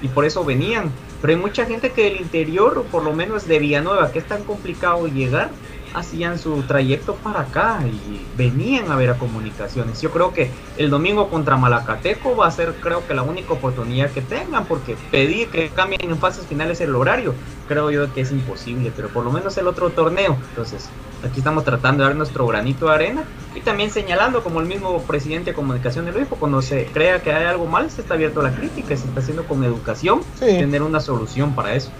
y 0.00 0.08
por 0.08 0.24
eso 0.24 0.46
venían. 0.46 0.90
Pero 1.20 1.34
hay 1.34 1.38
mucha 1.38 1.66
gente 1.66 1.92
que 1.92 2.04
del 2.04 2.22
interior, 2.22 2.78
o 2.78 2.82
por 2.84 3.02
lo 3.04 3.12
menos 3.12 3.46
de 3.46 3.58
Villanueva, 3.58 4.12
que 4.12 4.18
es 4.18 4.26
tan 4.26 4.44
complicado 4.44 5.06
llegar, 5.08 5.50
hacían 5.94 6.38
su 6.38 6.62
trayecto 6.64 7.14
para 7.14 7.40
acá 7.40 7.80
y 7.86 8.26
venían 8.36 8.90
a 8.90 8.96
ver 8.96 9.10
a 9.10 9.18
comunicaciones. 9.18 10.02
Yo 10.02 10.10
creo 10.10 10.32
que 10.32 10.50
el 10.76 10.90
domingo 10.90 11.30
contra 11.30 11.56
Malacateco 11.56 12.36
va 12.36 12.48
a 12.48 12.50
ser 12.50 12.74
creo 12.80 13.06
que 13.06 13.14
la 13.14 13.22
única 13.22 13.52
oportunidad 13.52 14.10
que 14.10 14.20
tengan 14.20 14.66
porque 14.66 14.96
pedir 15.10 15.48
que 15.48 15.68
cambien 15.70 16.10
en 16.10 16.18
fases 16.18 16.46
finales 16.46 16.80
el 16.80 16.94
horario, 16.94 17.34
creo 17.68 17.90
yo 17.90 18.12
que 18.12 18.20
es 18.20 18.32
imposible, 18.32 18.92
pero 18.94 19.08
por 19.08 19.24
lo 19.24 19.32
menos 19.32 19.56
el 19.56 19.68
otro 19.68 19.90
torneo. 19.90 20.36
Entonces, 20.50 20.88
aquí 21.24 21.38
estamos 21.38 21.64
tratando 21.64 22.02
de 22.02 22.08
dar 22.08 22.16
nuestro 22.16 22.46
granito 22.46 22.86
de 22.86 22.94
arena 22.94 23.24
y 23.54 23.60
también 23.60 23.90
señalando 23.90 24.42
como 24.42 24.60
el 24.60 24.66
mismo 24.66 25.00
presidente 25.02 25.50
de 25.50 25.54
comunicación 25.54 26.04
del 26.04 26.14
dijo, 26.14 26.36
cuando 26.36 26.60
se 26.60 26.86
crea 26.86 27.22
que 27.22 27.32
hay 27.32 27.44
algo 27.44 27.66
mal, 27.66 27.90
se 27.90 28.02
está 28.02 28.14
abierto 28.14 28.40
a 28.40 28.44
la 28.44 28.54
crítica, 28.54 28.96
se 28.96 29.06
está 29.06 29.20
haciendo 29.20 29.44
con 29.44 29.62
educación, 29.62 30.20
tener 30.38 30.82
una 30.82 31.00
solución 31.00 31.54
para 31.54 31.74
eso. 31.74 31.90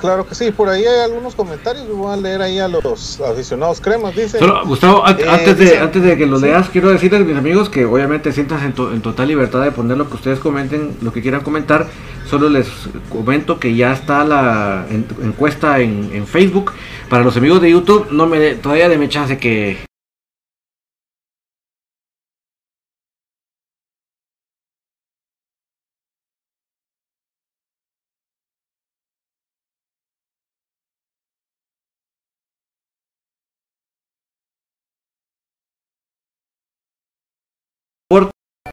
Claro 0.00 0.26
que 0.26 0.34
sí, 0.34 0.50
por 0.50 0.68
ahí 0.68 0.84
hay 0.84 1.00
algunos 1.04 1.34
comentarios, 1.34 1.88
voy 1.88 2.12
a 2.12 2.16
leer 2.16 2.42
ahí 2.42 2.58
a 2.58 2.66
los 2.66 3.20
aficionados 3.20 3.80
cremas, 3.80 4.16
dice. 4.16 4.38
Gustavo, 4.64 5.04
eh, 5.08 5.24
antes, 5.28 5.58
de, 5.58 5.78
antes 5.78 6.02
de 6.02 6.16
que 6.16 6.26
lo 6.26 6.38
leas, 6.38 6.68
quiero 6.68 6.90
decirles 6.90 7.20
a 7.20 7.24
mis 7.24 7.36
amigos 7.36 7.68
que 7.68 7.84
obviamente 7.84 8.32
sientas 8.32 8.62
en, 8.62 8.72
total 8.72 9.28
libertad 9.28 9.62
de 9.62 9.70
poner 9.70 9.96
lo 9.96 10.08
que 10.08 10.14
ustedes 10.14 10.40
comenten, 10.40 10.96
lo 11.02 11.12
que 11.12 11.22
quieran 11.22 11.42
comentar. 11.42 11.86
Solo 12.28 12.48
les 12.48 12.66
comento 13.08 13.60
que 13.60 13.76
ya 13.76 13.92
está 13.92 14.24
la 14.24 14.86
encuesta 14.90 15.78
en, 15.78 16.10
en, 16.12 16.26
Facebook. 16.26 16.72
Para 17.08 17.22
los 17.22 17.36
amigos 17.36 17.62
de 17.62 17.70
YouTube, 17.70 18.08
no 18.10 18.26
me 18.26 18.56
todavía 18.56 18.88
de 18.88 19.08
chance 19.08 19.38
que, 19.38 19.78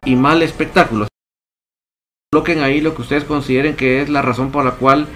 y 0.06 0.16
mal 0.16 0.42
espectáculo. 0.42 1.08
Coloquen 2.32 2.62
ahí 2.62 2.82
lo 2.82 2.96
que 2.96 3.04
ustedes 3.04 3.24
consideren 3.24 3.76
que 3.76 4.02
es 4.02 4.10
la 4.10 4.22
razón 4.22 4.52
por 4.52 4.66
la 4.66 4.72
cual, 4.72 5.08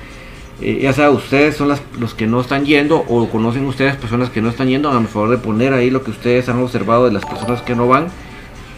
eh, 0.62 0.80
ya 0.82 0.94
sea 0.94 1.10
ustedes 1.10 1.58
son 1.58 1.70
las, 1.70 1.82
los 2.00 2.14
que 2.14 2.28
no 2.28 2.42
están 2.42 2.66
yendo 2.66 2.98
o 3.08 3.30
conocen 3.30 3.66
ustedes 3.66 3.96
personas 3.96 4.30
que 4.30 4.42
no 4.42 4.50
están 4.50 4.68
yendo, 4.68 4.90
a 4.90 5.02
favor 5.04 5.30
de 5.30 5.38
poner 5.38 5.74
ahí 5.74 5.90
lo 5.90 6.04
que 6.04 6.12
ustedes 6.12 6.48
han 6.50 6.62
observado 6.62 7.06
de 7.06 7.12
las 7.12 7.26
personas 7.26 7.62
que 7.62 7.76
no 7.76 7.88
van 7.88 8.10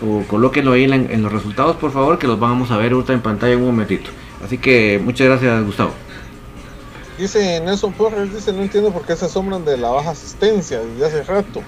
o 0.02 0.24
colóquenlo 0.28 0.72
ahí 0.72 0.86
en, 0.86 1.22
los 1.22 1.32
resultados 1.32 1.76
por 1.76 1.92
favor 1.92 2.18
que 2.18 2.28
los 2.28 2.40
vamos 2.40 2.72
a 2.72 2.78
ver 2.78 2.94
en 2.94 3.22
pantalla 3.22 3.54
en 3.54 3.60
un 3.60 3.68
momentito. 3.68 4.10
Así 4.44 4.58
que 4.58 5.00
muchas 5.04 5.28
gracias 5.28 5.66
Gustavo. 5.66 5.92
Dice 7.18 7.60
Nelson 7.60 7.92
Porres, 7.92 8.34
dice 8.34 8.54
no 8.54 8.62
entiendo 8.62 8.92
por 8.92 9.06
qué 9.06 9.16
se 9.16 9.26
asombran 9.26 9.66
de 9.66 9.76
la 9.76 9.90
baja 9.90 10.12
asistencia 10.12 10.80
desde 10.80 11.06
hace 11.06 11.24
rato. 11.24 11.62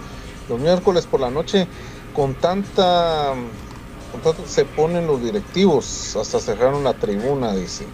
Los 0.47 0.59
miércoles 0.59 1.05
por 1.05 1.19
la 1.19 1.29
noche 1.29 1.67
con 2.13 2.33
tanta 2.35 3.33
se 4.45 4.65
ponen 4.65 5.07
los 5.07 5.21
directivos, 5.21 6.15
hasta 6.15 6.39
cerraron 6.39 6.83
la 6.83 6.93
tribuna, 6.93 7.53
dice. 7.53 7.85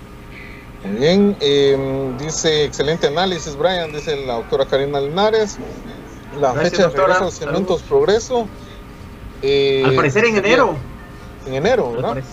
Muy 0.84 0.98
bien, 1.00 1.38
em, 1.40 2.18
dice, 2.18 2.66
excelente 2.66 3.08
análisis, 3.08 3.56
Brian, 3.56 3.92
dice 3.92 4.16
la 4.26 4.36
doctora 4.36 4.66
Karina 4.66 5.00
Linares. 5.00 5.58
La 6.40 6.54
fecha 6.54 6.88
de 6.88 6.96
regreso 6.96 7.26
a 7.26 7.32
Cementos 7.32 7.82
Progreso. 7.84 8.48
Eh, 9.42 9.84
al 9.86 9.96
parecer 9.96 10.26
en 10.26 10.38
enero. 10.38 10.76
En 11.46 11.56
enero, 11.56 11.94
¿verdad? 11.94 12.24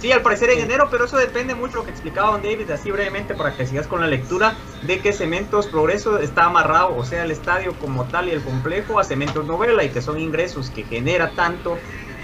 Sí. 0.00 0.10
al 0.10 0.22
parecer 0.22 0.50
en 0.50 0.60
enero, 0.60 0.88
pero 0.90 1.04
eso 1.04 1.16
depende 1.16 1.54
mucho 1.54 1.74
de 1.74 1.78
lo 1.78 1.84
que 1.84 1.90
explicaba 1.90 2.32
Don 2.32 2.42
David, 2.42 2.70
así 2.70 2.90
brevemente 2.90 3.34
para 3.34 3.54
que 3.54 3.66
sigas 3.66 3.86
con 3.86 4.00
la 4.00 4.06
lectura, 4.06 4.56
de 4.82 5.00
que 5.00 5.12
Cementos 5.12 5.66
Progreso 5.66 6.18
está 6.18 6.46
amarrado, 6.46 6.96
o 6.96 7.04
sea, 7.04 7.24
el 7.24 7.30
estadio 7.30 7.74
como 7.78 8.04
tal 8.04 8.28
y 8.28 8.32
el 8.32 8.42
complejo 8.42 8.98
a 8.98 9.04
Cementos 9.04 9.46
Novela 9.46 9.84
y 9.84 9.90
que 9.90 10.02
son 10.02 10.18
ingresos 10.18 10.70
que 10.70 10.82
genera 10.82 11.30
tanto 11.36 11.78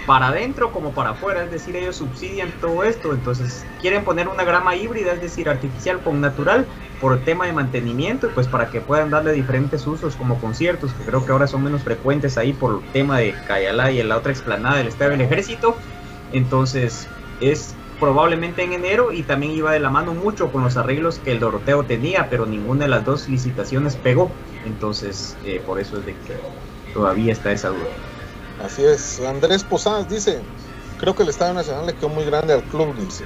para 0.09 0.29
adentro 0.29 0.71
como 0.71 0.91
para 0.91 1.11
afuera, 1.11 1.43
es 1.43 1.51
decir, 1.51 1.75
ellos 1.75 1.97
subsidian 1.97 2.51
todo 2.59 2.83
esto, 2.83 3.13
entonces 3.13 3.63
quieren 3.79 4.03
poner 4.03 4.27
una 4.27 4.43
grama 4.43 4.75
híbrida, 4.75 5.13
es 5.13 5.21
decir, 5.21 5.47
artificial 5.47 6.01
con 6.01 6.19
natural, 6.19 6.65
por 6.99 7.13
el 7.13 7.23
tema 7.23 7.45
de 7.45 7.53
mantenimiento 7.53 8.25
y 8.25 8.31
pues 8.31 8.47
para 8.47 8.71
que 8.71 8.81
puedan 8.81 9.11
darle 9.11 9.33
diferentes 9.33 9.85
usos 9.85 10.15
como 10.15 10.41
conciertos, 10.41 10.93
que 10.93 11.03
creo 11.03 11.23
que 11.23 11.31
ahora 11.31 11.45
son 11.45 11.63
menos 11.63 11.83
frecuentes 11.83 12.39
ahí 12.39 12.53
por 12.53 12.81
el 12.81 12.91
tema 12.91 13.19
de 13.19 13.35
Cayala 13.45 13.91
y 13.91 13.99
en 13.99 14.09
la 14.09 14.17
otra 14.17 14.31
explanada 14.31 14.77
del 14.77 14.87
Estadio 14.87 15.11
del 15.11 15.21
Ejército, 15.21 15.75
entonces 16.33 17.07
es 17.39 17.75
probablemente 17.99 18.63
en 18.63 18.73
enero 18.73 19.11
y 19.11 19.21
también 19.21 19.51
iba 19.51 19.73
de 19.73 19.79
la 19.79 19.91
mano 19.91 20.15
mucho 20.15 20.51
con 20.51 20.63
los 20.63 20.75
arreglos 20.75 21.19
que 21.19 21.33
el 21.33 21.39
Doroteo 21.39 21.83
tenía, 21.83 22.31
pero 22.31 22.47
ninguna 22.47 22.85
de 22.85 22.89
las 22.89 23.05
dos 23.05 23.29
licitaciones 23.29 23.95
pegó, 23.95 24.31
entonces 24.65 25.37
eh, 25.45 25.61
por 25.63 25.79
eso 25.79 25.99
es 25.99 26.05
de 26.07 26.13
que 26.13 26.33
todavía 26.95 27.31
está 27.31 27.51
esa 27.51 27.69
duda. 27.69 27.91
Así 28.63 28.83
es. 28.83 29.19
Andrés 29.21 29.63
Posadas 29.63 30.09
dice, 30.09 30.41
creo 30.99 31.15
que 31.15 31.23
el 31.23 31.29
Estadio 31.29 31.53
Nacional 31.53 31.85
le 31.85 31.93
quedó 31.93 32.09
muy 32.09 32.25
grande 32.25 32.53
al 32.53 32.63
club, 32.63 32.95
dice. 32.95 33.25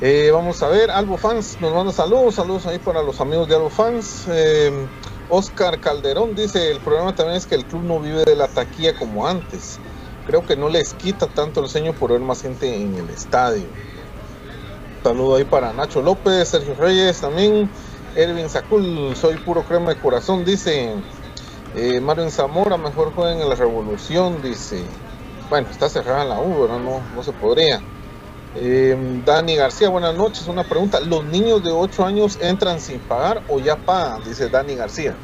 Eh, 0.00 0.30
vamos 0.32 0.62
a 0.62 0.68
ver, 0.68 0.90
Albo 0.90 1.18
Fans 1.18 1.58
nos 1.60 1.74
manda 1.74 1.92
saludos, 1.92 2.36
saludos 2.36 2.66
ahí 2.66 2.78
para 2.78 3.02
los 3.02 3.20
amigos 3.20 3.48
de 3.48 3.56
Albo 3.56 3.70
Fans. 3.70 4.24
Eh, 4.28 4.86
Oscar 5.28 5.78
Calderón 5.78 6.34
dice, 6.34 6.70
el 6.70 6.80
problema 6.80 7.14
también 7.14 7.36
es 7.36 7.46
que 7.46 7.54
el 7.54 7.64
club 7.64 7.82
no 7.82 8.00
vive 8.00 8.24
de 8.24 8.34
la 8.34 8.48
taquilla 8.48 8.96
como 8.96 9.26
antes. 9.26 9.78
Creo 10.26 10.46
que 10.46 10.56
no 10.56 10.68
les 10.68 10.94
quita 10.94 11.26
tanto 11.26 11.60
el 11.60 11.68
sueño 11.68 11.92
por 11.92 12.12
ver 12.12 12.20
más 12.20 12.42
gente 12.42 12.74
en 12.74 12.94
el 12.94 13.10
estadio. 13.10 13.66
Saludo 15.02 15.36
ahí 15.36 15.44
para 15.44 15.72
Nacho 15.72 16.02
López, 16.02 16.48
Sergio 16.48 16.74
Reyes 16.74 17.20
también. 17.20 17.70
Erwin 18.14 18.48
Sacul, 18.48 19.14
soy 19.16 19.36
puro 19.38 19.64
crema 19.64 19.90
de 19.90 20.00
corazón, 20.00 20.44
dice. 20.44 20.94
Eh, 21.74 22.00
Zamora, 22.30 22.76
mejor 22.76 23.12
jueguen 23.12 23.40
en 23.42 23.48
la 23.48 23.54
Revolución, 23.54 24.42
dice. 24.42 24.84
Bueno, 25.48 25.68
está 25.70 25.88
cerrada 25.88 26.24
la 26.24 26.40
U, 26.40 26.66
No, 26.68 27.00
no 27.14 27.22
se 27.22 27.32
podría. 27.32 27.80
Eh, 28.56 29.22
Dani 29.24 29.54
García, 29.54 29.88
buenas 29.88 30.14
noches. 30.16 30.46
Una 30.48 30.64
pregunta: 30.64 30.98
¿los 31.00 31.24
niños 31.24 31.62
de 31.62 31.70
8 31.70 32.04
años 32.04 32.38
entran 32.40 32.80
sin 32.80 32.98
pagar 32.98 33.42
o 33.48 33.60
ya 33.60 33.76
pagan? 33.76 34.22
Dice 34.24 34.48
Dani 34.48 34.74
García. 34.74 35.16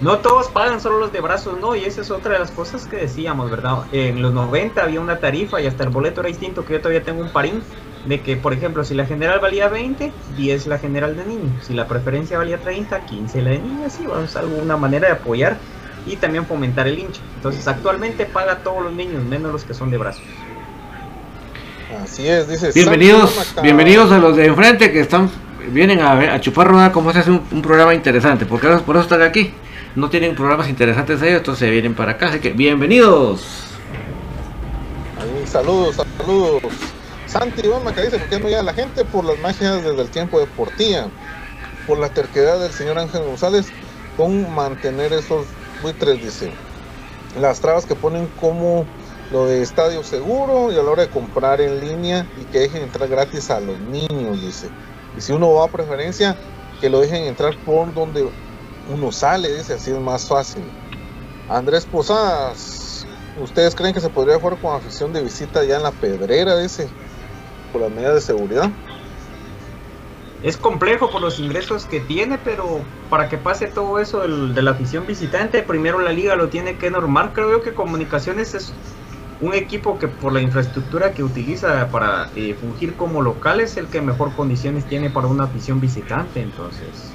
No 0.00 0.18
todos 0.18 0.48
pagan, 0.48 0.80
solo 0.80 0.98
los 0.98 1.12
de 1.12 1.20
brazos 1.20 1.60
no, 1.60 1.74
y 1.74 1.84
esa 1.84 2.00
es 2.00 2.10
otra 2.10 2.32
de 2.32 2.38
las 2.38 2.50
cosas 2.52 2.86
que 2.86 2.96
decíamos, 2.96 3.50
¿verdad? 3.50 3.84
En 3.92 4.22
los 4.22 4.32
90 4.32 4.82
había 4.82 5.00
una 5.00 5.18
tarifa 5.18 5.60
y 5.60 5.66
hasta 5.66 5.84
el 5.84 5.90
boleto 5.90 6.20
era 6.20 6.28
distinto, 6.28 6.64
que 6.64 6.74
yo 6.74 6.80
todavía 6.80 7.02
tengo 7.02 7.20
un 7.20 7.30
parín, 7.30 7.62
de 8.06 8.22
que, 8.22 8.36
por 8.36 8.54
ejemplo, 8.54 8.82
si 8.82 8.94
la 8.94 9.04
general 9.04 9.40
valía 9.40 9.68
20, 9.68 10.14
10 10.36 10.66
la 10.68 10.78
general 10.78 11.16
de 11.16 11.26
niños, 11.26 11.66
si 11.66 11.74
la 11.74 11.86
preferencia 11.86 12.38
valía 12.38 12.58
30, 12.58 13.04
15 13.04 13.42
la 13.42 13.50
de 13.50 13.58
niños, 13.58 13.92
sí, 13.92 14.06
vamos 14.06 14.34
a 14.36 14.40
alguna 14.40 14.78
manera 14.78 15.08
de 15.08 15.14
apoyar 15.14 15.58
y 16.06 16.16
también 16.16 16.46
fomentar 16.46 16.86
el 16.88 16.98
hincha. 16.98 17.20
Entonces 17.36 17.66
actualmente 17.68 18.26
paga 18.26 18.52
a 18.52 18.58
todos 18.58 18.82
los 18.82 18.92
niños, 18.92 19.24
menos 19.24 19.52
los 19.52 19.64
que 19.64 19.74
son 19.74 19.90
de 19.90 19.98
brazos. 19.98 20.22
Así 22.02 22.28
es, 22.28 22.48
dice. 22.48 22.70
Bienvenidos, 22.74 23.54
bienvenidos 23.62 24.12
a 24.12 24.18
los 24.18 24.36
de 24.36 24.46
enfrente 24.46 24.92
que 24.92 25.00
están 25.00 25.30
vienen 25.68 26.00
a, 26.00 26.14
ver, 26.14 26.30
a 26.30 26.40
chupar 26.40 26.68
rueda 26.68 26.92
como 26.92 27.12
se 27.12 27.20
hace 27.20 27.30
un, 27.30 27.62
programa 27.62 27.94
interesante, 27.94 28.46
porque 28.46 28.68
por 28.68 28.96
eso 28.96 29.02
están 29.02 29.22
aquí. 29.22 29.52
No 29.96 30.08
tienen 30.08 30.36
programas 30.36 30.68
interesantes 30.68 31.20
ellos, 31.20 31.38
entonces 31.38 31.68
vienen 31.68 31.94
para 31.94 32.12
acá, 32.12 32.26
así 32.28 32.38
que 32.38 32.50
bienvenidos. 32.50 33.42
saludos, 35.46 35.96
saludos. 35.96 36.62
Santi 37.26 37.66
Iván 37.66 37.94
que 37.94 38.02
dice, 38.02 38.18
¿por 38.18 38.28
qué 38.28 38.38
no 38.38 38.48
llega 38.48 38.62
la 38.62 38.72
gente? 38.72 39.04
Por 39.04 39.24
las 39.24 39.38
magias 39.40 39.82
desde 39.82 40.00
el 40.00 40.08
tiempo 40.08 40.38
de 40.38 40.46
Portilla, 40.46 41.08
por 41.86 41.98
la 41.98 42.08
terquedad 42.08 42.60
del 42.60 42.72
señor 42.72 42.98
Ángel 42.98 43.22
González 43.22 43.66
con 44.16 44.52
mantener 44.54 45.12
esos 45.12 45.46
buitres, 45.82 46.22
dice. 46.22 46.52
Las 47.38 47.60
trabas 47.60 47.86
que 47.86 47.94
ponen 47.94 48.28
como 48.40 48.86
lo 49.30 49.46
de 49.46 49.62
estadio 49.62 50.02
seguro 50.02 50.72
y 50.72 50.78
a 50.78 50.82
la 50.82 50.90
hora 50.90 51.02
de 51.02 51.10
comprar 51.10 51.60
en 51.60 51.80
línea 51.80 52.26
y 52.40 52.44
que 52.44 52.60
dejen 52.60 52.82
entrar 52.82 53.08
gratis 53.08 53.50
a 53.50 53.60
los 53.60 53.78
niños, 53.78 54.40
dice. 54.40 54.68
Y 55.16 55.20
si 55.20 55.32
uno 55.32 55.52
va 55.52 55.66
a 55.66 55.68
preferencia, 55.68 56.36
que 56.80 56.90
lo 56.90 57.00
dejen 57.00 57.24
entrar 57.24 57.54
por 57.64 57.92
donde 57.94 58.28
uno 58.92 59.12
sale, 59.12 59.52
dice, 59.56 59.74
así 59.74 59.90
es 59.90 59.98
más 59.98 60.26
fácil. 60.26 60.64
Andrés 61.48 61.84
Posadas, 61.86 63.06
¿ustedes 63.40 63.74
creen 63.74 63.94
que 63.94 64.00
se 64.00 64.08
podría 64.08 64.38
jugar 64.38 64.58
con 64.60 64.74
afición 64.74 65.12
de 65.12 65.22
visita 65.22 65.64
ya 65.64 65.76
en 65.76 65.82
la 65.82 65.92
pedrera, 65.92 66.56
dice, 66.58 66.88
por 67.72 67.82
las 67.82 67.90
medidas 67.90 68.14
de 68.14 68.20
seguridad? 68.20 68.70
Es 70.42 70.56
complejo 70.56 71.10
por 71.10 71.20
los 71.20 71.38
ingresos 71.38 71.84
que 71.84 72.00
tiene, 72.00 72.38
pero 72.42 72.80
para 73.10 73.28
que 73.28 73.36
pase 73.36 73.66
todo 73.66 73.98
eso 73.98 74.20
de 74.20 74.62
la 74.62 74.70
afición 74.70 75.06
visitante, 75.06 75.62
primero 75.62 76.00
la 76.00 76.12
liga 76.12 76.34
lo 76.34 76.48
tiene 76.48 76.76
que 76.76 76.90
normar. 76.90 77.32
Creo 77.34 77.60
que 77.60 77.74
Comunicaciones 77.74 78.54
es 78.54 78.72
un 79.40 79.52
equipo 79.54 79.98
que 79.98 80.08
por 80.08 80.32
la 80.32 80.40
infraestructura 80.40 81.12
que 81.12 81.22
utiliza 81.22 81.88
para 81.90 82.30
eh, 82.36 82.54
fungir 82.54 82.94
como 82.94 83.20
local 83.20 83.60
es 83.60 83.76
el 83.76 83.86
que 83.88 84.00
mejor 84.00 84.32
condiciones 84.34 84.86
tiene 84.86 85.10
para 85.10 85.26
una 85.26 85.44
afición 85.44 85.78
visitante. 85.78 86.40
Entonces, 86.40 87.12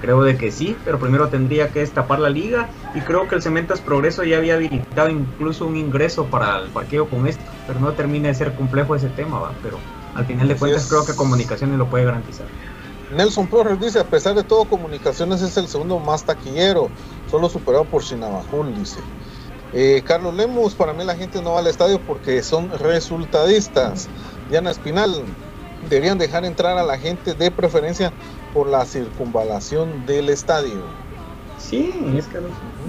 creo 0.00 0.22
de 0.22 0.38
que 0.38 0.50
sí, 0.50 0.74
pero 0.82 0.98
primero 0.98 1.28
tendría 1.28 1.68
que 1.68 1.80
destapar 1.80 2.20
la 2.20 2.30
liga 2.30 2.70
y 2.94 3.00
creo 3.00 3.28
que 3.28 3.34
el 3.34 3.42
Cementos 3.42 3.82
Progreso 3.82 4.24
ya 4.24 4.38
había 4.38 4.54
habilitado 4.54 5.10
incluso 5.10 5.66
un 5.66 5.76
ingreso 5.76 6.26
para 6.26 6.58
el 6.58 6.70
parqueo 6.70 7.06
con 7.08 7.26
esto, 7.26 7.44
pero 7.66 7.80
no 7.80 7.92
termina 7.92 8.28
de 8.28 8.34
ser 8.34 8.54
complejo 8.54 8.94
ese 8.94 9.08
tema, 9.10 9.38
¿va? 9.38 9.52
pero 9.62 9.78
al 10.14 10.26
final 10.26 10.48
de 10.48 10.56
cuentas 10.56 10.86
creo 10.88 11.04
que 11.04 11.14
Comunicaciones 11.14 11.78
lo 11.78 11.88
puede 11.88 12.04
garantizar. 12.04 12.46
Nelson 13.14 13.48
Flores 13.48 13.78
dice, 13.78 14.00
a 14.00 14.04
pesar 14.04 14.34
de 14.34 14.42
todo, 14.42 14.64
Comunicaciones 14.64 15.42
es 15.42 15.56
el 15.56 15.68
segundo 15.68 15.98
más 15.98 16.24
taquillero, 16.24 16.88
solo 17.30 17.48
superado 17.48 17.84
por 17.84 18.02
Chinabajul, 18.02 18.74
dice. 18.74 19.00
Eh, 19.74 20.02
Carlos 20.04 20.34
Lemus, 20.34 20.74
para 20.74 20.92
mí 20.92 21.04
la 21.04 21.14
gente 21.14 21.40
no 21.40 21.52
va 21.52 21.60
al 21.60 21.66
estadio 21.66 22.00
porque 22.00 22.42
son 22.42 22.70
resultadistas. 22.78 24.08
Diana 24.50 24.70
Espinal, 24.70 25.22
deberían 25.88 26.18
dejar 26.18 26.44
entrar 26.44 26.78
a 26.78 26.82
la 26.82 26.98
gente 26.98 27.34
de 27.34 27.50
preferencia 27.50 28.12
por 28.52 28.66
la 28.66 28.84
circunvalación 28.84 30.06
del 30.06 30.28
estadio. 30.28 30.82
Sí, 31.58 31.92
es 32.16 32.26
que 32.26 32.38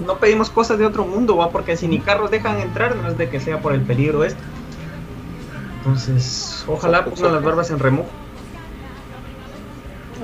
no, 0.04 0.18
pedimos 0.18 0.50
cosas 0.50 0.78
de 0.78 0.86
otro 0.86 1.04
mundo, 1.04 1.36
va, 1.36 1.50
porque 1.50 1.76
si 1.76 1.86
ni 1.86 2.00
carros 2.00 2.30
dejan 2.30 2.58
entrar, 2.58 2.96
no 2.96 3.08
es 3.08 3.16
de 3.16 3.30
que 3.30 3.40
sea 3.40 3.60
por 3.60 3.72
el 3.72 3.82
peligro 3.82 4.24
este. 4.24 4.40
Entonces, 5.84 6.64
ojalá 6.66 7.04
pongan 7.04 7.34
las 7.34 7.42
barbas 7.42 7.70
en 7.70 7.78
remojo. 7.78 8.08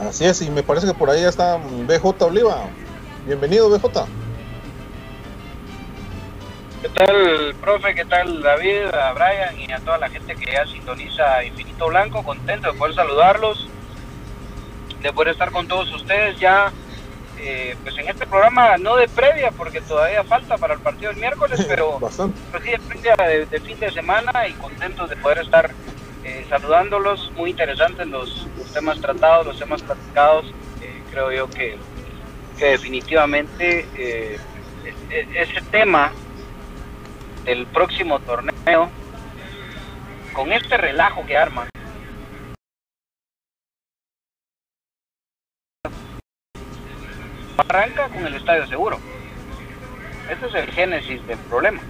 Así 0.09 0.25
es, 0.25 0.41
y 0.41 0.49
me 0.49 0.63
parece 0.63 0.87
que 0.87 0.95
por 0.95 1.11
ahí 1.11 1.21
ya 1.21 1.29
está 1.29 1.59
BJ 1.59 2.25
Oliva. 2.25 2.65
Bienvenido, 3.27 3.69
BJ. 3.69 4.07
¿Qué 6.81 6.89
tal, 6.89 7.55
profe? 7.61 7.95
¿Qué 7.95 8.07
tal, 8.07 8.41
David, 8.41 8.87
a 8.87 9.13
Brian 9.13 9.61
y 9.61 9.71
a 9.71 9.81
toda 9.81 9.99
la 9.99 10.09
gente 10.09 10.35
que 10.35 10.51
ya 10.51 10.65
sintoniza 10.67 11.45
Infinito 11.45 11.89
Blanco? 11.89 12.23
Contento 12.23 12.73
de 12.73 12.79
poder 12.79 12.95
saludarlos, 12.95 13.69
de 15.03 15.13
poder 15.13 15.33
estar 15.33 15.51
con 15.51 15.69
todos 15.69 15.93
ustedes 15.93 16.41
ya, 16.41 16.73
eh, 17.43 17.77
pues 17.83 17.97
en 17.99 18.09
este 18.09 18.27
programa 18.27 18.77
no 18.79 18.97
de 18.97 19.09
previa, 19.09 19.51
porque 19.53 19.81
todavía 19.83 20.23
falta 20.25 20.59
para 20.59 20.75
el 20.75 20.81
partido 20.81 21.11
del 21.11 21.21
miércoles, 21.21 21.65
pero, 21.69 21.99
Bastante. 21.99 22.39
pero 22.51 22.65
sí 22.65 22.71
de 22.71 22.79
previa 22.81 23.15
de, 23.29 23.47
de 23.47 23.61
fin 23.61 23.79
de 23.79 23.91
semana 23.93 24.31
y 24.49 24.55
contentos 24.55 25.09
de 25.09 25.17
poder 25.17 25.39
estar 25.39 25.71
eh, 26.25 26.47
saludándolos. 26.49 27.33
Muy 27.37 27.51
interesantes 27.51 28.07
los, 28.09 28.49
los 28.57 28.73
temas 28.73 29.01
tratados, 29.01 29.47
los 29.47 29.59
temas 29.59 29.83
platicados. 29.83 30.45
Eh, 30.81 31.03
creo 31.11 31.33
yo 31.33 31.49
que, 31.49 31.79
que 32.59 32.65
definitivamente 32.67 33.87
e- 33.95 34.39
e- 35.11 35.43
ese 35.43 35.61
tema 35.71 36.13
del 37.45 37.67
próximo 37.69 38.19
torneo, 38.21 38.91
con 40.33 40.53
este 40.53 40.77
relajo 40.77 41.25
que 41.27 41.37
arman, 41.37 41.69
arranca 47.61 48.09
con 48.09 48.27
el 48.27 48.35
estadio 48.35 48.67
seguro. 48.67 48.99
Ese 50.31 50.47
es 50.47 50.55
el 50.55 50.71
génesis 50.73 51.27
del 51.27 51.39
problema. 51.39 51.81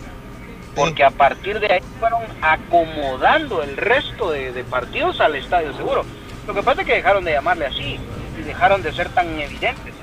Porque 0.74 1.04
a 1.04 1.10
partir 1.10 1.58
de 1.60 1.72
ahí 1.72 1.80
fueron 1.98 2.22
acomodando 2.40 3.62
el 3.62 3.76
resto 3.76 4.30
de, 4.30 4.52
de 4.52 4.64
partidos 4.64 5.20
al 5.20 5.34
estadio 5.34 5.74
seguro. 5.74 6.04
Lo 6.46 6.54
que 6.54 6.62
pasa 6.62 6.82
es 6.82 6.86
que 6.86 6.94
dejaron 6.94 7.24
de 7.24 7.32
llamarle 7.32 7.66
así 7.66 7.98
y 8.38 8.42
dejaron 8.42 8.82
de 8.82 8.92
ser 8.92 9.08
tan 9.10 9.26
evidentes. 9.38 9.94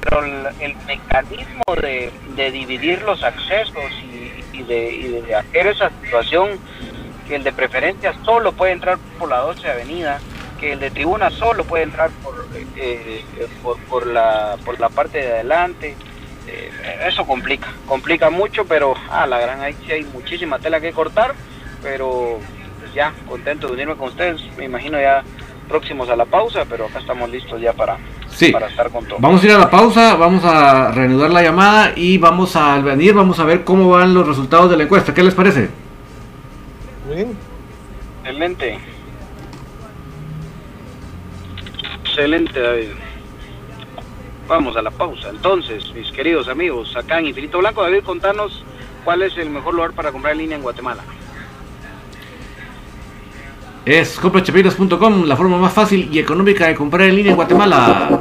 Pero 0.00 0.24
el, 0.24 0.46
el 0.60 0.76
mecanismo 0.86 1.62
de, 1.80 2.10
de 2.34 2.50
dividir 2.50 3.02
los 3.02 3.22
accesos 3.22 3.92
y, 4.02 4.56
y 4.56 4.62
de, 4.62 4.90
y 4.90 5.08
de 5.20 5.34
hacer 5.34 5.66
esa 5.66 5.90
situación 6.02 6.58
que 7.28 7.36
el 7.36 7.44
de 7.44 7.52
preferencia 7.52 8.14
solo 8.24 8.52
puede 8.52 8.72
entrar 8.72 8.98
por 9.18 9.28
la 9.28 9.38
12 9.38 9.70
Avenida, 9.70 10.18
que 10.58 10.72
el 10.72 10.80
de 10.80 10.90
tribuna 10.90 11.30
solo 11.30 11.64
puede 11.64 11.84
entrar 11.84 12.10
por, 12.22 12.46
eh, 12.76 13.24
por, 13.62 13.78
por 13.84 14.06
la, 14.06 14.56
por 14.64 14.78
la 14.80 14.88
parte 14.88 15.18
de 15.18 15.32
adelante. 15.32 15.96
Eh, 16.46 16.70
eso 17.06 17.26
complica, 17.26 17.68
complica 17.86 18.30
mucho, 18.30 18.64
pero 18.64 18.94
a 19.10 19.26
la 19.26 19.38
gran 19.38 19.60
ahí 19.60 19.74
sí 19.84 19.92
hay 19.92 20.04
muchísima 20.04 20.58
tela 20.58 20.80
que 20.80 20.92
cortar, 20.92 21.34
pero 21.82 22.38
pues 22.80 22.92
ya 22.94 23.12
contento 23.28 23.66
de 23.68 23.74
unirme 23.74 23.96
con 23.96 24.08
ustedes, 24.08 24.40
me 24.56 24.64
imagino 24.64 24.98
ya 25.00 25.22
próximos 25.68 26.08
a 26.08 26.16
la 26.16 26.24
pausa, 26.24 26.64
pero 26.68 26.86
acá 26.86 27.00
estamos 27.00 27.28
listos 27.28 27.60
ya 27.60 27.74
para, 27.74 27.98
Sí. 28.30 28.50
para 28.52 28.68
estar 28.68 28.88
con 28.90 29.04
todo. 29.06 29.18
Vamos 29.20 29.42
a 29.42 29.46
ir 29.46 29.52
a 29.52 29.58
la 29.58 29.68
pausa, 29.70 30.14
vamos 30.16 30.42
a 30.44 30.90
reanudar 30.92 31.30
la 31.30 31.42
llamada 31.42 31.92
y 31.94 32.16
vamos 32.18 32.56
a 32.56 32.74
al 32.74 32.82
venir, 32.82 33.12
vamos 33.12 33.38
a 33.40 33.44
ver 33.44 33.64
cómo 33.64 33.90
van 33.90 34.14
los 34.14 34.26
resultados 34.26 34.70
de 34.70 34.76
la 34.78 34.84
encuesta. 34.84 35.12
¿Qué 35.12 35.22
les 35.22 35.34
parece? 35.34 35.68
Muy 37.06 37.16
bien. 37.16 37.36
Excelente. 38.24 38.78
Excelente, 42.18 42.60
David. 42.60 42.88
Vamos 44.48 44.76
a 44.76 44.82
la 44.82 44.90
pausa. 44.90 45.28
Entonces, 45.28 45.94
mis 45.94 46.10
queridos 46.10 46.48
amigos, 46.48 46.96
acá 46.96 47.20
en 47.20 47.26
Infinito 47.26 47.58
Blanco, 47.58 47.80
David, 47.80 48.02
contanos 48.02 48.64
cuál 49.04 49.22
es 49.22 49.38
el 49.38 49.50
mejor 49.50 49.74
lugar 49.74 49.92
para 49.92 50.10
comprar 50.10 50.32
en 50.32 50.38
línea 50.38 50.56
en 50.56 50.62
Guatemala. 50.64 51.04
Es 53.84 54.18
comprachapitas.com, 54.18 55.26
la 55.26 55.36
forma 55.36 55.58
más 55.58 55.72
fácil 55.72 56.08
y 56.10 56.18
económica 56.18 56.66
de 56.66 56.74
comprar 56.74 57.06
en 57.06 57.14
línea 57.14 57.30
en 57.30 57.36
Guatemala. 57.36 58.20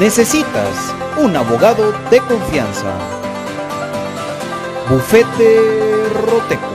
Necesitas 0.00 0.94
un 1.18 1.36
abogado 1.36 1.92
de 2.10 2.20
confianza. 2.20 2.94
Bufete 4.88 5.60
Roteco. 6.26 6.72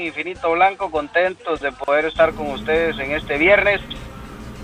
Infinito 0.07 0.53
Blanco, 0.53 0.91
contentos 0.91 1.61
de 1.61 1.73
poder 1.73 2.07
estar 2.07 2.33
con 2.35 2.51
ustedes 2.51 2.99
en 2.99 3.13
este 3.13 3.39
viernes. 3.39 3.81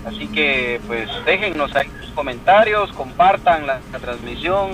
Así 0.05 0.27
que, 0.27 0.79
pues, 0.87 1.09
déjennos 1.25 1.75
ahí 1.75 1.89
sus 2.01 2.11
comentarios, 2.11 2.91
compartan 2.93 3.67
la, 3.67 3.79
transmisión, 3.99 4.71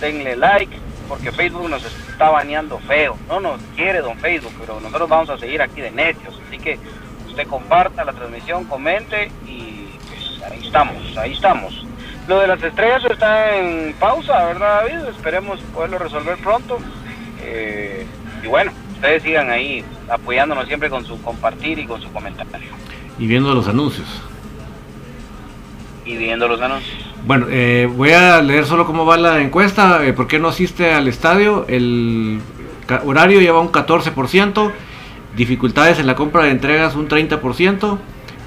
denle 0.00 0.36
like, 0.36 0.76
porque 1.08 1.32
Facebook 1.32 1.68
nos 1.68 1.84
está 1.84 2.30
baneando 2.30 2.78
feo. 2.80 3.16
No 3.28 3.40
nos 3.40 3.60
quiere 3.76 4.00
don 4.00 4.18
Facebook, 4.18 4.52
pero 4.60 4.80
nosotros 4.80 5.08
vamos 5.08 5.30
a 5.30 5.38
seguir 5.38 5.62
aquí 5.62 5.80
de 5.80 5.90
necios. 5.90 6.38
Así 6.46 6.58
que 6.58 6.78
usted 7.26 7.46
comparta 7.46 8.04
la 8.04 8.12
transmisión, 8.12 8.64
comente 8.64 9.30
y 9.46 9.88
pues 10.08 10.42
ahí 10.50 10.66
estamos, 10.66 11.16
ahí 11.16 11.32
estamos. 11.32 11.86
Lo 12.26 12.40
de 12.40 12.46
las 12.46 12.62
estrellas 12.62 13.02
está 13.10 13.56
en 13.56 13.94
pausa, 13.98 14.44
¿verdad, 14.44 14.82
David? 14.82 15.08
Esperemos 15.08 15.60
poderlo 15.72 15.98
resolver 15.98 16.36
pronto. 16.38 16.78
Eh, 17.40 18.06
y 18.42 18.46
bueno, 18.46 18.70
ustedes 18.98 19.22
sigan 19.22 19.48
ahí 19.48 19.84
apoyándonos 20.10 20.66
siempre 20.66 20.90
con 20.90 21.04
su 21.04 21.20
compartir 21.22 21.78
y 21.78 21.86
con 21.86 22.02
su 22.02 22.10
comentario. 22.10 22.68
Y 23.18 23.26
viendo 23.26 23.54
los 23.54 23.68
anuncios. 23.68 24.08
Y 26.04 26.16
viendo 26.16 26.48
los 26.48 26.60
anuncios. 26.60 26.96
Bueno, 27.24 27.46
eh, 27.48 27.88
voy 27.94 28.10
a 28.10 28.42
leer 28.42 28.66
solo 28.66 28.86
cómo 28.86 29.06
va 29.06 29.16
la 29.16 29.40
encuesta. 29.40 30.04
Eh, 30.04 30.12
¿Por 30.12 30.26
qué 30.26 30.38
no 30.38 30.48
asiste 30.48 30.92
al 30.92 31.06
estadio? 31.06 31.64
El 31.68 32.40
horario 33.04 33.40
lleva 33.40 33.60
un 33.60 33.70
14%. 33.70 34.72
Dificultades 35.36 36.00
en 36.00 36.06
la 36.06 36.16
compra 36.16 36.44
de 36.44 36.50
entregas 36.50 36.96
un 36.96 37.08
30%. 37.08 37.98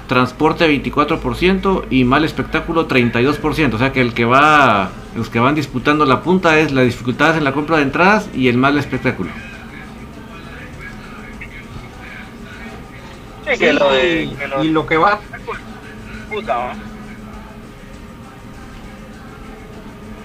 Transporte 0.08 0.68
24% 0.68 1.84
y 1.88 2.04
mal 2.04 2.24
espectáculo 2.24 2.88
32%. 2.88 3.74
O 3.74 3.78
sea 3.78 3.92
que 3.92 4.02
el 4.02 4.12
que 4.12 4.26
va, 4.26 4.90
los 5.16 5.30
que 5.30 5.38
van 5.38 5.54
disputando 5.54 6.04
la 6.04 6.20
punta 6.20 6.58
es 6.58 6.72
las 6.72 6.84
dificultades 6.84 7.38
en 7.38 7.44
la 7.44 7.52
compra 7.52 7.78
de 7.78 7.84
entradas 7.84 8.28
y 8.34 8.48
el 8.48 8.58
mal 8.58 8.76
espectáculo. 8.76 9.30
Sí, 13.44 13.58
que 13.58 13.72
lo 13.72 13.92
de. 13.92 14.22
y, 14.22 14.36
que 14.36 14.46
lo- 14.48 14.64
y 14.64 14.68
lo 14.70 14.86
que 14.86 14.96
va 14.96 15.20
Puta, 16.28 16.74
¿no? 16.74 16.92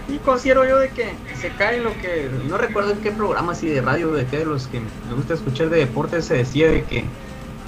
Y 0.06 0.19
considero 0.19 0.65
yo 0.65 0.77
de 0.80 0.93
que 0.93 1.25
se 1.34 1.53
cae 1.56 1.77
en 1.77 1.84
lo 1.84 1.97
que, 1.97 2.30
no 2.30 2.58
recuerdo 2.58 2.91
en 2.91 3.01
qué 3.01 3.12
programa 3.12 3.51
así 3.51 3.67
de 3.67 3.82
radio, 3.82 4.12
de 4.13 4.25
qué 4.27 4.38
de 4.39 4.45
los 4.45 4.67
que 4.69 4.80
me 4.80 5.13
gusta 5.13 5.34
escuchar 5.34 5.69
de 5.69 5.80
deportes, 5.80 6.25
se 6.25 6.36
decía 6.36 6.69
de 6.71 6.86
que 6.86 7.17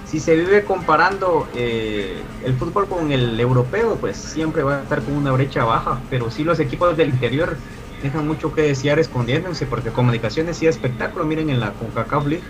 si 0.03 0.19
se 0.21 0.35
vive 0.35 0.63
comparando 0.63 1.49
eh, 1.53 2.31
el 2.39 2.57
fútbol 2.57 2.87
con 2.87 3.11
el 3.11 3.37
europeo, 3.39 3.99
pues 3.99 4.17
siempre 4.17 4.63
va 4.63 4.79
a 4.79 4.83
estar 4.83 5.03
con 5.03 5.15
una 5.15 5.33
brecha 5.33 5.65
baja, 5.65 6.05
pero 6.09 6.31
sí 6.31 6.43
los 6.45 6.59
equipos 6.61 6.95
del 6.95 7.09
interior 7.09 7.65
dejan 7.99 8.25
mucho 8.25 8.51
que 8.53 8.61
desear 8.61 8.99
escondiéndose, 8.99 9.67
porque 9.67 9.91
comunicaciones 9.91 10.57
sí 10.57 10.65
espectáculo, 10.67 11.25
miren 11.25 11.49
en 11.49 11.59
la 11.59 11.75
CONCACAF 11.75 12.25
League. 12.25 12.47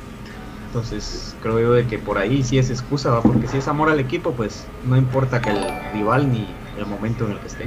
Entonces 0.69 1.35
creo 1.41 1.59
yo 1.59 1.73
de 1.73 1.87
que 1.87 1.97
por 1.97 2.19
ahí 2.19 2.43
sí 2.43 2.59
es 2.59 2.69
excusa, 2.69 3.09
¿va? 3.09 3.23
porque 3.23 3.47
si 3.47 3.57
es 3.57 3.67
amor 3.67 3.89
al 3.89 3.99
equipo, 3.99 4.33
pues 4.33 4.67
no 4.85 4.95
importa 4.97 5.41
que 5.41 5.49
el 5.49 5.65
rival 5.93 6.31
ni 6.31 6.47
el 6.77 6.85
momento 6.85 7.25
en 7.25 7.31
el 7.31 7.39
que 7.39 7.47
esté. 7.47 7.63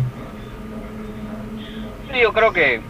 Sí, 2.13 2.21
yo 2.23 2.33
creo 2.33 2.53
que, 2.53 2.81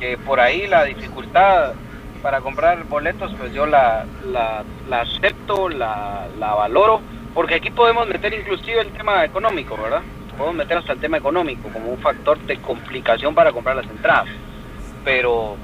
que 0.00 0.16
por 0.16 0.40
ahí 0.40 0.66
la 0.66 0.84
dificultad 0.84 1.74
para 2.22 2.40
comprar 2.40 2.82
boletos, 2.84 3.34
pues 3.38 3.52
yo 3.52 3.66
la, 3.66 4.06
la, 4.32 4.64
la 4.88 5.02
acepto, 5.02 5.68
la, 5.68 6.28
la 6.38 6.54
valoro, 6.54 7.02
porque 7.34 7.56
aquí 7.56 7.70
podemos 7.70 8.08
meter 8.08 8.32
inclusive 8.32 8.80
el 8.80 8.88
tema 8.92 9.22
económico, 9.22 9.76
¿verdad? 9.76 10.00
Podemos 10.38 10.56
meter 10.56 10.78
hasta 10.78 10.94
el 10.94 11.00
tema 11.00 11.18
económico 11.18 11.68
como 11.68 11.90
un 11.90 11.98
factor 11.98 12.38
de 12.38 12.56
complicación 12.62 13.34
para 13.34 13.52
comprar 13.52 13.76
las 13.76 13.86
entradas. 13.86 14.28
Pero 15.04 15.58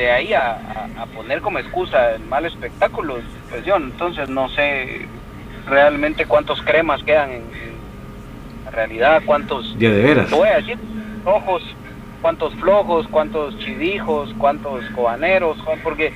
de 0.00 0.10
ahí 0.10 0.32
a, 0.32 0.52
a- 0.52 1.02
a 1.02 1.06
poner 1.06 1.40
como 1.40 1.58
excusa 1.58 2.14
el 2.14 2.24
mal 2.24 2.44
espectáculo, 2.46 3.18
pues 3.50 3.64
yo 3.64 3.76
entonces 3.76 4.28
no 4.28 4.48
sé 4.50 5.06
realmente 5.66 6.24
cuántos 6.26 6.60
cremas 6.62 7.02
quedan 7.02 7.30
en, 7.30 7.42
en 8.66 8.72
realidad, 8.72 9.22
cuántos 9.24 9.74
Ya 9.78 9.90
de 9.90 10.02
veras. 10.02 10.30
lo 10.30 10.38
voy 10.38 10.48
a 10.48 10.56
decir, 10.56 10.76
flojos, 11.22 11.62
cuántos 12.22 12.54
flojos, 12.54 13.06
cuántos 13.08 13.58
chidijos, 13.58 14.32
cuántos 14.38 14.84
cobaneros, 14.90 15.58
porque 15.82 16.12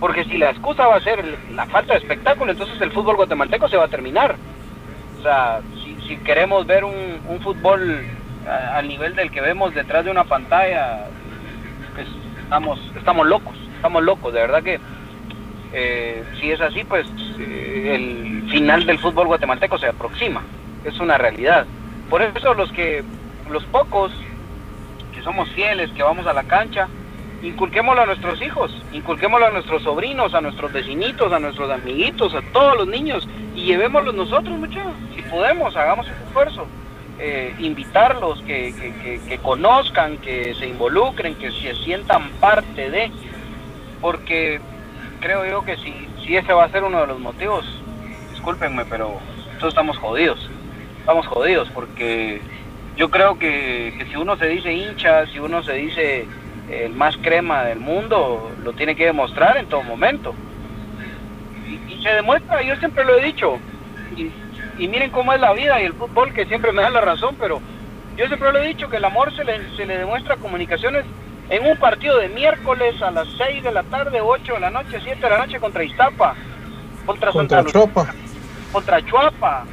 porque 0.00 0.24
si 0.26 0.38
la 0.38 0.50
excusa 0.50 0.86
va 0.86 0.94
a 0.96 1.00
ser 1.00 1.24
la 1.54 1.66
falta 1.66 1.92
de 1.94 1.98
espectáculo, 1.98 2.52
entonces 2.52 2.80
el 2.80 2.92
fútbol 2.92 3.16
guatemalteco 3.16 3.68
se 3.68 3.76
va 3.76 3.86
a 3.86 3.88
terminar. 3.88 4.36
O 5.18 5.22
sea, 5.22 5.60
si, 5.82 5.96
si 6.06 6.16
queremos 6.18 6.66
ver 6.68 6.84
un, 6.84 6.94
un 7.28 7.40
fútbol 7.40 8.04
al 8.76 8.86
nivel 8.86 9.16
del 9.16 9.32
que 9.32 9.40
vemos 9.40 9.74
detrás 9.74 10.04
de 10.04 10.12
una 10.12 10.22
pantalla, 10.22 11.00
pues 11.96 12.06
estamos, 12.48 12.80
estamos 12.96 13.26
locos, 13.26 13.54
estamos 13.76 14.02
locos, 14.02 14.32
de 14.32 14.40
verdad 14.40 14.62
que 14.62 14.80
eh, 15.74 16.24
si 16.40 16.50
es 16.50 16.58
así, 16.62 16.82
pues 16.82 17.06
eh, 17.38 17.92
el 17.94 18.50
final 18.50 18.86
del 18.86 18.98
fútbol 18.98 19.26
guatemalteco 19.26 19.76
se 19.76 19.88
aproxima, 19.88 20.42
es 20.82 20.98
una 20.98 21.18
realidad. 21.18 21.66
Por 22.08 22.22
eso 22.22 22.54
los 22.54 22.72
que, 22.72 23.04
los 23.50 23.62
pocos 23.66 24.12
que 25.14 25.20
somos 25.22 25.50
fieles, 25.50 25.90
que 25.90 26.02
vamos 26.02 26.26
a 26.26 26.32
la 26.32 26.42
cancha, 26.44 26.88
inculquémoslo 27.42 28.00
a 28.00 28.06
nuestros 28.06 28.40
hijos, 28.40 28.74
inculquémoslo 28.94 29.44
a 29.44 29.50
nuestros 29.50 29.82
sobrinos, 29.82 30.32
a 30.32 30.40
nuestros 30.40 30.72
vecinitos, 30.72 31.30
a 31.30 31.38
nuestros 31.38 31.70
amiguitos, 31.70 32.34
a 32.34 32.40
todos 32.54 32.78
los 32.78 32.88
niños 32.88 33.28
y 33.54 33.66
llevémoslos 33.66 34.14
nosotros, 34.14 34.58
muchachos. 34.58 34.94
Si 35.14 35.20
podemos, 35.20 35.76
hagamos 35.76 36.06
ese 36.06 36.24
esfuerzo. 36.24 36.66
Eh, 37.20 37.52
invitarlos, 37.58 38.40
que, 38.42 38.72
que, 39.02 39.20
que, 39.28 39.38
conozcan, 39.38 40.18
que 40.18 40.54
se 40.54 40.68
involucren, 40.68 41.34
que 41.34 41.50
se 41.50 41.74
sientan 41.82 42.30
parte 42.38 42.90
de, 42.90 43.10
porque 44.00 44.60
creo 45.20 45.44
yo 45.44 45.64
que 45.64 45.76
si, 45.78 45.92
si 46.24 46.36
ese 46.36 46.52
va 46.52 46.62
a 46.62 46.70
ser 46.70 46.84
uno 46.84 47.00
de 47.00 47.08
los 47.08 47.18
motivos, 47.18 47.64
discúlpenme, 48.30 48.84
pero 48.84 49.18
nosotros 49.46 49.72
estamos 49.72 49.98
jodidos, 49.98 50.48
estamos 51.00 51.26
jodidos, 51.26 51.68
porque 51.74 52.40
yo 52.96 53.10
creo 53.10 53.36
que, 53.36 53.94
que 53.98 54.06
si 54.06 54.14
uno 54.14 54.36
se 54.36 54.46
dice 54.46 54.72
hincha, 54.72 55.26
si 55.26 55.40
uno 55.40 55.64
se 55.64 55.72
dice 55.72 56.24
el 56.70 56.92
más 56.92 57.16
crema 57.16 57.64
del 57.64 57.80
mundo, 57.80 58.52
lo 58.62 58.74
tiene 58.74 58.94
que 58.94 59.06
demostrar 59.06 59.56
en 59.56 59.66
todo 59.66 59.82
momento. 59.82 60.36
Y, 61.66 61.94
y 61.94 62.00
se 62.00 62.10
demuestra, 62.10 62.62
yo 62.62 62.76
siempre 62.76 63.04
lo 63.04 63.18
he 63.18 63.24
dicho, 63.24 63.58
y, 64.78 64.88
miren 64.88 65.10
cómo 65.10 65.32
es 65.32 65.40
la 65.40 65.52
vida 65.52 65.80
y 65.80 65.84
el 65.84 65.92
fútbol 65.92 66.32
que 66.32 66.46
siempre 66.46 66.72
me 66.72 66.82
da 66.82 66.90
la 66.90 67.00
razón, 67.00 67.36
pero 67.38 67.60
yo 68.16 68.26
siempre 68.26 68.52
lo 68.52 68.58
he 68.58 68.68
dicho 68.68 68.88
que 68.88 68.96
el 68.96 69.04
amor 69.04 69.34
se 69.36 69.44
le, 69.44 69.76
se 69.76 69.86
le 69.86 69.98
demuestra 69.98 70.34
a 70.34 70.38
comunicaciones 70.38 71.04
en 71.50 71.66
un 71.66 71.76
partido 71.78 72.18
de 72.18 72.28
miércoles 72.28 73.00
a 73.00 73.10
las 73.10 73.26
6 73.38 73.62
de 73.62 73.72
la 73.72 73.82
tarde, 73.84 74.20
8 74.20 74.54
de 74.54 74.60
la 74.60 74.70
noche, 74.70 75.00
7 75.02 75.20
de 75.20 75.30
la 75.30 75.38
noche 75.38 75.58
contra 75.60 75.82
Iztapa, 75.82 76.34
contra, 77.06 77.32
Contra 77.32 77.62
Santa 77.62 77.72
Chuapa. 77.72 78.14
contra 78.72 79.04
Chuapa. 79.04 79.64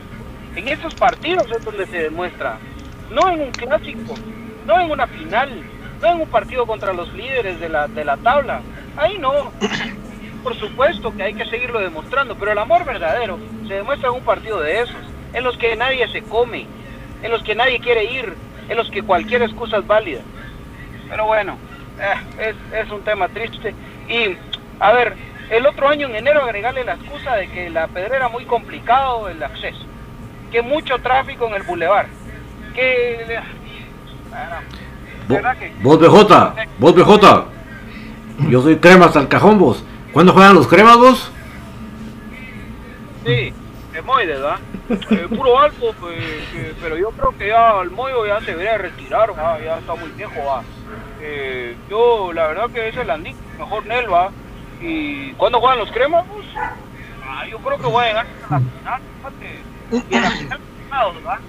En 0.56 0.68
esos 0.70 0.96
partidos 0.96 1.52
es 1.52 1.66
donde 1.66 1.86
se 1.88 2.04
demuestra, 2.04 2.58
no 3.12 3.30
en 3.30 3.42
un 3.42 3.52
clásico, 3.52 4.14
no 4.66 4.80
en 4.80 4.90
una 4.90 5.06
final, 5.06 5.64
no 6.02 6.08
en 6.14 6.22
un 6.22 6.28
partido 6.30 6.66
contra 6.66 6.94
los 6.94 7.12
líderes 7.14 7.60
de 7.60 7.68
la, 7.68 7.88
de 7.88 8.06
la 8.06 8.16
tabla. 8.18 8.62
Ahí 8.96 9.18
no. 9.18 9.52
Por 10.46 10.56
supuesto 10.60 11.12
que 11.16 11.24
hay 11.24 11.34
que 11.34 11.44
seguirlo 11.46 11.80
demostrando, 11.80 12.36
pero 12.36 12.52
el 12.52 12.58
amor 12.60 12.86
verdadero 12.86 13.40
se 13.68 13.74
demuestra 13.74 14.10
en 14.10 14.16
un 14.16 14.22
partido 14.22 14.60
de 14.62 14.82
esos, 14.82 14.96
en 15.34 15.44
los 15.44 15.58
que 15.58 15.76
nadie 15.76 16.08
se 16.10 16.22
come, 16.22 16.68
en 17.24 17.32
los 17.32 17.42
que 17.42 17.56
nadie 17.56 17.80
quiere 17.80 18.04
ir, 18.06 18.32
en 18.70 18.78
los 18.78 18.92
que 18.92 19.02
cualquier 19.02 19.42
excusa 19.42 19.78
es 19.78 19.88
válida. 19.88 20.22
Pero 21.10 21.26
bueno, 21.26 21.58
eh, 22.00 22.54
es, 22.72 22.86
es 22.86 22.92
un 22.92 23.02
tema 23.02 23.28
triste. 23.28 23.74
Y, 24.08 24.38
a 24.80 24.92
ver, 24.94 25.16
el 25.50 25.66
otro 25.66 25.90
año 25.90 26.08
en 26.10 26.16
enero 26.16 26.44
agregarle 26.44 26.84
la 26.84 26.94
excusa 26.94 27.36
de 27.38 27.48
que 27.50 27.72
la 27.72 27.88
pedrera 27.88 28.18
era 28.18 28.30
muy 28.30 28.46
complicado 28.46 29.28
el 29.30 29.42
acceso, 29.42 29.84
que 30.52 30.62
mucho 30.62 31.00
tráfico 31.00 31.48
en 31.48 31.56
el 31.56 31.64
bulevar, 31.64 32.06
que... 32.76 33.40
Bueno, 34.30 34.56
Vo- 35.28 35.36
¿verdad 35.38 35.58
que- 35.58 35.72
Vos 35.82 36.00
BJ, 36.00 36.54
vos 36.78 36.94
BJ. 36.94 37.46
Yo 38.48 38.62
soy 38.62 38.76
crema 38.78 39.06
hasta 39.08 39.22
el 39.22 39.28
cajón 39.28 39.58
vos. 39.58 39.84
¿Cuándo 40.16 40.32
juegan 40.32 40.56
los 40.56 40.66
cremas 40.70 40.96
vos? 40.96 41.30
Sí, 43.26 43.54
es 43.94 44.06
muy 44.06 44.26
¿verdad? 44.26 44.56
Eh, 45.12 45.28
puro 45.28 45.60
alto, 45.60 45.94
pues, 46.00 46.16
que- 46.54 46.74
pero 46.80 46.96
yo 46.96 47.10
creo 47.10 47.38
que 47.38 47.50
ya 47.50 47.82
el 47.82 47.92
Moyo 47.92 48.26
ya 48.26 48.40
se 48.40 48.52
debería 48.52 48.78
retirar, 48.78 49.38
va, 49.38 49.60
ya 49.60 49.78
está 49.78 49.94
muy 49.96 50.10
viejo, 50.12 50.32
va. 50.46 50.64
Eh, 51.20 51.76
yo, 51.90 52.32
la 52.32 52.48
verdad 52.48 52.70
que 52.74 52.88
ese 52.88 53.04
Landín, 53.04 53.36
mejor 53.60 53.86
Nel, 53.88 54.10
va. 54.10 54.32
¿Y 54.80 55.34
cuándo 55.34 55.60
juegan 55.60 55.80
los 55.80 55.92
cremas? 55.92 56.24
Pues, 56.30 56.46
ah, 56.56 57.44
yo 57.52 57.58
creo 57.60 57.78
que 57.78 57.88
voy 57.88 58.06
a 58.06 58.08
llegar 58.08 58.26
a 58.26 58.54
la 58.54 58.60
final, 58.62 59.02
fíjate. 59.18 59.64
Y 60.10 60.16
en 60.16 60.24
la 60.24 60.30
final, 60.32 61.14
¿verdad? 61.16 61.40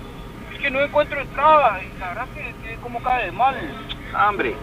Es 0.53 0.59
que 0.59 0.71
no 0.73 0.81
encuentro 0.81 1.21
entrada, 1.21 1.79
y 1.85 1.99
la 2.01 2.09
verdad 2.09 2.29
que, 2.35 2.69
que 2.69 2.77
como 2.79 3.01
cae 3.01 3.27
de 3.27 3.31
mal. 3.31 3.55
Hombre, 4.29 4.57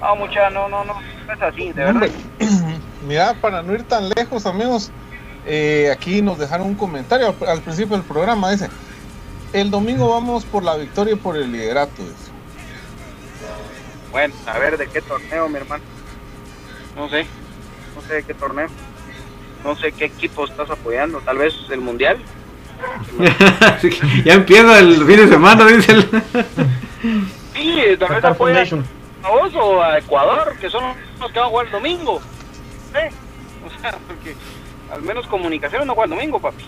ah, 0.00 0.14
mucha, 0.14 0.48
no, 0.48 0.66
no, 0.66 0.82
no, 0.82 0.94
no 0.94 1.34
es 1.34 1.42
así, 1.42 1.72
de 1.74 1.84
verdad. 1.84 2.08
Mira, 3.06 3.34
para 3.40 3.62
no 3.62 3.74
ir 3.74 3.84
tan 3.84 4.08
lejos, 4.10 4.46
amigos, 4.46 4.90
eh, 5.46 5.90
aquí 5.92 6.22
nos 6.22 6.38
dejaron 6.38 6.66
un 6.66 6.74
comentario 6.74 7.28
al, 7.28 7.48
al 7.48 7.60
principio 7.62 7.96
del 7.96 8.04
programa. 8.04 8.50
Dice: 8.50 8.68
El 9.52 9.70
domingo 9.70 10.10
vamos 10.10 10.44
por 10.44 10.62
la 10.62 10.76
victoria 10.76 11.14
y 11.14 11.16
por 11.16 11.36
el 11.36 11.50
liderato. 11.50 12.02
dice. 12.02 12.30
Bueno, 14.10 14.34
a 14.46 14.58
ver 14.58 14.76
de 14.76 14.86
qué 14.88 15.00
torneo, 15.00 15.48
mi 15.48 15.56
hermano. 15.56 15.84
No 16.96 17.08
sé, 17.08 17.26
no 17.94 18.02
sé 18.02 18.14
de 18.14 18.22
qué 18.24 18.34
torneo. 18.34 18.68
No 19.64 19.76
sé 19.76 19.92
qué 19.92 20.06
equipo 20.06 20.44
estás 20.44 20.70
apoyando. 20.70 21.20
Tal 21.20 21.38
vez 21.38 21.54
el 21.70 21.80
mundial. 21.80 22.18
ya 24.24 24.34
empieza 24.34 24.78
el 24.78 25.04
fin 25.04 25.16
de 25.16 25.28
semana, 25.28 25.66
dice 25.66 25.92
el... 25.92 26.08
Sí, 27.54 27.82
tal 27.98 28.14
vez 28.14 28.24
apoyan 28.24 28.86
a 29.22 29.28
vos 29.28 29.54
o 29.54 29.82
a 29.82 29.98
Ecuador, 29.98 30.54
que 30.58 30.70
son 30.70 30.82
los 31.20 31.30
que 31.30 31.38
van 31.38 31.48
a 31.48 31.50
jugar 31.50 31.66
el 31.66 31.72
domingo. 31.72 32.20
¿Eh? 32.94 33.10
O 33.66 33.80
sea, 33.82 33.92
porque 34.08 34.34
al 34.90 35.02
menos 35.02 35.26
comunicaciones 35.26 35.86
no 35.86 35.94
juega 35.94 36.06
el 36.14 36.18
domingo, 36.18 36.40
papi. 36.40 36.64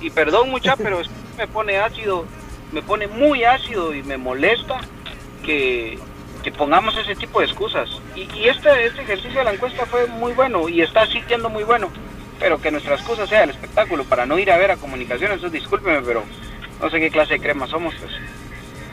Y 0.00 0.10
perdón 0.10 0.50
mucha, 0.50 0.76
pero 0.76 1.00
es 1.00 1.06
que 1.08 1.14
me 1.38 1.46
pone 1.46 1.78
ácido, 1.78 2.26
me 2.72 2.82
pone 2.82 3.06
muy 3.06 3.44
ácido 3.44 3.94
y 3.94 4.02
me 4.02 4.16
molesta 4.16 4.80
que, 5.44 5.98
que 6.42 6.50
pongamos 6.50 6.96
ese 6.96 7.14
tipo 7.14 7.38
de 7.38 7.46
excusas. 7.46 7.88
Y, 8.16 8.22
y 8.36 8.48
este, 8.48 8.86
este 8.86 9.02
ejercicio 9.02 9.38
de 9.38 9.44
la 9.44 9.52
encuesta 9.52 9.86
fue 9.86 10.06
muy 10.08 10.32
bueno 10.32 10.68
y 10.68 10.82
está 10.82 11.06
siendo 11.06 11.48
muy 11.48 11.62
bueno, 11.62 11.88
pero 12.40 12.60
que 12.60 12.72
nuestra 12.72 12.96
excusa 12.96 13.26
sea 13.28 13.44
el 13.44 13.50
espectáculo 13.50 14.02
para 14.04 14.26
no 14.26 14.38
ir 14.40 14.50
a 14.50 14.56
ver 14.58 14.72
a 14.72 14.76
comunicaciones, 14.76 15.36
entonces 15.36 15.60
discúlpeme, 15.60 16.02
pero 16.02 16.24
no 16.80 16.90
sé 16.90 16.98
qué 16.98 17.10
clase 17.10 17.34
de 17.34 17.40
crema 17.40 17.68
somos, 17.68 17.94
pues. 17.94 18.10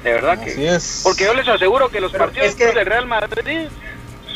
De 0.04 0.14
verdad 0.14 0.40
que... 0.42 0.52
Así 0.52 0.66
es. 0.66 1.02
Porque 1.04 1.24
yo 1.26 1.34
les 1.34 1.48
aseguro 1.48 1.90
que 1.90 2.00
los 2.00 2.12
Pero 2.12 2.26
partidos 2.26 2.50
es 2.50 2.56
que- 2.56 2.68
del 2.68 2.86
Real 2.86 3.08
Madrid 3.08 3.68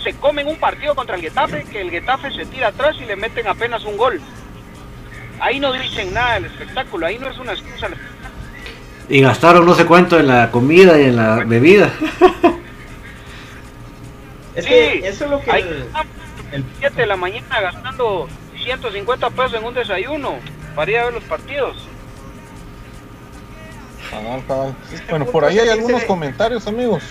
se 0.04 0.14
comen 0.16 0.48
un 0.48 0.58
partido 0.58 0.94
contra 0.96 1.16
el 1.16 1.22
Getafe, 1.22 1.64
que 1.64 1.82
el 1.82 1.90
Getafe 1.92 2.32
se 2.32 2.46
tira 2.46 2.68
atrás 2.70 2.96
y 3.02 3.06
le 3.06 3.16
meten 3.16 3.48
apenas 3.48 3.84
un 3.86 3.98
gol. 3.98 4.20
Ahí 5.40 5.60
no 5.60 5.72
dicen 5.74 6.14
nada 6.14 6.36
del 6.36 6.46
espectáculo, 6.46 7.06
ahí 7.06 7.18
no 7.18 7.30
es 7.30 7.38
una 7.38 7.54
excusa. 7.54 7.88
Y 9.10 9.22
gastaron 9.22 9.66
no 9.66 9.74
sé 9.76 9.86
cuánto 9.86 10.20
en 10.20 10.28
la 10.28 10.50
comida 10.52 11.00
y 11.00 11.06
en 11.06 11.16
la 11.18 11.44
bebida. 11.46 11.92
Es 14.56 14.66
Sí, 14.66 14.70
que 14.70 15.08
eso 15.08 15.26
es 15.26 15.32
lo 15.32 15.42
que... 15.42 15.52
Ahí 15.52 15.62
el- 15.64 15.82
estamos, 15.82 16.08
el- 16.52 16.64
7 16.80 17.02
de 17.02 17.08
la 17.08 17.16
mañana 17.16 17.60
gastando 17.60 18.28
150 18.64 19.30
pesos 19.32 19.54
en 19.56 19.64
un 19.66 19.74
desayuno 19.74 20.36
para 20.76 20.92
ir 20.92 20.98
a 21.00 21.06
ver 21.06 21.14
los 21.16 21.24
partidos. 21.24 21.76
Cabal, 24.12 24.44
cabal. 24.48 24.76
Es 24.94 25.02
que 25.02 25.10
Bueno, 25.10 25.26
por 25.26 25.44
ahí 25.46 25.58
hay 25.58 25.70
algunos 25.70 26.04
comentarios, 26.04 26.68
amigos. 26.68 27.02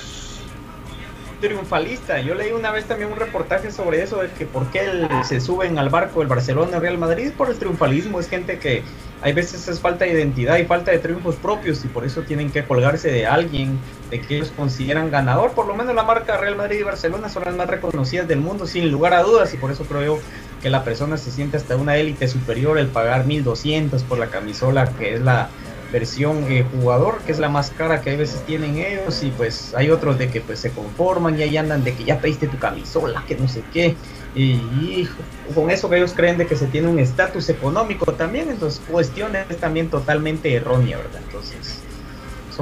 Triunfalista. 1.43 2.21
Yo 2.21 2.35
leí 2.35 2.53
una 2.53 2.71
vez 2.71 2.87
también 2.87 3.13
un 3.13 3.19
reportaje 3.19 3.71
sobre 3.71 4.03
eso, 4.03 4.23
de 4.23 4.31
que 4.31 4.47
por 4.47 4.71
qué 4.71 5.07
se 5.25 5.41
suben 5.41 5.79
al 5.79 5.91
barco 5.91 6.23
el 6.23 6.29
Barcelona 6.29 6.79
Real 6.79 6.97
Madrid 6.97 7.33
por 7.37 7.51
el 7.51 7.59
triunfalismo. 7.59 8.21
Es 8.21 8.29
gente 8.29 8.59
que 8.59 8.83
hay 9.21 9.33
veces 9.33 9.69
es 9.69 9.81
falta 9.81 10.05
de 10.05 10.13
identidad 10.13 10.57
y 10.57 10.65
falta 10.65 10.91
de 10.91 10.99
triunfos 10.99 11.37
propios 11.37 11.85
y 11.85 11.89
por 11.89 12.05
eso 12.05 12.23
tienen 12.23 12.51
que 12.51 12.65
colgarse 12.65 13.11
de 13.11 13.27
alguien 13.27 13.79
de 14.11 14.21
que 14.21 14.37
ellos 14.37 14.53
consideran 14.57 15.11
ganador. 15.11 15.53
Por 15.53 15.67
lo 15.67 15.75
menos 15.75 15.95
la 15.95 16.05
marca 16.05 16.39
Real 16.39 16.57
Madrid 16.57 16.81
y 16.81 16.83
Barcelona 16.85 17.29
son 17.29 17.45
las 17.45 17.55
más 17.55 17.69
reconocidas 17.69 18.27
del 18.27 18.41
mundo 18.41 18.67
sin 18.67 18.91
lugar 18.91 19.13
a 19.13 19.23
dudas 19.23 19.53
y 19.53 19.59
por 19.59 19.71
eso 19.71 19.85
creo 19.85 20.03
yo 20.03 20.19
que 20.63 20.71
la 20.71 20.85
persona 20.85 21.19
se 21.19 21.31
siente 21.31 21.57
hasta 21.57 21.77
una 21.77 21.97
élite 21.97 22.29
superior 22.29 22.79
el 22.79 22.87
pagar 22.87 23.27
1200 23.27 24.03
por 24.05 24.19
la 24.19 24.29
camisola 24.29 24.89
que 24.97 25.15
es 25.15 25.21
la 25.21 25.51
versión 25.93 26.45
eh, 26.51 26.65
jugador, 26.73 27.19
que 27.27 27.33
es 27.33 27.39
la 27.39 27.49
más 27.49 27.71
cara 27.71 28.01
que 28.01 28.11
a 28.11 28.17
veces 28.17 28.43
tienen 28.47 28.79
ellos, 28.79 29.23
y 29.23 29.31
pues 29.31 29.75
hay 29.77 29.91
otros 29.91 30.19
de 30.19 30.29
que 30.31 30.41
pues 30.41 30.59
se 30.59 30.71
conforman 30.71 31.39
y 31.39 31.43
ahí 31.43 31.57
andan 31.57 31.85
de 31.85 31.95
que 31.95 32.05
ya 32.05 32.19
pediste 32.19 32.49
tu 32.49 32.59
camisola, 32.59 33.23
que 33.29 33.37
no 33.37 33.47
sé 33.47 33.63
qué, 33.73 33.95
y, 34.35 34.53
y 34.53 35.09
con 35.55 35.71
eso 35.71 35.91
que 35.91 35.97
ellos 35.97 36.15
creen 36.15 36.39
de 36.39 36.47
que 36.47 36.57
se 36.57 36.67
tiene 36.67 36.89
un 36.89 36.99
estatus 36.99 37.49
económico 37.51 38.13
también, 38.15 38.49
entonces 38.51 38.81
cuestión 38.91 39.37
es 39.37 39.59
también 39.59 39.91
totalmente 39.91 40.55
errónea, 40.55 40.97
¿verdad? 40.97 41.21
Entonces 41.27 41.82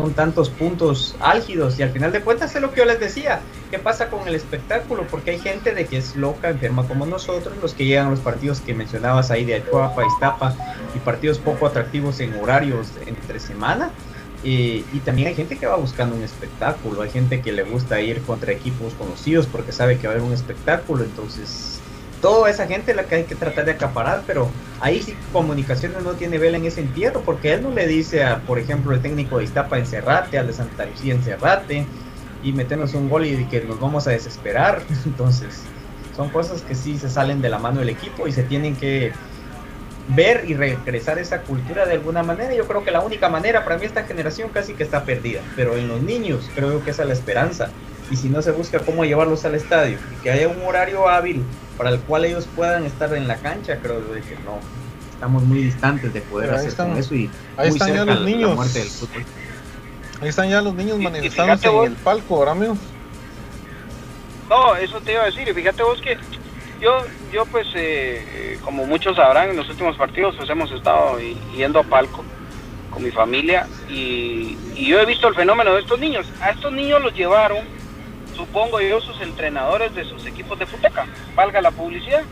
son 0.01 0.15
tantos 0.15 0.51
puntos 0.51 1.15
álgidos 1.21 1.79
y 1.79 1.83
al 1.83 1.91
final 1.91 2.13
de 2.13 2.21
cuentas 2.21 2.55
es 2.55 2.63
lo 2.63 2.73
que 2.73 2.81
yo 2.81 2.85
les 2.85 3.01
decía, 3.01 3.41
¿qué 3.71 3.79
pasa 3.79 4.09
con 4.09 4.27
el 4.27 4.35
espectáculo? 4.35 5.07
Porque 5.11 5.33
hay 5.33 5.39
gente 5.39 5.75
de 5.75 5.87
que 5.87 5.99
es 5.99 6.17
loca, 6.17 6.51
enferma 6.51 6.87
como 6.87 7.07
nosotros, 7.07 7.55
los 7.61 7.75
que 7.75 7.85
llegan 7.85 8.07
a 8.07 8.11
los 8.11 8.21
partidos 8.21 8.61
que 8.61 8.75
mencionabas 8.75 9.31
ahí 9.31 9.45
de 9.45 9.57
Achuapa, 9.57 10.07
Iztapa 10.07 10.55
y 10.95 10.99
partidos 10.99 11.39
poco 11.39 11.67
atractivos 11.67 12.21
en 12.21 12.35
horarios 12.35 12.89
entre 13.07 13.41
semana. 13.41 13.91
y 14.43 14.83
también 15.05 15.29
hay 15.29 15.35
gente 15.35 15.57
que 15.57 15.67
va 15.67 15.77
buscando 15.77 16.17
un 16.17 16.23
espectáculo, 16.23 17.03
hay 17.03 17.11
gente 17.11 17.43
que 17.43 17.53
le 17.53 17.63
gusta 17.63 18.01
ir 18.01 18.23
contra 18.23 18.53
equipos 18.53 18.95
conocidos 18.95 19.47
porque 19.47 19.73
sabe 19.73 19.99
que 19.99 20.07
va 20.07 20.15
a 20.15 20.17
haber 20.17 20.27
un 20.27 20.33
espectáculo, 20.33 21.05
entonces 21.05 21.80
toda 22.21 22.51
esa 22.51 22.67
gente 22.67 22.95
la 22.95 23.05
que 23.05 23.17
hay 23.17 23.25
que 23.25 23.35
tratar 23.35 23.65
de 23.65 23.73
acaparar, 23.73 24.23
pero 24.27 24.51
ahí 24.81 25.03
sí 25.03 25.15
comunicaciones 25.33 26.03
no 26.03 26.13
tiene 26.13 26.39
vela 26.39 26.57
en 26.57 26.67
ese 26.67 26.81
entierro, 26.81 27.21
porque 27.23 27.55
él 27.55 27.63
no 27.63 27.71
le 27.71 27.87
dice 27.87 28.25
a, 28.25 28.41
por 28.41 28.59
ejemplo, 28.59 28.93
el 28.93 29.01
técnico 29.01 29.39
de 29.39 29.45
Iztapa 29.45 29.79
encerrate, 29.79 30.39
al 30.39 30.47
de 30.47 30.53
Santa 30.53 30.87
Lucía 30.87 31.15
encerrate, 31.15 31.87
y 32.43 32.53
meternos 32.53 32.95
un 32.95 33.09
gol 33.09 33.27
y 33.27 33.45
que 33.47 33.63
nos 33.63 33.81
vamos 33.81 34.07
a 34.07 34.11
desesperar. 34.11 34.83
Entonces, 35.05 35.63
son 36.17 36.29
cosas 36.31 36.63
que 36.63 36.75
sí 36.75 36.99
se 36.99 37.09
salen 37.09 37.41
de 37.41 37.49
la 37.49 37.59
mano 37.59 37.81
del 37.81 37.89
equipo 37.89 38.27
y 38.27 38.33
se 38.33 38.43
tienen 38.43 38.77
que 38.77 39.13
ver 40.09 40.45
y 40.49 40.55
regresar 40.55 41.19
esa 41.19 41.43
cultura 41.43 41.87
de 41.87 41.95
alguna 41.95 42.23
manera. 42.23 42.55
Yo 42.55 42.67
creo 42.67 42.85
que 42.85 42.91
la 42.91 43.01
única 43.01 43.29
manera, 43.29 43.65
para 43.65 43.79
mí 43.79 43.87
esta 43.87 44.05
generación 44.05 44.51
casi 44.53 44.75
que 44.75 44.83
está 44.83 45.05
perdida, 45.05 45.41
pero 45.57 45.77
en 45.77 45.89
los 45.89 46.03
niños 46.03 46.51
creo 46.55 46.83
que 46.85 46.91
esa 46.91 47.03
es 47.03 47.09
la 47.09 47.15
esperanza 47.15 47.71
y 48.11 48.17
si 48.17 48.29
no 48.29 48.43
se 48.43 48.51
busca 48.51 48.81
cómo 48.81 49.05
llevarlos 49.05 49.45
al 49.45 49.55
estadio 49.55 49.99
y 50.13 50.23
que 50.23 50.31
haya 50.31 50.49
un 50.49 50.61
horario 50.63 51.09
hábil 51.09 51.45
para 51.81 51.95
el 51.95 52.01
cual 52.01 52.27
ellos 52.27 52.47
puedan 52.55 52.85
estar 52.85 53.11
en 53.15 53.27
la 53.27 53.37
cancha, 53.37 53.79
creo 53.83 54.03
que 54.13 54.37
no. 54.45 54.59
Estamos 55.15 55.43
muy 55.45 55.63
distantes 55.63 56.13
de 56.13 56.21
poder 56.21 56.53
hacer 56.53 56.75
con 56.77 56.95
eso 56.99 57.15
y 57.15 57.31
ahí 57.57 57.69
muy 57.71 57.79
están 57.79 57.89
ya 57.89 57.95
cerca 57.95 58.05
los 58.05 58.19
de 58.19 58.31
la 58.31 58.37
niños. 58.37 58.55
muerte 58.55 58.79
del 58.81 58.89
fútbol. 58.89 59.25
Ahí 60.21 60.29
están 60.29 60.51
ya 60.51 60.61
los 60.61 60.75
niños 60.75 60.99
manifestándose 60.99 61.67
en 61.69 61.73
vos- 61.73 61.87
el 61.87 61.93
palco, 61.95 62.39
¿verdad, 62.41 62.55
amigos? 62.55 62.77
No, 64.51 64.77
eso 64.77 65.01
te 65.01 65.13
iba 65.13 65.23
a 65.23 65.27
decir. 65.27 65.49
Y 65.49 65.55
fíjate 65.55 65.83
vos 65.83 65.99
que 66.03 66.19
yo, 66.83 67.03
yo 67.33 67.47
pues, 67.47 67.67
eh, 67.75 68.23
eh, 68.35 68.59
como 68.63 68.85
muchos 68.85 69.17
sabrán, 69.17 69.49
en 69.49 69.57
los 69.57 69.69
últimos 69.71 69.97
partidos 69.97 70.35
pues 70.37 70.51
hemos 70.51 70.71
estado 70.73 71.19
yendo 71.57 71.79
a 71.79 71.83
palco 71.85 72.23
con 72.91 73.03
mi 73.03 73.11
familia 73.11 73.67
y, 73.89 74.59
y 74.75 74.87
yo 74.87 75.01
he 75.01 75.07
visto 75.07 75.29
el 75.29 75.35
fenómeno 75.35 75.73
de 75.73 75.81
estos 75.81 75.99
niños. 75.99 76.27
A 76.43 76.51
estos 76.51 76.73
niños 76.73 77.01
los 77.03 77.15
llevaron, 77.15 77.59
supongo 78.41 78.81
yo, 78.81 79.01
sus 79.01 79.21
entrenadores 79.21 79.95
de 79.95 80.05
sus 80.05 80.25
equipos 80.27 80.59
de 80.59 80.67
futeca, 80.67 81.07
valga 81.35 81.61
la 81.61 81.71
publicidad. 81.71 82.23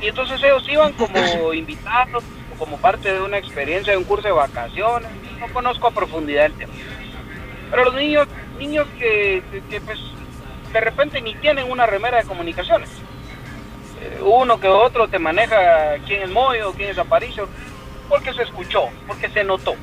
Y 0.00 0.08
entonces 0.08 0.42
ellos 0.42 0.66
iban 0.68 0.92
como 0.94 1.52
invitados, 1.54 2.24
como 2.58 2.76
parte 2.78 3.12
de 3.12 3.20
una 3.20 3.38
experiencia, 3.38 3.92
de 3.92 3.98
un 3.98 4.04
curso 4.04 4.26
de 4.28 4.32
vacaciones. 4.32 5.08
No 5.38 5.48
conozco 5.52 5.88
a 5.88 5.90
profundidad 5.90 6.46
el 6.46 6.54
tema. 6.54 6.72
Pero 7.70 7.84
los 7.86 7.94
niños, 7.94 8.26
niños 8.58 8.86
que, 8.98 9.42
que- 9.50 9.62
que, 9.68 9.80
pues 9.80 9.98
de 10.72 10.80
repente 10.80 11.20
ni 11.20 11.34
tienen 11.36 11.70
una 11.70 11.86
remera 11.86 12.18
de 12.18 12.24
comunicaciones. 12.24 12.88
Eh, 14.00 14.20
uno 14.22 14.58
que 14.60 14.68
otro 14.68 15.08
te 15.08 15.18
maneja 15.18 15.96
quién 16.06 16.22
es 16.22 16.30
Moyo, 16.30 16.72
quién 16.72 16.90
es 16.90 16.98
Aparicio, 16.98 17.48
porque 18.08 18.32
se 18.32 18.42
escuchó, 18.42 18.88
porque 19.06 19.28
se 19.28 19.44
notó. 19.44 19.74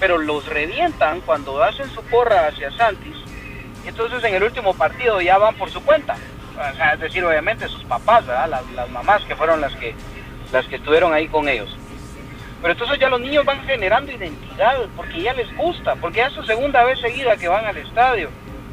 Pero 0.00 0.18
los 0.18 0.46
revientan 0.46 1.20
cuando 1.20 1.62
hacen 1.62 1.88
su 1.90 2.02
porra 2.02 2.48
hacia 2.48 2.72
Santis, 2.76 3.14
y 3.84 3.88
entonces 3.88 4.22
en 4.24 4.34
el 4.34 4.42
último 4.42 4.74
partido 4.74 5.20
ya 5.20 5.38
van 5.38 5.54
por 5.56 5.70
su 5.70 5.82
cuenta. 5.82 6.16
Es 6.92 7.00
decir, 7.00 7.24
obviamente 7.24 7.68
sus 7.68 7.84
papás. 7.84 8.24
Las, 8.26 8.90
mamás 8.90 9.24
que 9.24 9.34
fueron 9.34 9.60
las 9.60 9.74
que, 9.76 9.94
las 10.52 10.66
que 10.66 10.76
estuvieron 10.76 11.12
ahí 11.12 11.28
con 11.28 11.48
ellos. 11.48 11.76
Pero 12.60 12.72
entonces 12.72 12.98
ya 13.00 13.08
los 13.08 13.20
niños 13.20 13.44
van 13.44 13.60
generando 13.64 14.12
identidad, 14.12 14.76
porque 14.96 15.22
ya 15.22 15.32
les 15.32 15.54
gusta, 15.56 15.96
porque 15.96 16.18
ya 16.18 16.28
es 16.28 16.32
su 16.32 16.44
segunda 16.44 16.84
vez 16.84 17.00
seguida 17.00 17.36
que 17.36 17.48
van 17.48 17.66
al 17.66 17.76
estadio. 17.76 18.30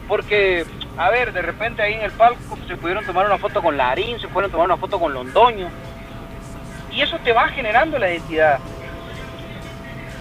Porque, 0.08 0.64
a 0.96 1.10
ver, 1.10 1.34
de 1.34 1.42
repente 1.42 1.82
ahí 1.82 1.94
en 1.94 2.02
el 2.02 2.12
palco 2.12 2.58
se 2.68 2.78
pudieron 2.78 3.04
tomar 3.06 3.26
una 3.26 3.40
foto 3.40 3.64
con 3.64 3.78
Larín, 3.78 4.20
se 4.20 4.28
pudieron 4.28 4.52
tomar 4.52 4.68
una 4.68 4.78
foto 4.78 5.00
con 5.00 5.14
Londoño. 5.14 5.70
Y 6.92 7.02
eso 7.02 7.18
te 7.24 7.34
va 7.34 7.48
generando 7.48 7.98
la 7.98 8.12
identidad. 8.12 8.60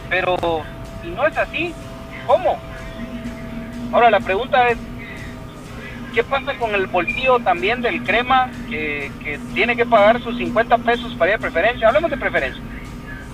Pero, 0.08 0.62
si 1.02 1.08
no 1.08 1.26
es 1.26 1.36
así, 1.36 1.74
¿cómo? 2.26 2.58
Ahora 3.92 4.10
la 4.10 4.20
pregunta 4.20 4.68
es, 4.68 4.78
¿qué 6.14 6.22
pasa 6.22 6.54
con 6.58 6.74
el 6.74 6.86
bolsillo 6.86 7.38
también 7.38 7.80
del 7.80 8.02
crema 8.02 8.50
que, 8.68 9.10
que 9.22 9.38
tiene 9.54 9.76
que 9.76 9.86
pagar 9.86 10.22
sus 10.22 10.36
50 10.36 10.78
pesos 10.78 11.14
para 11.14 11.30
ir 11.30 11.36
a 11.36 11.40
preferencia? 11.40 11.88
Hablemos 11.88 12.10
de 12.10 12.18
preferencia. 12.18 12.62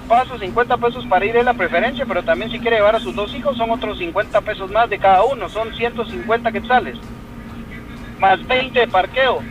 Paga 0.09 0.27
sus 0.27 0.41
50 0.41 0.77
pesos 0.77 1.07
para 1.07 1.25
ir 1.25 1.37
a 1.39 1.43
la 1.43 1.55
preferencia, 1.55 2.05
pero 2.07 2.23
también 2.23 2.51
si 2.51 2.61
quiere 2.61 2.77
llevar 2.77 2.95
a 2.95 3.01
sus 3.01 3.15
dos 3.15 3.35
hijos 3.35 3.57
son 3.57 3.71
otros 3.71 3.99
50 3.99 4.41
pesos 4.43 4.71
más 4.71 4.89
de 4.91 4.99
cada 4.99 5.25
uno, 5.25 5.49
son 5.49 5.75
150 5.75 6.53
quetzales. 6.53 6.99
Más 8.21 8.47
20 8.47 8.79
de 8.79 8.87
parqueo. 8.87 9.43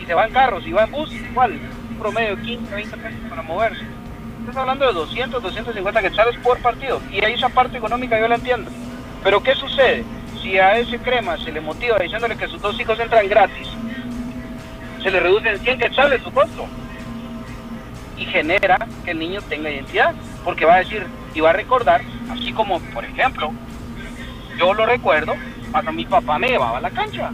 Y 0.00 0.06
se 0.06 0.14
va 0.14 0.26
en 0.26 0.32
carros, 0.32 0.66
y 0.66 0.72
va 0.72 0.84
en 0.84 0.92
bus, 0.92 1.10
igual. 1.12 1.58
Un 1.90 1.96
promedio 1.98 2.36
de 2.36 2.42
15, 2.42 2.74
20 2.74 2.96
pesos 2.98 3.20
para 3.28 3.42
moverse. 3.42 3.82
Estás 4.40 4.56
hablando 4.58 4.86
de 4.86 4.92
200, 4.92 5.42
250 5.42 6.02
quetzales 6.02 6.36
por 6.36 6.58
partido. 6.58 7.00
Y 7.10 7.24
ahí 7.24 7.32
esa 7.32 7.48
parte 7.48 7.78
económica 7.78 8.20
yo 8.20 8.28
la 8.28 8.34
entiendo. 8.34 8.70
Pero 9.24 9.42
¿qué 9.42 9.54
sucede? 9.54 10.04
Si 10.44 10.58
a 10.58 10.76
ese 10.76 10.98
crema 10.98 11.36
se 11.38 11.50
le 11.50 11.60
motiva 11.62 11.96
diciéndole 11.98 12.36
que 12.36 12.46
sus 12.48 12.60
dos 12.60 12.78
hijos 12.78 13.00
entran 13.00 13.26
gratis, 13.28 13.66
se 15.02 15.10
le 15.10 15.18
reducen 15.20 15.58
100 15.58 15.78
quetzales 15.78 16.22
su 16.22 16.30
costo. 16.30 16.66
Y 18.18 18.26
genera 18.26 18.86
que 19.04 19.10
el 19.12 19.18
niño 19.18 19.40
tenga 19.48 19.70
identidad. 19.70 20.14
Porque 20.44 20.66
va 20.66 20.74
a 20.74 20.78
decir 20.78 21.06
y 21.34 21.40
va 21.40 21.50
a 21.50 21.54
recordar, 21.54 22.02
así 22.30 22.52
como, 22.52 22.78
por 22.78 23.04
ejemplo, 23.04 23.52
yo 24.58 24.74
lo 24.74 24.84
recuerdo 24.86 25.34
cuando 25.72 25.92
mi 25.92 26.04
papá 26.04 26.38
me 26.38 26.48
llevaba 26.48 26.76
a 26.78 26.80
la 26.82 26.90
cancha. 26.90 27.30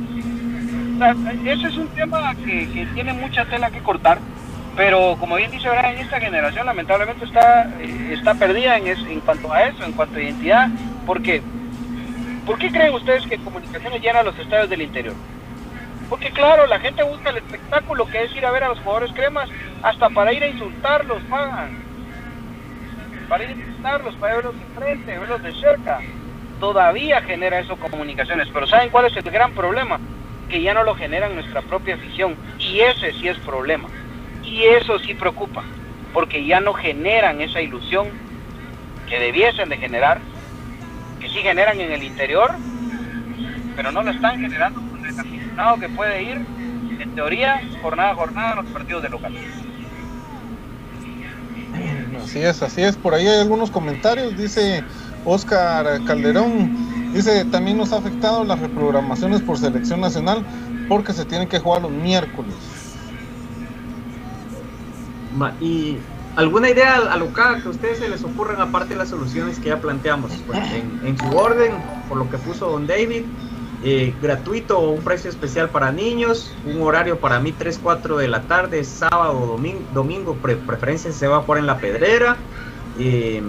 Ese 1.44 1.66
es 1.66 1.76
un 1.76 1.88
tema 1.88 2.32
que, 2.36 2.70
que 2.72 2.86
tiene 2.94 3.12
mucha 3.12 3.44
tela 3.46 3.70
que 3.70 3.80
cortar, 3.80 4.18
pero 4.76 5.16
como 5.18 5.34
bien 5.36 5.50
dice 5.50 5.68
Brian, 5.68 5.98
esta 5.98 6.20
generación 6.20 6.64
lamentablemente 6.66 7.24
está, 7.24 7.64
eh, 7.80 8.14
está 8.16 8.34
perdida 8.34 8.78
en, 8.78 8.86
es- 8.86 8.98
en 9.10 9.20
cuanto 9.20 9.52
a 9.52 9.64
eso, 9.64 9.82
en 9.84 9.92
cuanto 9.92 10.18
a 10.18 10.22
identidad, 10.22 10.68
porque 11.06 11.42
¿por 12.46 12.58
qué 12.58 12.70
creen 12.70 12.94
ustedes 12.94 13.26
que 13.26 13.38
comunicaciones 13.38 14.02
llena 14.02 14.22
los 14.22 14.38
estadios 14.38 14.68
del 14.68 14.82
interior? 14.82 15.14
Porque 16.08 16.30
claro, 16.30 16.66
la 16.66 16.80
gente 16.80 17.04
busca 17.04 17.30
el 17.30 17.36
espectáculo 17.36 18.04
que 18.06 18.24
es 18.24 18.34
ir 18.34 18.44
a 18.44 18.50
ver 18.50 18.64
a 18.64 18.68
los 18.70 18.80
jugadores 18.80 19.12
cremas, 19.12 19.48
hasta 19.82 20.10
para 20.10 20.32
ir 20.32 20.42
a 20.42 20.48
insultarlos 20.48 21.22
pagan. 21.30 21.78
Para 23.28 23.44
ir 23.44 23.50
a 23.50 23.52
insultarlos, 23.52 24.16
para 24.16 24.34
verlos 24.34 24.54
de 24.58 24.80
frente, 24.80 25.18
verlos 25.18 25.42
de 25.42 25.52
cerca. 25.54 26.00
Todavía 26.58 27.22
genera 27.22 27.60
eso 27.60 27.76
comunicaciones, 27.76 28.48
pero 28.52 28.66
¿saben 28.66 28.90
cuál 28.90 29.06
es 29.06 29.16
el 29.16 29.22
gran 29.30 29.52
problema? 29.52 30.00
Que 30.48 30.60
ya 30.60 30.74
no 30.74 30.82
lo 30.82 30.96
generan 30.96 31.36
nuestra 31.36 31.62
propia 31.62 31.94
afición. 31.94 32.34
Y 32.58 32.80
ese 32.80 33.12
sí 33.12 33.28
es 33.28 33.38
problema. 33.38 33.88
Y 34.42 34.64
eso 34.64 34.98
sí 34.98 35.14
preocupa, 35.14 35.62
porque 36.12 36.44
ya 36.44 36.60
no 36.60 36.74
generan 36.74 37.40
esa 37.40 37.60
ilusión 37.60 38.08
que 39.08 39.20
debiesen 39.20 39.68
de 39.68 39.76
generar, 39.76 40.20
que 41.20 41.30
sí 41.30 41.40
generan 41.40 41.80
en 41.80 41.92
el 41.92 42.04
interior, 42.04 42.62
pero 43.74 43.92
no 43.92 44.02
lo 44.02 44.10
están 44.12 44.38
generando 44.38 44.82
con 44.90 45.00
el 45.06 45.18
aficionado 45.18 45.78
que 45.78 45.90
puede 45.90 46.24
ir, 46.24 46.38
en 46.98 47.14
teoría, 47.14 47.68
jornada 47.80 48.12
a 48.12 48.16
jornada 48.16 48.52
a 48.52 48.56
los 48.56 48.68
partidos 48.70 49.02
de 49.02 49.10
local. 49.10 49.34
Así 52.12 52.40
es, 52.42 52.62
así 52.62 52.82
es. 52.82 52.96
Por 52.98 53.14
ahí 53.14 53.26
hay 53.28 53.40
algunos 53.40 53.70
comentarios. 53.70 54.36
Dice 54.36 54.86
Oscar 55.22 56.02
Calderón. 56.04 56.72
Dice, 57.12 57.44
también 57.46 57.76
nos 57.76 57.92
ha 57.92 57.98
afectado 57.98 58.44
las 58.44 58.60
reprogramaciones 58.60 59.42
por 59.42 59.58
selección 59.58 60.00
nacional 60.00 60.46
porque 60.86 61.12
se 61.14 61.26
tienen 61.26 61.48
que 61.48 61.60
jugar 61.60 61.82
los 61.82 61.92
miércoles. 61.92 62.80
Ma- 65.30 65.56
Y 65.60 66.09
alguna 66.36 66.70
idea 66.70 66.96
alocada 67.10 67.60
que 67.60 67.68
a 67.68 67.70
ustedes 67.70 67.98
se 67.98 68.08
les 68.08 68.22
ocurran 68.24 68.60
aparte 68.60 68.94
de 68.94 68.98
las 68.98 69.08
soluciones 69.08 69.58
que 69.58 69.68
ya 69.68 69.80
planteamos. 69.80 70.32
Pues, 70.46 70.58
en, 71.04 71.18
su 71.18 71.36
orden, 71.36 71.72
por 72.08 72.18
lo 72.18 72.30
que 72.30 72.38
puso 72.38 72.70
Don 72.70 72.86
David, 72.86 73.22
eh, 73.82 74.14
gratuito 74.20 74.78
o 74.78 74.90
un 74.90 75.02
precio 75.02 75.30
especial 75.30 75.70
para 75.70 75.90
niños, 75.90 76.54
un 76.64 76.82
horario 76.82 77.18
para 77.18 77.40
mí 77.40 77.52
3, 77.52 77.78
4 77.82 78.18
de 78.18 78.28
la 78.28 78.42
tarde, 78.42 78.84
sábado, 78.84 79.46
domingo, 79.46 79.80
domingo 79.94 80.34
pre- 80.36 80.56
preferencia 80.56 81.12
se 81.12 81.26
va 81.26 81.38
a 81.38 81.40
jugar 81.40 81.60
en 81.60 81.66
la 81.66 81.78
pedrera, 81.78 82.36
eh, 82.98 83.42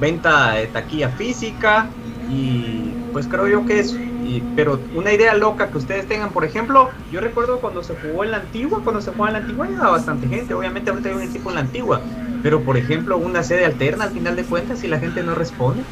venta 0.00 0.52
de 0.52 0.66
taquilla 0.68 1.10
física 1.10 1.90
y 2.30 2.94
pues 3.12 3.26
creo 3.26 3.46
yo 3.48 3.64
que 3.66 3.80
es, 3.80 3.94
y- 4.28 4.42
pero 4.54 4.84
una 4.90 5.12
idea 5.12 5.34
loca 5.34 5.70
que 5.70 5.78
ustedes 5.78 6.06
tengan, 6.06 6.32
por 6.32 6.44
ejemplo, 6.44 7.00
yo 7.08 7.20
recuerdo 7.20 7.60
cuando 7.60 7.82
se 7.82 7.94
jugó 7.94 8.24
en 8.24 8.30
la 8.32 8.38
antigua, 8.38 8.82
cuando 8.84 9.00
se 9.00 9.10
jugaba 9.12 9.28
en 9.30 9.32
la 9.34 9.38
antigua 9.40 9.68
iba 9.70 9.90
bastante 9.90 10.28
gente, 10.28 10.54
obviamente 10.54 10.90
ahorita 10.90 11.08
hay 11.10 11.14
un 11.16 11.22
equipo 11.22 11.50
en 11.50 11.54
la 11.56 11.60
antigua, 11.62 12.04
pero 12.40 12.64
por 12.64 12.76
ejemplo 12.76 13.18
una 13.18 13.42
sede 13.42 13.64
alterna 13.64 14.04
al 14.04 14.12
final 14.12 14.36
de 14.36 14.46
cuentas 14.46 14.80
si 14.80 14.88
la 14.88 14.98
gente 15.00 15.22
no 15.22 15.34
responde. 15.34 15.86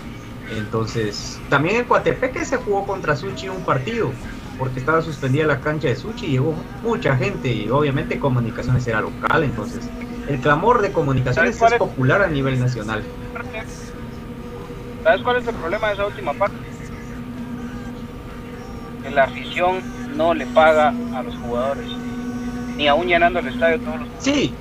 Entonces, 0.48 1.44
también 1.48 1.76
en 1.76 1.86
Coatepeque 1.86 2.44
se 2.44 2.58
jugó 2.58 2.86
contra 2.86 3.16
Suchi 3.16 3.48
un 3.48 3.64
partido, 3.64 4.20
porque 4.56 4.78
estaba 4.78 5.02
suspendida 5.02 5.46
la 5.46 5.60
cancha 5.60 5.88
de 5.88 5.96
Suchi, 5.96 6.28
llegó 6.28 6.68
mucha 6.80 7.16
gente 7.16 7.48
y 7.48 7.68
obviamente 7.68 8.18
comunicaciones 8.18 8.86
era 8.86 9.00
local, 9.00 9.42
entonces 9.44 9.92
el 10.24 10.40
clamor 10.40 10.82
de 10.82 10.92
comunicaciones 10.92 11.56
¿Sabes 11.56 11.58
cuál 11.58 11.72
es 11.72 11.74
es? 11.74 11.78
popular 11.78 12.22
a 12.22 12.28
nivel 12.28 12.58
nacional. 12.58 13.10
¿Sabes 15.02 15.22
cuál 15.22 15.38
es 15.38 15.46
el 15.46 15.54
problema 15.54 15.88
de 15.88 15.94
esa 15.94 16.06
última 16.06 16.34
parte? 16.34 16.75
Que 19.06 19.14
la 19.14 19.24
afición 19.24 19.76
no 20.16 20.34
le 20.34 20.46
paga 20.46 20.88
a 21.14 21.22
los 21.22 21.36
jugadores, 21.36 21.86
ni 22.76 22.88
aún 22.88 23.06
llenando 23.06 23.38
el 23.38 23.46
estadio 23.46 23.78
todos 23.78 24.00
los 24.00 24.08
Sí, 24.18 24.52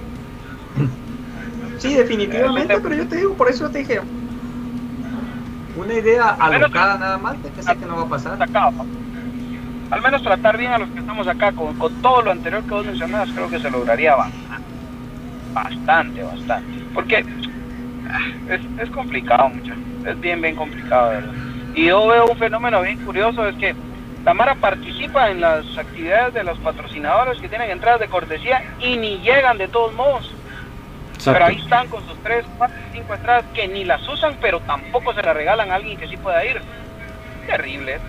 sí, 1.80 1.96
definitivamente, 1.96 2.68
Realmente- 2.68 2.80
pero 2.82 2.96
yo 2.96 3.08
te 3.08 3.16
digo, 3.18 3.34
por 3.36 3.50
eso 3.50 3.70
te 3.72 3.80
dije, 3.80 4.02
una 5.78 5.94
idea 5.94 6.30
alocada 6.30 6.98
nada 7.00 7.18
más, 7.18 7.42
de 7.42 7.50
que 7.50 7.64
sé 7.64 7.76
que 7.76 7.86
no 7.88 7.96
va 7.96 8.04
a 8.04 8.10
pasar. 8.10 8.42
acá, 8.42 8.70
¿no? 8.72 8.86
Al 9.90 10.02
menos 10.04 10.22
tratar 10.22 10.58
bien 10.60 10.72
a 10.72 10.78
los 10.78 10.90
que 10.90 11.00
estamos 11.00 11.28
acá, 11.28 11.52
con, 11.52 11.74
con 11.80 11.92
todo 12.02 12.22
lo 12.22 12.32
anterior 12.32 12.62
que 12.64 12.70
vos 12.70 12.86
mencionabas, 12.86 13.30
creo 13.32 13.50
que 13.50 13.60
se 13.60 13.72
lograría 13.72 14.16
bastante, 14.16 14.64
bastante, 15.54 16.24
bastante. 16.24 16.86
Porque 16.94 17.26
ah, 18.12 18.54
es, 18.54 18.62
es 18.80 18.90
complicado, 18.92 19.50
muchachos, 19.50 19.78
es 20.08 20.22
bien, 20.22 20.40
bien 20.42 20.56
complicado. 20.56 21.14
Y 21.76 21.86
yo 21.86 22.08
veo 22.08 22.26
un 22.28 22.38
fenómeno 22.38 22.82
bien 22.84 23.00
curioso, 23.00 23.48
es 23.48 23.56
que 23.56 23.74
la 24.26 24.34
Mara 24.34 24.56
participa 24.56 25.30
en 25.30 25.40
las 25.40 25.78
actividades 25.78 26.34
de 26.34 26.44
los 26.44 26.58
patrocinadores 26.58 27.40
que 27.40 27.48
tienen 27.48 27.70
entradas 27.70 28.00
de 28.00 28.08
cortesía 28.08 28.74
y 28.80 28.98
ni 28.98 29.20
llegan 29.20 29.60
de 29.60 29.68
todos 29.68 29.94
modos. 29.94 30.34
Pero 31.24 31.46
ahí 31.46 31.60
están 31.60 31.88
con 31.90 32.06
sus 32.08 32.18
3, 32.24 32.44
4, 32.58 32.76
5 32.92 33.14
entradas 33.14 33.46
que 33.54 33.68
ni 33.68 33.86
las 33.86 34.08
usan, 34.10 34.36
pero 34.42 34.60
tampoco 34.62 35.14
se 35.14 35.22
las 35.22 35.36
regalan 35.36 35.72
a 35.72 35.76
alguien 35.76 35.98
que 35.98 36.08
sí 36.08 36.18
pueda 36.18 36.44
ir. 36.44 36.60
Terrible 37.46 37.94
esto. 37.96 38.08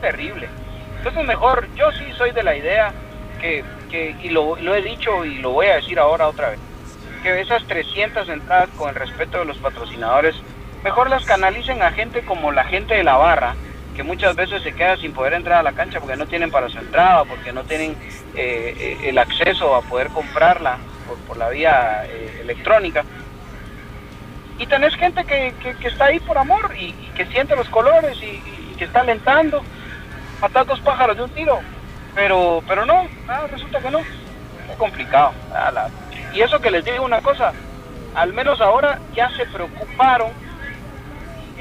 terrible. 0.00 0.48
Entonces 0.96 1.26
mejor, 1.26 1.68
yo 1.74 1.92
sí 1.92 2.04
soy 2.16 2.30
de 2.30 2.42
la 2.42 2.56
idea 2.56 2.94
que, 3.38 3.62
que 3.90 4.16
y 4.22 4.30
lo, 4.30 4.56
lo 4.56 4.74
he 4.74 4.80
dicho 4.80 5.26
y 5.26 5.36
lo 5.36 5.50
voy 5.50 5.66
a 5.66 5.76
decir 5.76 5.98
ahora 5.98 6.26
otra 6.26 6.50
vez, 6.50 6.58
que 7.22 7.38
esas 7.38 7.62
300 7.66 8.26
entradas 8.30 8.70
con 8.78 8.88
el 8.88 8.94
respeto 8.94 9.38
de 9.40 9.44
los 9.44 9.58
patrocinadores, 9.58 10.34
mejor 10.82 11.10
las 11.10 11.26
canalicen 11.26 11.82
a 11.82 11.92
gente 11.92 12.24
como 12.24 12.50
la 12.50 12.64
gente 12.64 12.94
de 12.94 13.04
la 13.04 13.18
barra, 13.18 13.54
que 13.94 14.02
muchas 14.02 14.34
veces 14.34 14.62
se 14.62 14.74
queda 14.74 14.96
sin 14.96 15.12
poder 15.12 15.34
entrar 15.34 15.60
a 15.60 15.62
la 15.62 15.72
cancha 15.72 16.00
porque 16.00 16.16
no 16.16 16.26
tienen 16.26 16.50
para 16.50 16.68
su 16.68 16.78
entrada, 16.78 17.24
porque 17.24 17.52
no 17.52 17.64
tienen 17.64 17.92
eh, 18.34 18.74
eh, 18.76 18.98
el 19.08 19.18
acceso 19.18 19.74
a 19.74 19.82
poder 19.82 20.08
comprarla 20.10 20.78
por, 21.26 21.36
la 21.38 21.48
vía 21.50 22.04
eh, 22.06 22.38
electrónica. 22.42 23.04
Y 24.58 24.66
tenés 24.66 24.94
gente 24.96 25.24
que, 25.24 25.54
que- 25.60 25.88
está 25.88 26.06
ahí 26.06 26.20
por 26.20 26.38
amor 26.38 26.74
y, 26.76 26.92
que 27.12 27.26
siente 27.26 27.56
los 27.56 27.68
colores 27.70 28.16
y, 28.22 28.74
que 28.76 28.84
está 28.84 29.00
alentando. 29.00 29.62
Matar 30.40 30.66
dos 30.66 30.80
pájaros 30.80 31.16
de 31.16 31.24
un 31.24 31.30
tiro. 31.30 31.60
Pero, 32.14 32.62
pero 32.66 32.84
no, 32.86 33.08
ah, 33.28 33.46
resulta 33.50 33.80
que 33.80 33.90
no. 33.90 34.00
Es 34.68 34.76
complicado. 34.76 35.34
Y 36.32 36.40
eso 36.40 36.60
que 36.60 36.70
les 36.70 36.84
digo 36.84 37.04
una 37.04 37.20
cosa, 37.20 37.52
al 38.14 38.32
menos 38.32 38.60
ahora 38.60 39.00
ya 39.14 39.28
se 39.36 39.46
preocuparon 39.46 40.43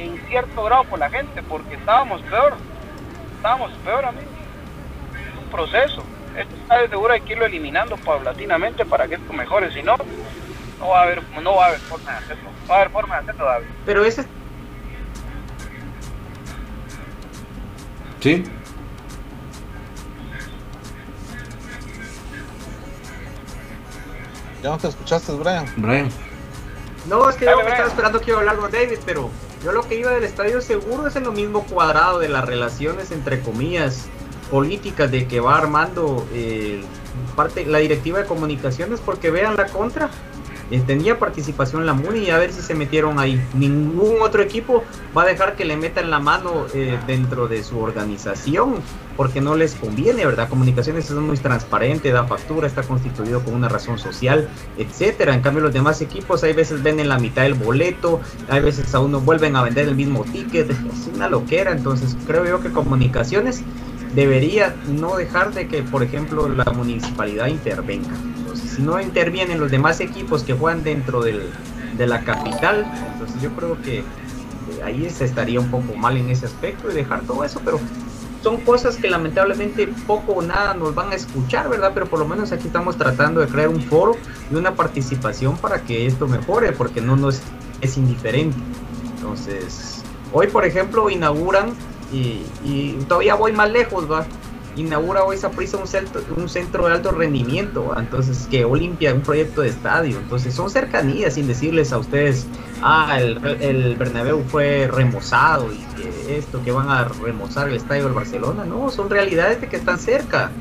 en 0.06 0.28
cierto 0.28 0.64
grado 0.64 0.84
por 0.86 1.00
la 1.00 1.10
gente, 1.10 1.42
porque 1.44 1.76
estábamos 1.76 2.22
peor. 2.24 2.56
Estábamos 3.36 3.72
peor, 3.84 4.06
amigos. 4.06 4.30
Es 5.14 5.44
un 5.44 5.50
proceso. 5.50 6.04
Este 6.38 6.56
estadio 6.56 6.90
seguro 6.90 7.14
hay 7.14 7.22
que 7.22 7.34
irlo 7.34 7.46
eliminando 7.46 7.96
paulatinamente 7.98 8.86
para 8.86 9.08
que 9.08 9.16
esto 9.16 9.34
mejore. 9.34 9.72
Si 9.74 9.84
no, 9.84 9.96
no 10.80 10.88
va 10.88 11.00
a 11.00 11.04
haber, 11.04 11.22
no 11.42 11.56
va 11.56 11.66
a 11.66 11.68
haber 11.68 11.80
forma 11.80 12.12
de 12.12 12.18
hacerlo. 12.18 12.50
No 12.64 12.68
va 12.70 12.76
a 12.76 12.80
haber 12.80 12.92
forma 12.92 13.16
de 13.16 13.22
hacerlo, 13.22 13.46
David. 13.46 13.68
Pero 13.86 14.06
ese 14.06 14.26
Sí. 18.24 18.42
¿Ya 24.64 24.70
no 24.70 24.78
te 24.78 24.88
escuchaste, 24.88 25.34
Brian? 25.34 25.66
Brian. 25.76 26.10
No, 27.06 27.30
es 27.30 27.36
que 27.36 27.44
yo 27.44 27.58
me 27.58 27.70
estaba 27.70 27.90
esperando 27.90 28.22
que 28.22 28.32
iba 28.32 28.38
a 28.38 28.40
hablar 28.40 28.56
con 28.56 28.72
David, 28.72 29.00
pero 29.06 29.30
yo 29.64 29.72
lo 29.72 29.88
que 29.88 30.00
iba 30.00 30.12
del 30.12 30.24
estadio 30.24 30.62
seguro 30.62 31.08
es 31.08 31.16
en 31.16 31.24
lo 31.24 31.32
mismo 31.32 31.64
cuadrado 31.64 32.20
de 32.20 32.30
las 32.30 32.46
relaciones 32.46 33.12
entre 33.12 33.40
comillas 33.40 34.08
políticas 34.52 35.10
de 35.10 35.28
que 35.28 35.40
va 35.40 35.58
armando 35.58 36.28
eh, 36.34 36.84
parte 37.36 37.66
la 37.66 37.80
directiva 37.80 38.20
de 38.20 38.26
comunicaciones 38.26 39.00
porque 39.00 39.32
vean 39.32 39.56
la 39.56 39.68
contra. 39.68 40.10
eh, 40.70 40.82
tenía 40.86 41.18
participación 41.18 41.86
la 41.86 41.94
MUNI 41.94 42.20
y 42.20 42.30
a 42.30 42.38
ver 42.38 42.52
si 42.52 42.62
se 42.62 42.76
metieron 42.76 43.20
ahí. 43.20 43.42
Ningún 43.54 44.22
otro 44.22 44.42
equipo 44.42 44.84
va 45.16 45.24
a 45.24 45.26
dejar 45.26 45.56
que 45.56 45.66
le 45.66 45.78
metan 45.78 46.10
la 46.10 46.20
mano 46.20 46.66
eh, 46.74 47.00
dentro 47.08 47.48
de 47.48 47.64
su 47.64 47.80
organización 47.80 48.76
porque 49.16 49.42
no 49.42 49.56
les 49.56 49.76
conviene, 49.76 50.26
¿verdad? 50.26 50.50
Comunicaciones 50.50 51.10
es 51.10 51.16
muy 51.16 51.38
transparente, 51.38 52.12
da 52.12 52.26
factura, 52.26 52.68
está 52.68 52.84
constituido 52.84 53.44
con 53.44 53.54
una 53.54 53.70
razón 53.70 54.00
social, 54.00 54.50
etcétera. 54.78 55.34
En 55.34 55.42
cambio, 55.42 55.62
los 55.64 55.74
demás 55.74 56.02
equipos 56.02 56.44
hay 56.44 56.54
veces 56.54 56.82
venden 56.82 57.10
la 57.10 57.20
mitad 57.20 57.44
del 57.44 57.54
boleto, 57.54 58.22
hay 58.50 58.62
veces 58.62 58.94
a 58.96 59.00
uno 59.00 59.20
vuelven 59.20 59.56
a 59.56 59.64
vender 59.64 59.88
el 59.88 59.96
mismo 59.96 60.24
ticket, 60.24 60.70
es 60.72 61.10
una 61.14 61.30
loquera. 61.30 61.72
Entonces, 61.72 62.16
creo 62.26 62.46
yo 62.46 62.62
que 62.62 62.72
Comunicaciones 62.72 63.64
debería 64.16 64.76
no 64.88 65.16
dejar 65.16 65.54
de 65.54 65.68
que, 65.68 65.84
por 65.84 66.04
ejemplo, 66.04 66.50
la 66.50 66.66
municipalidad 66.66 67.48
intervenga. 67.48 68.14
Entonces, 68.38 68.72
si 68.72 68.82
no 68.82 69.00
intervienen 69.00 69.60
los 69.60 69.72
demás 69.72 70.00
equipos 70.00 70.44
que 70.44 70.54
juegan 70.54 70.84
dentro 70.84 71.22
del, 71.22 71.50
de 71.98 72.08
la 72.08 72.24
capital, 72.24 72.86
entonces 73.14 73.42
yo 73.42 73.52
creo 73.56 73.82
que 73.82 74.00
eh, 74.00 74.04
ahí 74.84 75.10
se 75.10 75.26
estaría 75.26 75.60
un 75.60 75.70
poco 75.70 75.96
mal 75.96 76.18
en 76.18 76.30
ese 76.30 76.46
aspecto 76.46 76.92
y 76.92 76.94
dejar 76.94 77.22
todo 77.22 77.44
eso, 77.44 77.62
pero 77.64 77.80
son 78.44 78.58
cosas 78.58 78.98
que 78.98 79.10
lamentablemente 79.10 79.88
poco 80.06 80.34
o 80.34 80.42
nada 80.42 80.74
nos 80.74 80.94
van 80.94 81.12
a 81.12 81.16
escuchar, 81.16 81.70
¿verdad? 81.70 81.92
Pero 81.94 82.08
por 82.08 82.20
lo 82.20 82.28
menos 82.28 82.52
aquí 82.52 82.68
estamos 82.68 82.98
tratando 82.98 83.40
de 83.40 83.48
crear 83.48 83.70
un 83.70 83.82
foro 83.82 84.18
y 84.52 84.56
una 84.56 84.76
participación 84.76 85.58
para 85.58 85.82
que 85.82 86.06
esto 86.06 86.28
mejore, 86.28 86.74
porque 86.74 87.02
no 87.02 87.16
nos 87.16 87.42
es 87.82 87.98
indiferente. 87.98 88.58
Entonces, 89.16 90.04
hoy 90.34 90.48
por 90.48 90.66
ejemplo 90.66 91.10
inauguran, 91.10 91.74
y, 92.12 92.46
y 92.64 92.98
todavía 93.08 93.36
voy 93.36 93.54
más 93.54 93.72
lejos, 93.72 94.12
¿va? 94.12 94.26
Inaugura 94.76 95.24
hoy 95.24 95.38
Saprissa 95.38 95.78
un 95.78 95.88
centro, 95.88 96.22
un 96.36 96.50
centro 96.50 96.88
de 96.88 96.94
alto 96.94 97.12
rendimiento, 97.12 97.94
entonces 97.98 98.48
que 98.50 98.66
Olimpia, 98.66 99.14
un 99.14 99.22
proyecto 99.22 99.62
de 99.62 99.70
estadio, 99.70 100.18
entonces 100.18 100.54
son 100.54 100.70
cercanías 100.70 101.36
sin 101.36 101.48
decirles 101.48 101.94
a 101.94 102.00
ustedes, 102.00 102.48
ah, 102.82 103.20
el, 103.20 103.38
el 103.62 103.96
Bernabéu 103.96 104.44
fue 104.44 104.90
remozado 104.92 105.72
y 105.72 105.78
que 105.96 106.38
esto, 106.38 106.64
que 106.64 106.72
van 106.72 106.90
a 106.90 107.04
remozar 107.06 107.70
el 107.70 107.76
estadio 107.76 108.06
del 108.06 108.14
Barcelona, 108.14 108.66
no, 108.66 108.90
son 108.90 109.10
realidades 109.10 109.62
de 109.62 109.70
que 109.70 109.76
están 109.76 110.00
cerca. 110.00 110.52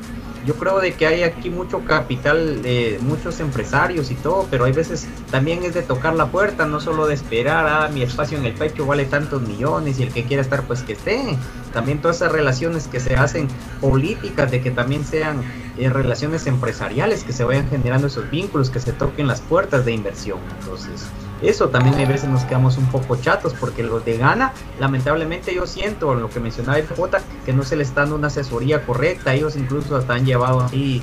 Yo 0.45 0.55
creo 0.55 0.79
de 0.81 0.93
que 0.93 1.07
hay 1.07 1.23
aquí 1.23 1.49
mucho 1.49 1.85
capital, 1.85 2.61
de 2.61 2.99
muchos 3.01 3.39
empresarios 3.39 4.11
y 4.11 4.15
todo, 4.15 4.45
pero 4.51 4.65
hay 4.65 4.73
veces 4.73 5.07
también 5.31 5.63
es 5.63 5.73
de 5.73 5.83
tocar 5.83 6.15
la 6.15 6.27
puerta, 6.27 6.65
no 6.65 6.81
solo 6.81 7.07
de 7.07 7.13
esperar, 7.13 7.65
ah, 7.67 7.89
mi 7.93 8.01
espacio 8.01 8.37
en 8.37 8.45
el 8.45 8.53
pecho 8.53 8.85
vale 8.85 9.05
tantos 9.05 9.41
millones 9.41 9.99
y 9.99 10.03
el 10.03 10.11
que 10.11 10.25
quiera 10.25 10.41
estar 10.41 10.63
pues 10.63 10.81
que 10.83 10.93
esté. 10.93 11.37
También 11.71 12.01
todas 12.01 12.17
esas 12.17 12.31
relaciones 12.31 12.87
que 12.87 12.99
se 12.99 13.15
hacen 13.15 13.47
políticas, 13.79 14.51
de 14.51 14.61
que 14.61 14.71
también 14.71 15.05
sean 15.05 15.41
eh, 15.77 15.89
relaciones 15.89 16.45
empresariales, 16.45 17.23
que 17.23 17.31
se 17.31 17.45
vayan 17.45 17.69
generando 17.69 18.07
esos 18.07 18.29
vínculos, 18.29 18.69
que 18.69 18.79
se 18.79 18.91
toquen 18.91 19.27
las 19.27 19.41
puertas 19.41 19.85
de 19.85 19.93
inversión. 19.93 20.39
Entonces, 20.59 21.05
eso 21.43 21.69
también 21.69 21.95
hay 21.95 22.05
veces 22.05 22.29
nos 22.29 22.43
quedamos 22.45 22.77
un 22.77 22.87
poco 22.87 23.15
chatos 23.17 23.53
porque 23.53 23.83
los 23.83 24.03
de 24.05 24.17
Gana, 24.17 24.53
lamentablemente 24.79 25.53
yo 25.53 25.67
siento 25.67 26.15
lo 26.15 26.29
que 26.29 26.39
mencionaba 26.39 26.79
el 26.79 26.87
J, 26.87 27.19
que 27.45 27.53
no 27.53 27.63
se 27.63 27.75
les 27.75 27.89
está 27.89 28.01
dando 28.01 28.15
una 28.15 28.27
asesoría 28.27 28.85
correcta, 28.85 29.33
ellos 29.33 29.55
incluso 29.55 29.95
hasta 29.95 30.13
han 30.13 30.25
llevado 30.25 30.61
ahí 30.61 31.01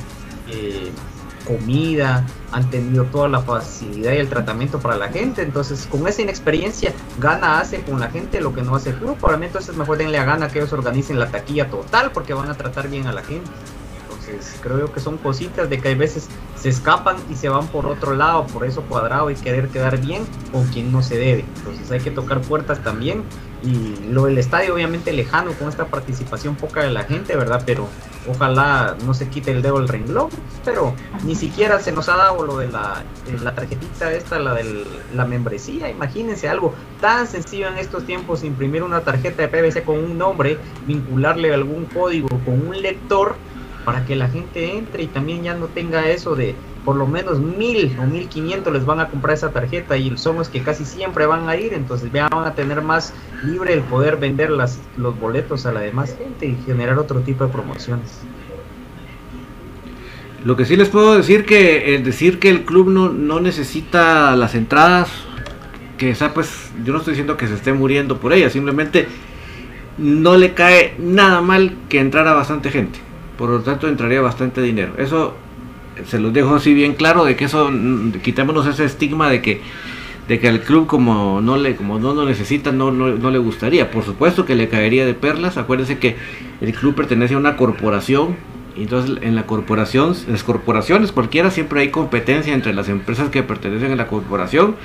eh, 0.49 0.91
comida, 1.47 2.27
han 2.53 2.71
tenido 2.71 3.05
toda 3.05 3.29
la 3.29 3.41
facilidad 3.41 4.13
y 4.13 4.17
el 4.17 4.29
tratamiento 4.29 4.79
para 4.79 4.97
la 4.97 5.09
gente, 5.09 5.43
entonces 5.43 5.87
con 5.87 6.07
esa 6.07 6.23
inexperiencia 6.23 6.93
Gana 7.19 7.61
hace 7.61 7.83
con 7.83 8.01
la 8.01 8.11
gente 8.11 8.41
lo 8.41 8.55
que 8.55 8.63
no 8.63 8.77
hace. 8.77 8.91
El 8.91 9.01
grupo, 9.01 9.27
para 9.27 9.37
mí 9.37 9.47
entonces 9.47 9.77
mejor 9.77 9.99
denle 9.99 10.19
a 10.19 10.25
Gana 10.25 10.49
que 10.49 10.59
ellos 10.59 10.73
organicen 10.73 11.19
la 11.19 11.31
taquilla 11.31 11.69
total 11.69 12.13
porque 12.13 12.35
van 12.35 12.51
a 12.51 12.55
tratar 12.55 12.89
bien 12.89 13.07
a 13.07 13.13
la 13.13 13.23
gente. 13.23 13.51
Entonces 14.31 14.61
creo 14.63 14.93
que 14.93 15.01
son 15.01 15.19
cositas 15.19 15.69
de 15.69 15.81
que 15.81 15.89
hay 15.89 15.95
veces 15.95 16.29
se 16.57 16.69
escapan 16.69 17.17
y 17.31 17.37
se 17.37 17.49
van 17.49 17.67
por 17.69 17.87
otro 17.87 18.15
lado, 18.15 18.47
por 18.47 18.65
eso 18.65 18.83
cuadrado 18.83 19.31
y 19.31 19.35
querer 19.35 19.69
quedar 19.69 19.99
bien 19.99 20.25
con 20.53 20.67
quien 20.69 20.93
no 20.93 21.03
se 21.03 21.17
debe. 21.17 21.45
Entonces 21.57 21.91
hay 21.91 22.01
que 22.01 22.11
tocar 22.11 22.41
puertas 22.41 22.83
también 22.83 23.25
y 23.63 23.97
lo 24.11 24.25
del 24.25 24.39
estadio 24.39 24.75
obviamente 24.75 25.13
lejano 25.13 25.53
con 25.53 25.69
esta 25.69 25.87
participación 25.87 26.57
poca 26.57 26.83
de 26.83 26.91
la 26.91 27.05
gente, 27.05 27.37
¿verdad? 27.37 27.63
Pero 27.67 27.89
ojalá 28.29 28.97
no 29.05 29.15
se 29.15 29.29
quite 29.29 29.51
el 29.51 29.63
dedo 29.63 29.79
del 29.79 29.89
renglón, 29.89 30.29
pero 30.65 30.95
ni 31.25 31.35
siquiera 31.35 31.79
se 31.81 31.93
nos 31.93 32.09
ha 32.09 32.17
dado 32.17 32.45
lo 32.45 32.59
de 32.59 32.69
la, 32.69 33.03
de 33.27 33.39
la 33.39 33.55
tarjetita 33.55 34.13
esta, 34.13 34.39
la 34.39 34.55
de 34.55 34.85
la 35.15 35.25
membresía, 35.25 35.91
imagínense 35.91 36.49
algo 36.49 36.75
tan 37.01 37.27
sencillo 37.27 37.69
en 37.69 37.79
estos 37.79 38.05
tiempos, 38.05 38.45
imprimir 38.45 38.83
una 38.83 39.01
tarjeta 39.01 39.47
de 39.47 39.49
PVC 39.49 39.85
con 39.85 39.99
un 39.99 40.19
nombre, 40.19 40.59
vincularle 40.87 41.53
algún 41.53 41.87
código 41.87 42.29
con 42.45 42.69
un 42.69 42.81
lector 42.81 43.37
para 43.85 44.05
que 44.05 44.17
la 44.17 44.29
gente 44.29 44.77
entre 44.77 45.05
y 45.05 45.07
también 45.07 45.43
ya 45.43 45.55
no 45.55 45.67
tenga 45.67 46.09
eso 46.09 46.35
de 46.35 46.55
por 46.85 46.97
lo 46.97 47.07
menos 47.07 47.41
mil 47.41 47.97
o 48.01 48.07
mil 48.07 48.29
quinientos 48.29 48.73
les 48.73 48.85
van 48.85 49.01
a 49.01 49.09
comprar 49.09 49.35
esa 49.35 49.51
tarjeta 49.51 49.97
y 49.97 50.17
son 50.17 50.37
los 50.37 50.49
que 50.49 50.63
casi 50.63 50.85
siempre 50.85 51.27
van 51.27 51.49
a 51.49 51.57
ir, 51.57 51.75
entonces 51.75 52.11
ya 52.13 52.29
van 52.29 52.47
a 52.47 52.55
tener 52.55 52.83
más 52.83 53.13
libre 53.45 53.75
el 53.75 53.81
poder 53.83 54.17
vender 54.17 54.51
las, 54.51 54.79
los 54.97 55.19
boletos 55.19 55.67
a 55.67 55.73
la 55.73 55.81
demás 55.81 56.17
gente 56.17 56.47
y 56.47 56.57
generar 56.65 56.99
otro 56.99 57.21
tipo 57.21 57.45
de 57.45 57.53
promociones. 57.53 58.21
Lo 60.45 60.57
que 60.57 60.65
sí 60.65 60.75
les 60.77 60.89
puedo 60.89 61.17
decir 61.17 61.45
que 61.45 61.95
el 61.95 62.03
decir 62.03 62.39
que 62.39 62.49
el 62.49 62.65
club 62.65 62.89
no, 62.89 63.11
no 63.11 63.41
necesita 63.41 64.35
las 64.37 64.55
entradas, 64.55 65.11
que 65.99 66.11
esa 66.11 66.33
pues 66.33 66.71
yo 66.83 66.95
no 66.95 67.01
estoy 67.01 67.13
diciendo 67.13 67.37
que 67.37 67.47
se 67.47 67.55
esté 67.55 67.75
muriendo 67.75 68.19
por 68.19 68.33
ellas, 68.33 68.55
simplemente 68.55 69.07
no 69.99 70.39
le 70.39 70.55
cae 70.55 70.95
nada 70.99 71.43
mal 71.43 71.77
que 71.91 72.01
entrara 72.01 72.33
bastante 72.33 72.71
gente. 72.71 73.10
Por 73.41 73.49
lo 73.49 73.61
tanto 73.61 73.89
entraría 73.89 74.21
bastante 74.21 74.61
dinero. 74.61 74.93
Eso 74.99 75.33
se 76.05 76.21
los 76.21 76.31
dejo 76.31 76.57
así 76.57 76.75
bien 76.75 76.93
claro 76.93 77.25
de 77.25 77.37
que 77.37 77.47
eso 77.47 77.71
quitémonos 78.23 78.67
ese 78.67 78.85
estigma 78.85 79.31
de 79.31 79.41
que 79.41 79.63
de 80.29 80.39
que 80.39 80.47
al 80.47 80.61
club 80.61 80.87
como 80.87 81.41
no 81.41 81.57
le 81.57 81.75
como 81.75 81.99
no 81.99 82.13
lo 82.13 82.27
necesita 82.27 82.71
no, 82.71 82.91
no, 82.91 83.09
no 83.09 83.31
le 83.31 83.39
gustaría. 83.39 83.91
Por 83.91 84.05
supuesto 84.05 84.45
que 84.45 84.55
le 84.55 84.69
caería 84.69 85.07
de 85.07 85.15
perlas. 85.15 85.57
Acuérdense 85.57 85.99
que 85.99 86.17
el 86.61 86.75
club 86.75 86.95
pertenece 86.95 87.33
a 87.33 87.39
una 87.39 87.57
corporación 87.57 88.37
y 88.77 88.83
entonces 88.83 89.17
en 89.23 89.35
la 89.35 89.47
corporación 89.47 90.15
las 90.29 90.45
corporaciones 90.45 91.11
cualquiera 91.11 91.51
siempre 91.51 91.81
hay 91.81 91.89
competencia 91.89 92.53
entre 92.53 92.75
las 92.75 92.91
empresas 92.91 93.31
que 93.31 93.43
pertenecen 93.43 93.91
a 93.93 93.97
la 93.97 94.07
corporación 94.07 94.77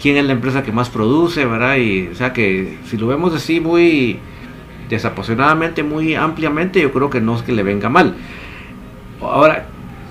quién 0.00 0.18
es 0.18 0.26
la 0.26 0.32
empresa 0.32 0.62
que 0.62 0.72
más 0.72 0.90
produce 0.90 1.46
verdad 1.46 1.76
y 1.76 2.08
o 2.08 2.14
sea 2.14 2.34
que 2.34 2.76
si 2.86 2.98
lo 2.98 3.06
vemos 3.06 3.34
así 3.34 3.60
muy 3.60 4.20
desapasionadamente 4.88 5.82
muy 5.82 6.14
ampliamente 6.14 6.80
yo 6.80 6.92
creo 6.92 7.10
que 7.10 7.20
no 7.20 7.36
es 7.36 7.42
que 7.42 7.52
le 7.52 7.62
venga 7.62 7.88
mal 7.88 8.14
ahora 9.20 9.66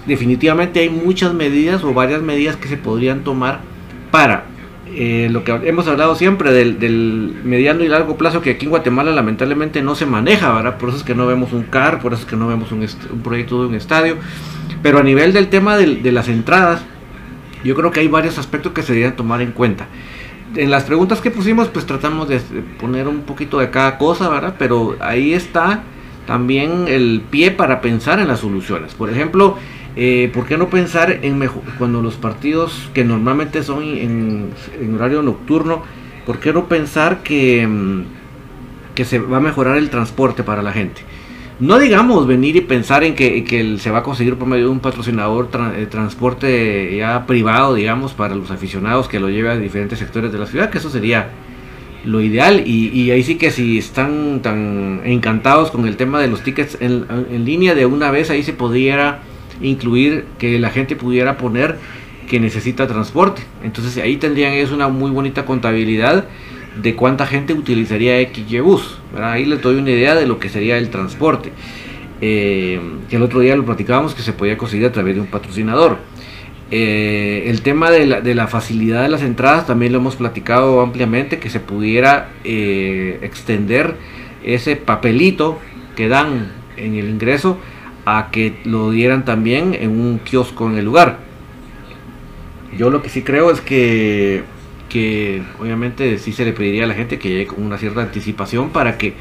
definitivamente 0.05 0.79
hay 0.79 0.89
muchas 0.89 1.33
medidas 1.33 1.83
o 1.83 1.93
varias 1.93 2.21
medidas 2.21 2.55
que 2.55 2.67
se 2.67 2.77
podrían 2.77 3.23
tomar 3.23 3.59
para 4.11 4.45
eh, 4.95 5.27
lo 5.31 5.43
que 5.43 5.51
hemos 5.63 5.87
hablado 5.87 6.15
siempre 6.15 6.51
del, 6.51 7.35
mediano 7.43 7.83
y 7.83 7.87
largo 7.87 8.15
plazo 8.15 8.41
que 8.41 8.51
aquí 8.51 8.65
en 8.65 8.69
Guatemala 8.69 9.11
lamentablemente 9.11 9.81
no 9.81 9.95
se 9.95 10.05
maneja, 10.05 10.53
¿verdad? 10.53 10.77
Por 10.77 10.89
eso 10.89 10.99
es 10.99 11.03
que 11.03 11.15
no 11.15 11.25
vemos 11.25 11.51
un 11.51 11.63
CAR, 11.63 11.99
por 11.99 12.13
eso 12.13 12.23
es 12.23 12.27
que 12.27 12.35
no 12.35 12.47
vemos 12.47 12.71
un, 12.71 12.81
un 12.81 13.21
proyecto 13.21 13.61
de 13.61 13.69
un 13.69 13.75
estadio. 13.75 14.17
Pero 14.83 14.99
a 14.99 15.03
nivel 15.03 15.33
del 15.33 15.47
tema 15.47 15.77
de, 15.77 15.95
de 15.95 16.11
las 16.11 16.27
entradas, 16.27 16.83
yo 17.63 17.73
creo 17.73 17.89
que 17.89 18.01
hay 18.01 18.07
varios 18.07 18.37
aspectos 18.37 18.73
que 18.73 18.83
se 18.83 18.93
deberían 18.93 19.15
tomar 19.15 19.41
en 19.41 19.51
cuenta. 19.51 19.87
En 20.55 20.69
las 20.69 20.83
preguntas 20.83 21.19
que 21.19 21.31
pusimos, 21.31 21.67
pues 21.69 21.85
tratamos 21.85 22.29
de 22.29 22.39
poner 22.79 23.07
un 23.07 23.21
poquito 23.21 23.59
de 23.59 23.69
cada 23.69 23.97
cosa, 23.97 24.29
¿verdad? 24.29 24.55
Pero 24.59 24.95
ahí 24.99 25.33
está 25.33 25.83
también 26.27 26.85
el 26.87 27.23
pie 27.29 27.51
para 27.51 27.81
pensar 27.81 28.19
en 28.19 28.27
las 28.27 28.39
soluciones. 28.39 28.93
Por 28.93 29.09
ejemplo, 29.09 29.57
eh, 29.95 30.31
¿por 30.33 30.45
qué 30.45 30.57
no 30.57 30.69
pensar 30.69 31.19
en 31.21 31.37
mejor, 31.37 31.61
cuando 31.77 32.01
los 32.01 32.15
partidos 32.15 32.89
que 32.93 33.03
normalmente 33.03 33.63
son 33.63 33.83
en, 33.83 34.49
en, 34.79 34.95
horario 34.95 35.21
nocturno, 35.21 35.83
¿por 36.25 36.39
qué 36.39 36.53
no 36.53 36.67
pensar 36.67 37.23
que, 37.23 37.67
mm, 37.67 38.03
que 38.95 39.05
se 39.05 39.19
va 39.19 39.37
a 39.37 39.41
mejorar 39.41 39.77
el 39.77 39.89
transporte 39.89 40.43
para 40.43 40.61
la 40.61 40.71
gente? 40.71 41.01
No 41.63 41.79
digamos 41.79 42.27
venir 42.27 42.57
y 42.57 42.61
pensar 42.61 43.05
en 43.05 43.15
que, 43.15 43.45
que, 43.45 43.77
se 43.77 43.89
va 43.89 43.99
a 43.99 44.03
conseguir 44.03 44.35
por 44.35 44.49
medio 44.49 44.65
de 44.65 44.71
un 44.71 44.81
patrocinador 44.81 45.49
tra 45.49 45.73
eh, 45.79 45.85
transporte 45.85 46.97
ya 46.97 47.25
privado, 47.25 47.73
digamos, 47.73 48.11
para 48.11 48.35
los 48.35 48.51
aficionados 48.51 49.07
que 49.07 49.17
lo 49.17 49.29
lleve 49.29 49.49
a 49.49 49.55
diferentes 49.55 49.97
sectores 49.97 50.33
de 50.33 50.39
la 50.39 50.45
ciudad, 50.45 50.69
que 50.69 50.79
eso 50.79 50.89
sería 50.89 51.29
lo 52.03 52.19
ideal. 52.19 52.63
Y, 52.65 52.89
y 52.89 53.11
ahí 53.11 53.23
sí 53.23 53.35
que 53.35 53.49
si 53.49 53.77
están 53.77 54.41
tan 54.41 55.03
encantados 55.05 55.71
con 55.71 55.87
el 55.87 55.95
tema 55.95 56.19
de 56.19 56.27
los 56.27 56.41
tickets 56.41 56.77
en, 56.81 57.05
en, 57.31 57.45
línea, 57.45 57.75
de 57.75 57.85
una 57.85 58.11
vez 58.11 58.29
ahí 58.29 58.43
se 58.43 58.51
pudiera 58.51 59.21
incluir 59.61 60.25
que 60.37 60.59
la 60.59 60.69
gente 60.69 60.97
pudiera 60.97 61.37
poner 61.37 61.77
que 62.27 62.41
necesita 62.41 62.87
transporte. 62.87 63.41
Entonces 63.63 64.03
ahí 64.03 64.17
tendrían 64.17 64.51
ellos 64.51 64.71
una 64.73 64.89
muy 64.89 65.11
bonita 65.11 65.45
contabilidad 65.45 66.25
de 66.81 66.95
cuánta 66.95 67.25
gente 67.25 67.53
utilizaría 67.53 68.21
XY 68.33 68.59
Bus. 68.61 68.99
Ahí 69.17 69.45
les 69.45 69.61
doy 69.61 69.75
una 69.75 69.91
idea 69.91 70.15
de 70.15 70.25
lo 70.25 70.39
que 70.39 70.49
sería 70.49 70.77
el 70.77 70.89
transporte. 70.89 71.51
Eh, 72.21 72.79
que 73.09 73.17
el 73.17 73.21
otro 73.21 73.41
día 73.41 73.55
lo 73.55 73.65
platicábamos 73.65 74.15
que 74.15 74.21
se 74.21 74.33
podía 74.33 74.57
conseguir 74.57 74.85
a 74.85 74.91
través 74.91 75.15
de 75.15 75.21
un 75.21 75.27
patrocinador. 75.27 75.97
Eh, 76.71 77.43
el 77.47 77.61
tema 77.61 77.91
de 77.91 78.07
la, 78.07 78.21
de 78.21 78.33
la, 78.33 78.47
facilidad 78.47 79.03
de 79.03 79.09
las 79.09 79.21
entradas 79.21 79.67
también 79.67 79.91
lo 79.91 79.99
hemos 79.99 80.15
platicado 80.15 80.81
ampliamente, 80.81 81.39
que 81.39 81.49
se 81.49 81.59
pudiera 81.59 82.29
eh, 82.43 83.19
extender 83.21 83.95
ese 84.43 84.75
papelito 84.75 85.59
que 85.95 86.07
dan 86.07 86.51
en 86.77 86.95
el 86.95 87.09
ingreso 87.09 87.57
a 88.05 88.29
que 88.31 88.55
lo 88.63 88.91
dieran 88.91 89.25
también 89.25 89.75
en 89.79 89.91
un 89.91 90.19
kiosco 90.19 90.67
en 90.69 90.77
el 90.77 90.85
lugar. 90.85 91.19
Yo 92.77 92.89
lo 92.89 93.01
que 93.01 93.09
sí 93.09 93.21
creo 93.21 93.51
es 93.51 93.61
que 93.61 94.43
que 94.93 95.41
obviamente 95.59 96.19
sí 96.19 96.31
se 96.33 96.45
le 96.45 96.53
pediría 96.53 96.83
a 96.83 96.87
la 96.87 96.93
gente 96.93 97.17
que 97.17 97.27
llegue 97.27 97.47
con 97.47 97.63
una 97.65 97.79
cierta 97.79 98.03
anticipación 98.03 98.69
para 98.69 98.99
que 98.99 99.15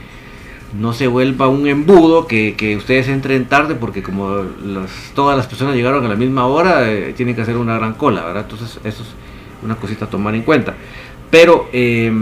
no 0.78 0.92
se 0.92 1.06
vuelva 1.06 1.48
un 1.48 1.66
embudo, 1.66 2.26
que, 2.26 2.56
que 2.56 2.76
ustedes 2.76 3.08
entren 3.08 3.46
tarde, 3.46 3.74
porque 3.74 4.02
como 4.02 4.44
las, 4.62 5.12
todas 5.14 5.34
las 5.34 5.46
personas 5.46 5.74
llegaron 5.74 6.04
a 6.04 6.10
la 6.10 6.14
misma 6.14 6.46
hora, 6.46 6.90
eh, 6.90 7.14
tienen 7.16 7.34
que 7.34 7.40
hacer 7.40 7.56
una 7.56 7.78
gran 7.78 7.94
cola, 7.94 8.22
¿verdad? 8.22 8.42
Entonces 8.42 8.80
eso 8.84 9.02
es 9.02 9.08
una 9.62 9.76
cosita 9.76 10.04
a 10.04 10.10
tomar 10.10 10.34
en 10.34 10.42
cuenta. 10.42 10.74
Pero 11.30 11.70
eh, 11.72 12.12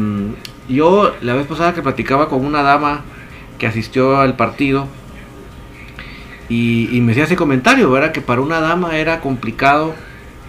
yo 0.69 1.13
la 1.21 1.35
vez 1.35 1.49
pasada 1.49 1.75
que 1.75 1.83
platicaba 1.83 2.29
con 2.29 2.45
una 2.45 2.63
dama 2.63 3.03
que 3.59 3.67
asistió 3.67 4.21
al 4.21 4.37
partido, 4.37 4.87
y, 6.49 6.89
y 6.97 7.01
me 7.01 7.13
hacía 7.13 7.25
ese 7.25 7.35
comentario, 7.35 7.91
¿verdad? 7.91 8.13
Que 8.13 8.21
para 8.21 8.43
una 8.43 8.61
dama 8.61 8.97
era 8.97 9.21
complicado 9.21 9.93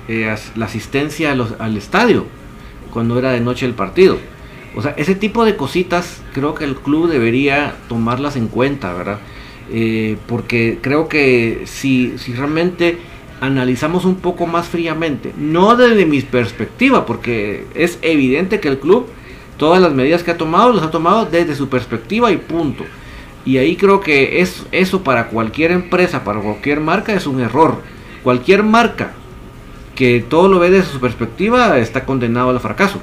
eh, 0.08 0.36
la 0.56 0.66
asistencia 0.66 1.32
a 1.32 1.36
los, 1.36 1.56
al 1.60 1.78
estadio 1.78 2.28
cuando 2.92 3.18
era 3.18 3.32
de 3.32 3.40
noche 3.40 3.66
el 3.66 3.74
partido. 3.74 4.18
O 4.76 4.82
sea, 4.82 4.94
ese 4.98 5.16
tipo 5.16 5.44
de 5.44 5.56
cositas 5.56 6.22
creo 6.34 6.56
que 6.56 6.64
el 6.64 6.76
club 6.76 7.10
debería 7.10 7.76
tomarlas 7.90 8.36
en 8.36 8.48
cuenta, 8.48 8.94
¿verdad? 8.94 9.20
Eh, 9.70 10.18
porque 10.28 10.80
creo 10.82 11.08
que 11.08 11.64
si, 11.66 12.18
si 12.18 12.34
realmente 12.34 12.98
analizamos 13.42 14.06
un 14.06 14.16
poco 14.16 14.46
más 14.46 14.68
fríamente, 14.68 15.34
no 15.38 15.76
desde 15.76 16.06
mi 16.06 16.22
perspectiva, 16.22 17.06
porque 17.06 17.66
es 17.74 17.98
evidente 18.02 18.60
que 18.60 18.68
el 18.70 18.80
club, 18.80 19.08
todas 19.58 19.82
las 19.82 19.94
medidas 19.94 20.24
que 20.24 20.32
ha 20.32 20.38
tomado, 20.38 20.72
las 20.72 20.86
ha 20.86 20.92
tomado 20.92 21.26
desde 21.26 21.56
su 21.56 21.68
perspectiva 21.68 22.32
y 22.32 22.38
punto. 22.38 22.86
Y 23.44 23.58
ahí 23.58 23.76
creo 23.76 24.02
que 24.02 24.42
es, 24.42 24.66
eso 24.72 25.04
para 25.04 25.28
cualquier 25.28 25.72
empresa, 25.72 26.24
para 26.24 26.40
cualquier 26.40 26.80
marca, 26.80 27.14
es 27.14 27.26
un 27.26 27.42
error. 27.42 27.82
Cualquier 28.24 28.62
marca 28.64 29.14
que 30.02 30.20
todo 30.20 30.48
lo 30.48 30.58
ve 30.58 30.72
desde 30.72 30.94
su 30.94 31.00
perspectiva 31.00 31.78
está 31.78 32.06
condenado 32.06 32.50
al 32.50 32.60
fracaso. 32.60 33.00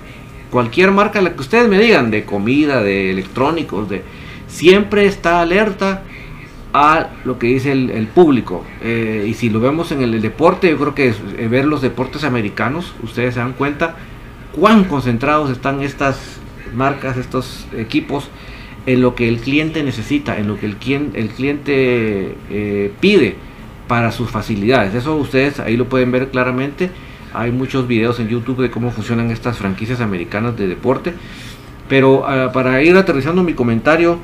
Cualquier 0.50 0.90
marca, 0.90 1.20
la 1.20 1.32
que 1.32 1.40
ustedes 1.40 1.68
me 1.68 1.78
digan, 1.78 2.10
de 2.10 2.24
comida, 2.24 2.82
de 2.82 3.12
electrónicos, 3.12 3.88
de 3.88 4.02
siempre 4.48 5.06
está 5.06 5.40
alerta 5.40 6.02
a 6.74 7.10
lo 7.24 7.38
que 7.38 7.46
dice 7.46 7.70
el, 7.70 8.08
público. 8.08 8.64
Eh, 8.82 9.26
y 9.28 9.34
si 9.34 9.48
lo 9.48 9.60
vemos 9.60 9.92
en 9.92 10.02
el, 10.02 10.20
deporte, 10.20 10.70
yo 10.70 10.76
creo 10.76 10.96
que 10.96 11.10
eh, 11.10 11.46
ver 11.48 11.66
los 11.66 11.82
deportes 11.82 12.24
americanos, 12.24 12.92
ustedes 13.04 13.34
se 13.34 13.38
dan 13.38 13.52
cuenta 13.52 13.94
cuán 14.50 14.82
concentrados 14.82 15.50
están 15.50 15.82
estas 15.82 16.40
marcas, 16.74 17.16
estos 17.16 17.68
equipos 17.76 18.28
en 18.86 19.02
lo 19.02 19.14
que 19.14 19.28
el 19.28 19.38
cliente 19.38 19.84
necesita, 19.84 20.36
en 20.36 20.48
lo 20.48 20.58
que 20.58 20.66
el, 20.66 20.76
el 21.14 21.28
cliente 21.28 22.34
eh, 22.50 22.90
pide 22.98 23.36
para 23.88 24.12
sus 24.12 24.30
facilidades. 24.30 24.94
Eso 24.94 25.16
ustedes 25.16 25.58
ahí 25.58 25.76
lo 25.76 25.88
pueden 25.88 26.12
ver 26.12 26.30
claramente. 26.30 26.90
Hay 27.34 27.50
muchos 27.50 27.88
videos 27.88 28.20
en 28.20 28.28
YouTube 28.28 28.62
de 28.62 28.70
cómo 28.70 28.90
funcionan 28.90 29.30
estas 29.30 29.58
franquicias 29.58 30.00
americanas 30.00 30.56
de 30.56 30.68
deporte. 30.68 31.14
Pero 31.88 32.20
uh, 32.20 32.52
para 32.52 32.82
ir 32.82 32.96
aterrizando 32.96 33.42
mi 33.42 33.54
comentario, 33.54 34.18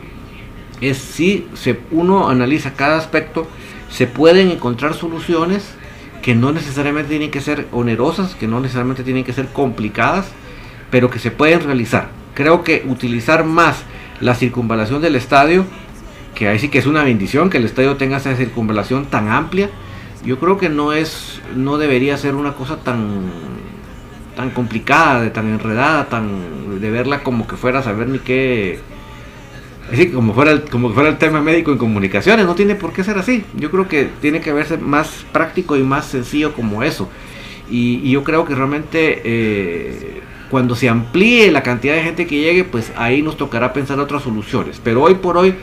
es 0.81 0.99
si 0.99 1.49
se, 1.55 1.81
uno 1.91 2.29
analiza 2.29 2.75
cada 2.75 2.99
aspecto, 2.99 3.47
se 3.91 4.07
pueden 4.07 4.51
encontrar 4.51 4.95
soluciones 4.95 5.75
que 6.23 6.35
no 6.35 6.53
necesariamente 6.53 7.11
tienen 7.11 7.31
que 7.31 7.41
ser 7.41 7.67
onerosas, 7.73 8.35
que 8.35 8.47
no 8.47 8.61
necesariamente 8.61 9.03
tienen 9.03 9.25
que 9.25 9.33
ser 9.33 9.47
complicadas, 9.49 10.27
pero 10.91 11.11
que 11.11 11.19
se 11.19 11.31
pueden 11.31 11.63
realizar. 11.63 12.09
Creo 12.35 12.65
que 12.65 12.85
utilizar 12.87 13.45
más 13.45 13.85
la 14.21 14.35
circunvalación 14.35 15.01
del 15.03 15.17
estadio 15.17 15.67
que 16.35 16.49
ahí 16.49 16.59
sí 16.59 16.69
que 16.69 16.79
es 16.79 16.87
una 16.87 17.05
bendición 17.05 17.51
que 17.51 17.59
el 17.59 17.65
estadio 17.65 17.97
tenga 17.97 18.17
esa 18.19 18.35
circunvalación 18.37 19.07
tan 19.07 19.29
amplia. 19.29 19.71
Yo 20.25 20.39
creo 20.39 20.59
que 20.59 20.69
no 20.69 20.93
es, 20.93 21.41
no 21.55 21.79
debería 21.79 22.17
ser 22.17 22.35
una 22.35 22.55
cosa 22.55 22.77
tan, 22.77 23.31
tan 24.37 24.51
complicada, 24.51 25.21
de 25.21 25.31
tan 25.31 25.49
enredada, 25.49 26.09
tan 26.09 26.81
de 26.81 26.91
verla 26.91 27.23
como 27.23 27.47
que 27.47 27.57
fuera 27.57 27.81
a 27.81 27.83
saber 27.83 28.09
ni 28.09 28.19
qué, 28.19 28.81
así 29.93 30.11
como 30.11 30.35
fuera 30.35 30.53
el, 30.53 30.63
como 30.63 30.91
fuera 30.91 31.09
el 31.09 31.19
tema 31.19 31.41
médico 31.41 31.73
en 31.73 31.79
comunicaciones. 31.79 32.47
No 32.47 32.55
tiene 32.55 32.75
por 32.75 32.93
qué 32.93 33.05
ser 33.05 33.19
así. 33.19 33.45
Yo 33.55 33.71
creo 33.71 33.89
que 33.89 34.09
tiene 34.21 34.41
que 34.41 34.53
verse 34.53 34.79
más 34.79 35.25
práctico 35.33 35.77
y 35.77 35.83
más 35.83 36.07
sencillo 36.07 36.55
como 36.55 36.83
eso. 36.83 37.09
Y, 37.71 38.11
yo 38.11 38.25
creo 38.25 38.45
que 38.45 38.55
realmente 38.55 39.23
eh, 39.25 40.21
cuando 40.51 40.77
se 40.77 40.89
amplíe 40.89 41.51
la 41.51 41.63
cantidad 41.63 41.95
de 41.95 42.03
gente 42.03 42.27
que 42.27 42.41
llegue, 42.41 42.65
pues 42.65 42.93
ahí 42.97 43.23
nos 43.23 43.37
tocará 43.37 43.73
pensar 43.73 43.99
otras 43.99 44.23
soluciones. 44.23 44.81
Pero 44.83 45.03
hoy 45.03 45.15
por 45.15 45.37
hoy 45.37 45.55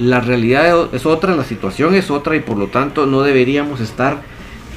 la 0.00 0.20
realidad 0.20 0.88
es 0.94 1.04
otra, 1.04 1.36
la 1.36 1.44
situación 1.44 1.94
es 1.94 2.10
otra 2.10 2.34
y 2.34 2.40
por 2.40 2.56
lo 2.56 2.68
tanto 2.68 3.04
no 3.04 3.22
deberíamos 3.22 3.80
estar 3.80 4.22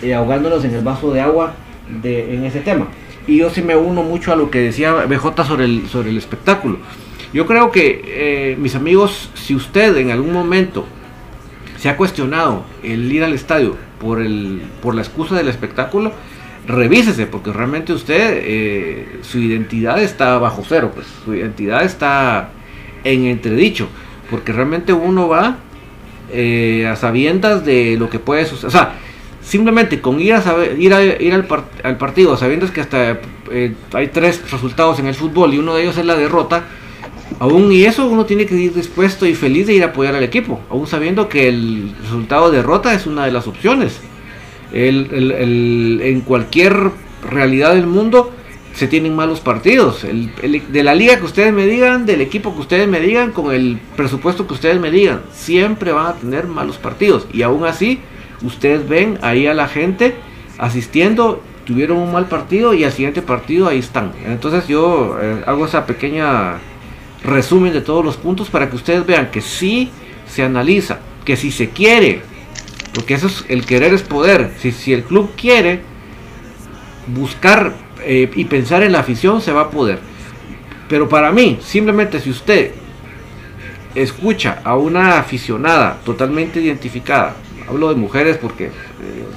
eh, 0.01 0.13
ahogándonos 0.13 0.65
en 0.65 0.75
el 0.75 0.83
vaso 0.83 1.13
de 1.13 1.21
agua 1.21 1.53
de, 2.01 2.35
en 2.35 2.43
ese 2.43 2.59
tema. 2.59 2.87
Y 3.25 3.37
yo 3.37 3.49
sí 3.49 3.61
me 3.61 3.75
uno 3.77 4.03
mucho 4.03 4.33
a 4.33 4.35
lo 4.35 4.51
que 4.51 4.59
decía 4.59 4.91
BJ 4.91 5.45
sobre 5.45 5.63
el, 5.63 5.87
sobre 5.87 6.09
el 6.09 6.17
espectáculo. 6.17 6.77
Yo 7.33 7.45
creo 7.47 7.71
que, 7.71 8.01
eh, 8.05 8.57
mis 8.59 8.75
amigos, 8.75 9.29
si 9.33 9.55
usted 9.55 9.95
en 9.95 10.11
algún 10.11 10.33
momento 10.33 10.85
se 11.77 11.87
ha 11.87 11.95
cuestionado 11.95 12.65
el 12.83 13.09
ir 13.09 13.23
al 13.23 13.33
estadio 13.33 13.77
por, 13.99 14.21
el, 14.21 14.61
por 14.81 14.93
la 14.93 15.01
excusa 15.01 15.35
del 15.35 15.47
espectáculo, 15.47 16.11
revísese, 16.67 17.27
porque 17.27 17.53
realmente 17.53 17.93
usted, 17.93 18.41
eh, 18.43 19.19
su 19.21 19.39
identidad 19.39 20.03
está 20.03 20.37
bajo 20.37 20.63
cero, 20.67 20.91
pues 20.93 21.07
su 21.23 21.33
identidad 21.33 21.83
está 21.83 22.49
en 23.05 23.25
entredicho 23.25 23.87
porque 24.29 24.51
realmente 24.51 24.93
uno 24.93 25.27
va 25.27 25.57
eh, 26.31 26.87
a 26.87 26.95
sabiendas 26.95 27.65
de 27.65 27.97
lo 27.97 28.09
que 28.09 28.19
puede 28.19 28.45
suceder. 28.45 28.67
O 28.67 28.71
sea, 28.71 28.93
simplemente 29.43 30.01
con 30.01 30.19
ir 30.19 30.33
a 30.33 30.43
ir, 30.77 30.93
a, 30.93 31.03
ir 31.03 31.33
al, 31.33 31.47
al, 31.83 31.97
partido, 31.97 32.37
sabiendo 32.37 32.71
que 32.71 32.81
hasta 32.81 33.19
eh, 33.51 33.73
hay 33.93 34.07
tres 34.07 34.49
resultados 34.51 34.99
en 34.99 35.07
el 35.07 35.15
fútbol 35.15 35.53
y 35.53 35.57
uno 35.57 35.75
de 35.75 35.83
ellos 35.83 35.97
es 35.97 36.05
la 36.05 36.15
derrota, 36.15 36.63
aún 37.39 37.71
y 37.71 37.83
eso 37.83 38.07
uno 38.07 38.25
tiene 38.25 38.45
que 38.45 38.55
ir 38.55 38.73
dispuesto 38.73 39.25
y 39.25 39.35
feliz 39.35 39.67
de 39.67 39.73
ir 39.73 39.83
a 39.83 39.87
apoyar 39.87 40.15
al 40.15 40.23
equipo, 40.23 40.61
aún 40.69 40.87
sabiendo 40.87 41.29
que 41.29 41.49
el 41.49 41.93
resultado 42.01 42.49
de 42.49 42.57
derrota 42.57 42.93
es 42.93 43.05
una 43.05 43.25
de 43.25 43.31
las 43.31 43.47
opciones. 43.47 43.99
El, 44.71 46.01
en 46.01 46.21
cualquier 46.21 46.89
realidad 47.29 47.75
del 47.75 47.85
mundo, 47.85 48.32
se 48.73 48.87
tienen 48.87 49.15
malos 49.15 49.39
partidos. 49.39 50.03
El, 50.03 50.31
de 50.71 50.83
la 50.83 50.95
liga 50.95 51.17
que 51.17 51.25
ustedes 51.25 51.53
me 51.53 51.65
digan, 51.67 52.05
del 52.05 52.21
equipo 52.21 52.53
que 52.53 52.61
ustedes 52.61 52.87
me 52.87 52.99
digan, 52.99 53.31
con 53.31 53.53
el 53.53 53.79
presupuesto 53.95 54.47
que 54.47 54.53
ustedes 54.53 54.79
me 54.79 54.91
digan, 54.91 55.21
siempre 55.31 55.91
van 55.91 56.07
a 56.07 56.13
tener 56.13 56.47
malos 56.47 56.77
partidos. 56.77 57.27
Y 57.31 57.43
aún 57.43 57.65
así, 57.65 57.99
ustedes 58.41 58.87
ven 58.87 59.19
ahí 59.21 59.47
a 59.47 59.53
la 59.53 59.67
gente 59.67 60.15
asistiendo 60.57 61.41
tuvieron 61.65 61.97
un 61.97 62.11
mal 62.11 62.27
partido 62.27 62.73
y 62.73 62.83
al 62.83 62.91
siguiente 62.91 63.21
partido 63.21 63.67
ahí 63.67 63.79
están. 63.79 64.11
Entonces 64.25 64.67
yo 64.67 65.17
eh, 65.21 65.43
hago 65.45 65.65
esa 65.65 65.85
pequeña 65.85 66.57
resumen 67.23 67.71
de 67.73 67.81
todos 67.81 68.03
los 68.03 68.17
puntos 68.17 68.49
para 68.49 68.69
que 68.69 68.75
ustedes 68.75 69.05
vean 69.05 69.31
que 69.31 69.41
si 69.41 69.89
se 70.27 70.43
analiza, 70.43 70.99
que 71.23 71.37
si 71.37 71.51
se 71.51 71.69
quiere, 71.69 72.21
porque 72.93 73.13
eso 73.13 73.27
es 73.27 73.45
el 73.47 73.65
querer 73.65 73.93
es 73.93 74.01
poder, 74.01 74.53
si, 74.59 74.71
si 74.71 74.93
el 74.93 75.03
club 75.03 75.31
quiere 75.37 75.81
buscar 77.07 77.73
eh, 78.05 78.29
y 78.35 78.45
pensar 78.45 78.83
en 78.83 78.91
la 78.91 78.99
afición 78.99 79.41
se 79.41 79.51
va 79.51 79.61
a 79.61 79.69
poder. 79.69 79.99
Pero 80.89 81.09
para 81.09 81.31
mí, 81.31 81.59
simplemente 81.61 82.19
si 82.19 82.29
usted 82.29 82.71
escucha 83.95 84.61
a 84.63 84.75
una 84.75 85.19
aficionada 85.19 85.99
totalmente 86.05 86.61
identificada, 86.61 87.35
hablo 87.67 87.89
de 87.89 87.95
mujeres 87.95 88.37
porque 88.37 88.65
eh, 88.65 88.71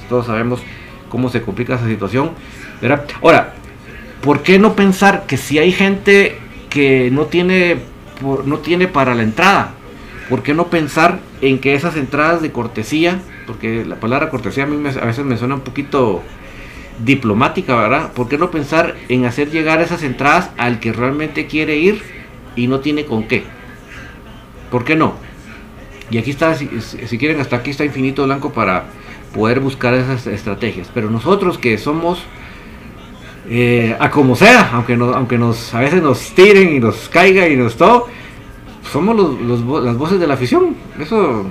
todos 0.09 0.25
sabemos 0.25 0.61
cómo 1.09 1.29
se 1.29 1.41
complica 1.41 1.75
esa 1.75 1.87
situación. 1.87 2.31
Ahora, 3.21 3.53
¿por 4.21 4.43
qué 4.43 4.59
no 4.59 4.75
pensar 4.75 5.25
que 5.25 5.37
si 5.37 5.57
hay 5.57 5.71
gente 5.71 6.37
que 6.69 7.09
no 7.11 7.25
tiene, 7.25 7.77
no 8.45 8.57
tiene 8.59 8.87
para 8.87 9.15
la 9.15 9.23
entrada? 9.23 9.73
¿Por 10.29 10.43
qué 10.43 10.53
no 10.53 10.67
pensar 10.67 11.19
en 11.41 11.59
que 11.59 11.73
esas 11.73 11.95
entradas 11.95 12.41
de 12.41 12.51
cortesía, 12.51 13.19
porque 13.45 13.85
la 13.85 13.95
palabra 13.95 14.29
cortesía 14.29 14.63
a 14.63 14.67
mí 14.67 14.77
a 14.87 15.05
veces 15.05 15.23
me 15.23 15.37
suena 15.37 15.55
un 15.55 15.61
poquito 15.61 16.21
diplomática, 16.99 17.75
¿verdad? 17.75 18.11
¿Por 18.13 18.27
qué 18.27 18.37
no 18.37 18.51
pensar 18.51 18.95
en 19.09 19.25
hacer 19.25 19.51
llegar 19.51 19.81
esas 19.81 20.03
entradas 20.03 20.49
al 20.57 20.79
que 20.79 20.93
realmente 20.93 21.47
quiere 21.47 21.77
ir 21.77 22.01
y 22.55 22.67
no 22.67 22.79
tiene 22.79 23.05
con 23.05 23.27
qué? 23.27 23.43
¿Por 24.71 24.83
qué 24.83 24.95
no? 24.95 25.15
Y 26.09 26.17
aquí 26.17 26.31
está, 26.31 26.55
si, 26.55 26.67
quieren, 27.17 27.39
hasta 27.41 27.57
aquí 27.57 27.71
está 27.71 27.83
Infinito 27.83 28.23
Blanco 28.23 28.51
para 28.51 28.85
poder 29.33 29.59
buscar 29.59 29.93
esas 29.93 30.25
estrategias. 30.27 30.89
Pero 30.93 31.09
nosotros 31.09 31.57
que 31.57 31.77
somos 31.77 32.23
eh, 33.49 33.95
a 33.99 34.09
como 34.09 34.35
sea, 34.35 34.71
aunque, 34.73 34.93
aunque 34.93 35.37
nos, 35.37 35.73
a 35.73 35.79
veces 35.79 36.01
nos 36.01 36.31
tiren 36.33 36.73
y 36.73 36.79
nos 36.79 37.09
caiga 37.09 37.47
y 37.47 37.55
nos 37.57 37.75
todo, 37.75 38.07
somos 38.91 39.15
los, 39.15 39.83
las 39.83 39.97
voces 39.97 40.19
de 40.19 40.27
la 40.27 40.35
afición. 40.35 40.75
Eso 40.99 41.45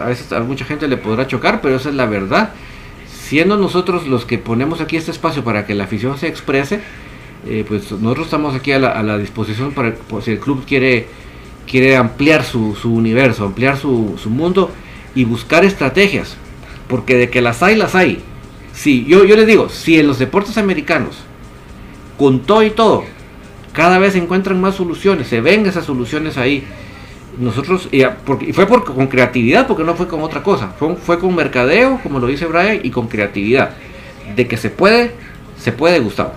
a 0.00 0.06
veces 0.06 0.32
a 0.32 0.40
mucha 0.40 0.64
gente 0.64 0.88
le 0.88 0.96
podrá 0.96 1.26
chocar, 1.26 1.60
pero 1.60 1.76
esa 1.76 1.90
es 1.90 1.94
la 1.94 2.06
verdad. 2.06 2.52
Siendo 3.32 3.56
nosotros 3.56 4.06
los 4.06 4.26
que 4.26 4.36
ponemos 4.36 4.82
aquí 4.82 4.98
este 4.98 5.10
espacio 5.10 5.42
para 5.42 5.64
que 5.64 5.74
la 5.74 5.84
afición 5.84 6.18
se 6.18 6.28
exprese, 6.28 6.80
eh, 7.48 7.64
pues 7.66 7.90
nosotros 7.90 8.26
estamos 8.26 8.54
aquí 8.54 8.72
a 8.72 8.78
la, 8.78 9.16
disposición 9.16 9.72
para 9.72 9.94
si 10.22 10.32
el 10.32 10.38
club 10.38 10.66
quiere, 10.66 11.06
quiere 11.66 11.96
ampliar 11.96 12.44
su, 12.44 12.76
su 12.76 12.92
universo, 12.92 13.46
ampliar 13.46 13.78
su, 13.78 14.18
su 14.22 14.28
mundo 14.28 14.70
y 15.14 15.24
buscar 15.24 15.64
estrategias 15.64 16.36
porque 16.88 17.16
de 17.16 17.30
que 17.30 17.40
las 17.40 17.62
hay, 17.62 17.74
las 17.74 17.94
hay. 17.94 18.22
Sí, 18.74 19.06
yo, 19.08 19.24
yo 19.24 19.34
les 19.34 19.46
digo, 19.46 19.70
si 19.70 19.98
en 19.98 20.08
los 20.08 20.18
deportes 20.18 20.58
americanos, 20.58 21.16
con 22.18 22.40
todo 22.40 22.62
y 22.62 22.68
todo, 22.68 23.04
cada 23.72 23.98
vez 23.98 24.14
encuentran 24.14 24.60
más 24.60 24.74
soluciones, 24.74 25.28
se 25.28 25.40
ven 25.40 25.64
esas 25.64 25.86
soluciones 25.86 26.36
ahí. 26.36 26.64
Nosotros, 27.38 27.88
y, 27.90 28.04
porque, 28.26 28.52
fue 28.52 28.66
con 28.68 29.06
creatividad, 29.06 29.66
porque 29.66 29.84
no 29.84 29.94
fue 29.94 30.06
con 30.06 30.22
otra 30.22 30.42
cosa, 30.42 30.68
fue, 30.78 30.96
fue 30.96 31.18
con 31.18 31.34
mercadeo, 31.34 31.98
como 32.02 32.18
lo 32.18 32.26
dice 32.26 32.46
Brian, 32.46 32.80
y 32.82 32.90
con 32.90 33.08
creatividad. 33.08 33.70
De 34.36 34.46
que 34.46 34.56
se 34.56 34.70
puede, 34.70 35.14
se 35.58 35.72
puede, 35.72 35.98
Gustavo. 36.00 36.32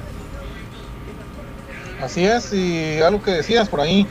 Así 2.01 2.25
es, 2.25 2.53
y 2.53 3.01
algo 3.01 3.21
que 3.21 3.31
decías 3.31 3.67
por 3.67 3.81
ahí, 3.81 4.07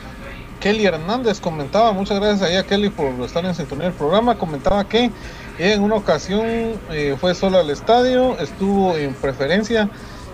Kelly 0.59 0.85
Hernández 0.85 1.39
comentaba, 1.39 1.91
muchas 1.91 2.19
gracias 2.19 2.41
ahí 2.49 2.55
a 2.55 2.63
Kelly 2.63 2.89
por 2.89 3.07
estar 3.23 3.45
en 3.45 3.55
sintonía 3.55 3.85
del 3.85 3.93
programa, 3.93 4.37
comentaba 4.37 4.87
que 4.87 5.11
en 5.57 5.81
una 5.81 5.95
ocasión 5.95 6.45
eh, 6.91 7.15
fue 7.19 7.35
solo 7.35 7.59
al 7.59 7.69
estadio, 7.69 8.37
estuvo 8.39 8.95
en 8.97 9.13
preferencia 9.13 9.89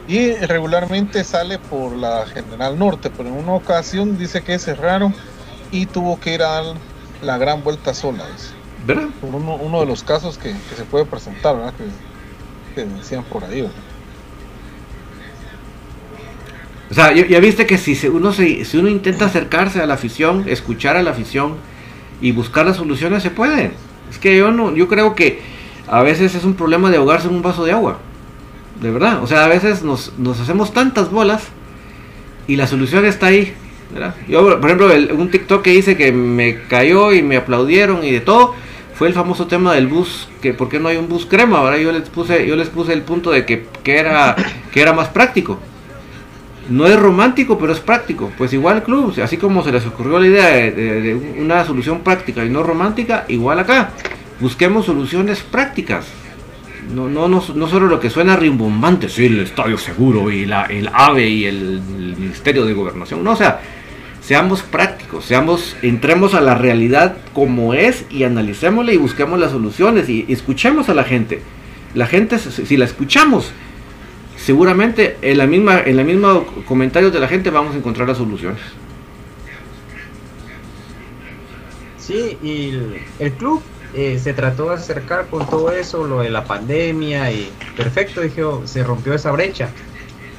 y 0.08 0.32
regularmente 0.34 1.24
sale 1.24 1.60
por 1.60 1.96
la 1.96 2.26
General 2.26 2.78
Norte, 2.78 3.10
pero 3.10 3.30
en 3.30 3.36
una 3.36 3.54
ocasión 3.54 4.18
dice 4.18 4.42
que 4.42 4.58
cerraron 4.58 5.14
y 5.72 5.86
tuvo 5.86 6.20
que 6.20 6.34
ir 6.34 6.44
a 6.44 6.62
la 7.22 7.38
gran 7.38 7.64
vuelta 7.64 7.94
sola. 7.94 8.26
¿Verdad? 8.86 9.10
Uno, 9.22 9.80
de 9.80 9.86
los 9.86 10.04
casos 10.04 10.38
que, 10.38 10.54
se 10.76 10.84
puede 10.84 11.06
presentar, 11.06 11.56
¿verdad? 11.56 11.74
Que, 12.76 12.86
decían 12.86 13.24
por 13.24 13.44
ahí. 13.44 13.62
O 16.90 16.94
sea, 16.94 17.14
ya, 17.14 17.40
viste 17.40 17.66
que 17.66 17.78
si 17.78 18.08
uno, 18.08 18.34
si 18.34 18.66
uno 18.74 18.90
intenta 18.90 19.26
acercarse 19.26 19.82
a 19.82 19.86
la 19.86 19.94
afición, 19.94 20.46
escuchar 20.48 20.98
a 20.98 21.04
la 21.04 21.12
afición 21.12 21.56
y 22.22 22.32
buscar 22.32 22.66
las 22.66 22.78
soluciones, 22.78 23.24
se 23.24 23.30
puede. 23.30 23.72
Es 24.10 24.18
que 24.20 24.36
yo 24.36 24.52
no, 24.52 24.76
yo 24.76 24.88
creo 24.88 25.16
que 25.16 25.42
a 25.88 26.02
veces 26.02 26.36
es 26.36 26.44
un 26.44 26.56
problema 26.56 26.90
de 26.90 26.98
ahogarse 26.98 27.28
en 27.28 27.36
un 27.36 27.42
vaso 27.42 27.64
de 27.64 27.72
agua. 27.72 28.00
De 28.82 28.92
verdad. 28.92 29.24
O 29.24 29.28
sea, 29.28 29.46
a 29.46 29.48
veces 29.48 29.84
nos, 29.84 30.12
hacemos 30.42 30.74
tantas 30.74 31.12
bolas 31.12 31.44
y 32.48 32.56
la 32.56 32.68
solución 32.68 33.06
está 33.06 33.28
ahí. 33.28 33.54
Yo, 34.28 34.60
por 34.60 34.70
ejemplo, 34.70 35.16
un 35.16 35.30
TikTok 35.30 35.62
que 35.62 35.74
hice 35.74 35.98
que 35.98 36.12
me 36.12 36.62
cayó 36.68 37.14
y 37.14 37.22
me 37.22 37.38
aplaudieron 37.38 38.04
y 38.04 38.12
de 38.12 38.22
todo, 38.22 38.56
fue 39.02 39.08
el 39.08 39.14
famoso 39.14 39.48
tema 39.48 39.74
del 39.74 39.88
bus, 39.88 40.28
que 40.42 40.54
por 40.54 40.70
qué 40.70 40.80
no 40.80 40.88
hay 40.88 40.98
un 40.98 41.10
bus 41.10 41.26
crema, 41.26 41.58
ahora 41.58 41.78
yo 41.78 41.92
les 41.92 42.08
puse, 42.10 42.46
yo 42.46 42.56
les 42.56 42.70
puse 42.70 42.94
el 42.94 43.02
punto 43.02 43.32
de 43.32 43.46
que, 43.46 43.66
era, 43.84 44.36
que 44.72 44.82
era 44.82 44.94
más 44.94 45.10
práctico. 45.10 45.60
No 46.70 46.86
es 46.86 46.98
romántico, 46.98 47.58
pero 47.58 47.74
es 47.74 47.80
práctico. 47.80 48.32
Pues 48.38 48.54
igual 48.54 48.78
el 48.78 48.84
club, 48.84 49.14
así 49.22 49.38
como 49.38 49.64
se 49.64 49.72
les 49.72 49.86
ocurrió 49.86 50.20
la 50.20 50.28
idea 50.28 50.48
de, 50.48 51.16
una 51.40 51.66
solución 51.66 52.02
práctica 52.02 52.46
y 52.46 52.50
no 52.50 52.64
romántica, 52.64 53.26
igual 53.28 53.60
acá. 53.60 53.90
Busquemos 54.40 54.86
soluciones 54.86 55.42
prácticas. 55.42 56.06
No, 56.94 57.10
no, 57.10 57.28
no, 57.28 57.42
solo 57.42 57.88
lo 57.88 58.00
que 58.00 58.10
suena 58.10 58.36
rimbombante, 58.36 59.10
sí, 59.10 59.26
el 59.26 59.40
estadio 59.40 59.78
seguro 59.78 60.30
y 60.30 60.46
la, 60.46 60.66
el 60.66 60.90
AVE 60.94 61.28
y 61.28 61.46
el, 61.46 61.82
Ministerio 62.20 62.66
de 62.66 62.74
Gobernación. 62.74 63.24
No, 63.24 63.32
o 63.32 63.36
sea, 63.36 63.60
seamos 64.22 64.62
prácticos, 64.62 65.26
seamos, 65.26 65.76
entremos 65.82 66.34
a 66.34 66.42
la 66.42 66.56
realidad 66.56 67.18
como 67.34 67.74
es 67.74 68.06
y 68.10 68.24
analicémosla 68.24 68.94
y 68.94 68.98
busquemos 68.98 69.40
las 69.40 69.52
soluciones 69.52 70.08
y 70.08 70.26
escuchemos 70.30 70.90
a 70.90 70.94
la 70.94 71.04
gente. 71.04 71.42
La 71.94 72.06
gente, 72.06 72.40
si 72.40 72.78
la 72.78 72.86
escuchamos, 72.86 73.52
seguramente 74.38 75.18
en 75.22 75.38
la 75.38 75.46
misma 75.46 75.82
en 75.82 75.98
la 75.98 76.04
misma 76.04 76.42
comentarios 76.66 77.12
de 77.12 77.20
la 77.20 77.28
gente 77.28 77.50
vamos 77.50 77.76
a 77.76 77.78
encontrar 77.78 78.08
las 78.08 78.18
soluciones. 78.18 78.62
Sí, 81.98 82.38
y 82.42 82.74
el, 83.20 83.32
club 83.34 83.62
eh, 83.94 84.20
se 84.22 84.34
trató 84.34 84.70
de 84.70 84.76
acercar 84.76 85.28
con 85.28 85.48
todo 85.48 85.72
eso, 85.72 86.06
lo 86.08 86.22
de 86.22 86.30
la 86.30 86.44
pandemia 86.46 87.32
y 87.32 87.52
perfecto, 87.78 88.22
dije, 88.22 88.42
se 88.66 88.84
rompió 88.84 89.14
esa 89.14 89.32
brecha. 89.32 89.70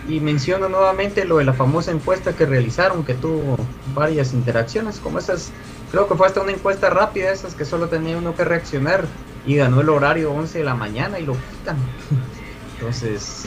Y 0.09 0.21
menciono 0.21 0.69
nuevamente 0.69 1.25
lo 1.25 1.39
de 1.39 1.45
la 1.45 1.53
famosa 1.53 1.93
encuesta 1.93 2.35
que 2.35 2.45
realizaron, 2.45 3.05
que 3.05 3.15
tuvo 3.15 3.57
varias 3.95 4.33
interacciones, 4.33 4.99
como 4.99 5.19
esas, 5.19 5.51
creo 5.91 6.09
que 6.09 6.15
fue 6.17 6.27
hasta 6.27 6.41
una 6.41 6.53
encuesta 6.53 6.91
rápida, 6.91 7.31
esas 7.31 7.55
que 7.55 7.65
solo 7.65 7.89
tenía 7.89 8.17
uno 8.17 8.35
que 8.35 8.45
reaccionar 8.45 9.05
y 9.47 9.57
ganó 9.57 9.81
el 9.81 9.89
horario 9.89 10.33
11 10.33 10.59
de 10.59 10.65
la 10.65 10.75
mañana 10.75 11.19
y 11.19 11.27
lo 11.27 11.35
quitan. 11.35 11.77
Entonces, 12.79 13.45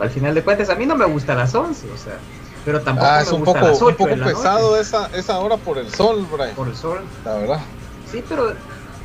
al 0.00 0.10
final 0.10 0.34
de 0.34 0.42
cuentas, 0.42 0.70
a 0.70 0.74
mí 0.74 0.86
no 0.86 0.96
me 0.96 1.04
gusta 1.04 1.34
las 1.34 1.54
11, 1.54 1.90
o 1.90 1.96
sea, 1.96 2.18
pero 2.64 2.80
tampoco 2.80 3.08
ah, 3.08 3.16
me 3.16 3.22
es 3.22 3.32
un 3.32 3.44
gusta 3.44 3.60
poco, 3.60 3.66
las 3.72 3.82
8 3.82 3.86
un 3.86 3.96
poco 3.96 4.24
pesado 4.24 4.80
esa, 4.80 5.06
esa 5.16 5.38
hora 5.38 5.56
por 5.56 5.78
el 5.78 5.92
sol, 5.92 6.26
Brian. 6.30 6.54
Por 6.54 6.68
el 6.68 6.76
sol. 6.76 7.00
La 7.24 7.34
verdad. 7.34 7.60
Sí, 8.10 8.24
pero, 8.28 8.54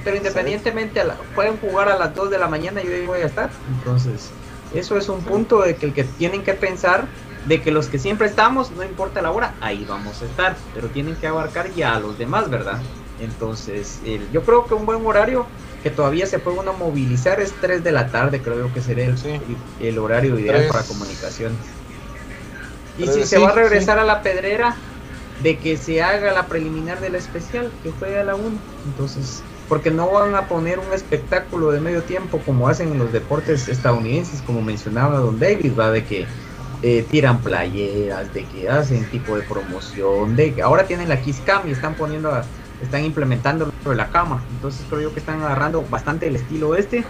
pero 0.04 0.18
independientemente, 0.18 1.02
pueden 1.34 1.58
jugar 1.58 1.90
a 1.90 1.98
las 1.98 2.14
2 2.14 2.30
de 2.30 2.38
la 2.38 2.48
mañana 2.48 2.82
y 2.82 2.86
yo 2.86 3.06
voy 3.08 3.22
a 3.22 3.26
estar. 3.26 3.50
Entonces, 3.80 4.30
eso 4.74 4.98
es 4.98 5.10
un 5.10 5.22
punto 5.22 5.62
de 5.62 5.76
que 5.76 5.88
el 5.88 5.94
que 5.94 6.04
tienen 6.04 6.44
que 6.44 6.54
pensar 6.54 7.06
de 7.46 7.62
que 7.62 7.72
los 7.72 7.88
que 7.88 7.98
siempre 7.98 8.28
estamos, 8.28 8.72
no 8.72 8.84
importa 8.84 9.22
la 9.22 9.32
hora, 9.32 9.54
ahí 9.62 9.86
vamos 9.88 10.22
a 10.22 10.26
estar, 10.26 10.56
pero 10.74 10.90
tienen 10.90 11.16
que 11.16 11.28
abarcar 11.28 11.74
ya 11.74 11.96
a 11.96 12.00
los 12.00 12.18
demás, 12.18 12.50
¿verdad? 12.50 12.80
Entonces, 13.22 14.02
yo 14.34 14.44
creo 14.44 14.66
que 14.66 14.74
un 14.74 14.86
buen 14.86 15.06
horario 15.06 15.46
que 15.82 15.90
todavía 15.90 16.26
se 16.26 16.40
puede 16.40 16.60
uno 16.60 16.74
movilizar 16.74 17.40
es 17.40 17.54
3 17.62 17.84
de 17.84 17.92
la 17.92 18.08
tarde, 18.08 18.42
creo 18.42 18.74
que 18.74 18.82
sería 18.82 19.06
el, 19.06 19.16
el 19.80 19.98
horario 19.98 20.38
ideal 20.38 20.68
para 20.70 20.84
comunicación. 20.84 21.54
Y 22.98 23.08
si 23.08 23.26
se 23.26 23.38
va 23.38 23.50
a 23.50 23.54
regresar 23.54 23.98
a 23.98 24.04
la 24.04 24.22
pedrera, 24.22 24.76
de 25.42 25.58
que 25.58 25.78
se 25.78 26.02
haga 26.02 26.34
la 26.34 26.48
preliminar 26.48 27.00
del 27.00 27.16
especial, 27.16 27.72
que 27.84 27.92
fue 27.92 28.20
a 28.20 28.24
la 28.24 28.36
1. 28.36 28.44
Entonces, 28.88 29.44
porque 29.68 29.92
no 29.92 30.10
van 30.10 30.36
a 30.36 30.48
poner 30.48 30.80
un 30.80 30.94
espectáculo 30.94 31.72
de 31.72 31.80
medio 31.80 32.04
tiempo 32.04 32.40
como 32.46 32.68
hacen 32.68 32.92
en 32.92 33.00
los 33.00 33.12
deportes 33.12 33.68
estadounidenses, 33.68 34.42
como 34.42 34.62
mencionaba 34.62 35.20
Don 35.20 35.40
David, 35.40 35.74
va 35.78 35.92
de 35.92 36.06
que 36.06 36.26
eh, 36.84 37.06
tiran 37.10 37.40
playeras, 37.40 38.34
de 38.34 38.46
que 38.46 38.70
hacen 38.70 39.04
tipo 39.10 39.36
de 39.36 39.44
promoción, 39.44 40.36
de 40.36 40.54
que 40.54 40.62
ahora 40.62 40.86
tienen 40.86 41.10
la 41.10 41.20
Kiss 41.22 41.42
Cam 41.46 41.68
y 41.68 41.72
están 41.72 41.96
poniendo 41.96 42.32
están 42.82 43.04
implementando 43.04 43.72
lo 43.84 43.92
de 43.92 43.98
la 43.98 44.10
cama. 44.10 44.44
Entonces 44.52 44.86
creo 44.88 45.02
yo 45.02 45.14
que 45.14 45.20
están 45.20 45.42
agarrando 45.42 45.84
bastante 45.90 46.28
el 46.28 46.36
estilo 46.36 46.76
este, 46.76 47.04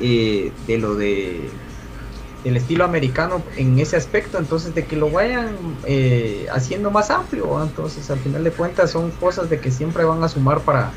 eh, 0.00 0.52
de 0.66 0.78
lo 0.78 0.94
de 0.94 1.50
el 2.42 2.56
estilo 2.56 2.86
americano 2.86 3.42
en 3.58 3.78
ese 3.78 3.96
aspecto, 3.96 4.38
entonces 4.38 4.74
de 4.74 4.86
que 4.86 4.96
lo 4.96 5.10
vayan 5.10 5.50
eh, 5.84 6.46
haciendo 6.50 6.90
más 6.90 7.10
amplio, 7.10 7.62
entonces 7.62 8.10
al 8.10 8.18
final 8.18 8.42
de 8.44 8.50
cuentas 8.50 8.90
son 8.90 9.10
cosas 9.10 9.50
de 9.50 9.60
que 9.60 9.70
siempre 9.70 10.04
van 10.04 10.24
a 10.24 10.28
sumar 10.28 10.60
para, 10.60 10.90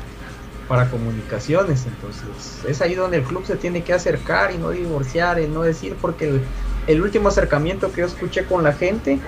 para 0.68 0.90
comunicaciones, 0.90 1.86
entonces 1.86 2.64
es 2.66 2.80
ahí 2.80 2.94
donde 2.94 3.18
el 3.18 3.24
club 3.24 3.44
se 3.44 3.56
tiene 3.56 3.82
que 3.82 3.92
acercar 3.92 4.52
y 4.52 4.58
no 4.58 4.70
divorciar 4.70 5.40
y 5.40 5.46
no 5.46 5.62
decir 5.62 5.96
porque 6.00 6.40
el 6.86 7.02
último 7.02 7.28
acercamiento 7.28 7.92
que 7.92 8.00
yo 8.00 8.06
escuché 8.06 8.44
con 8.44 8.64
la 8.64 8.72
gente 8.72 9.18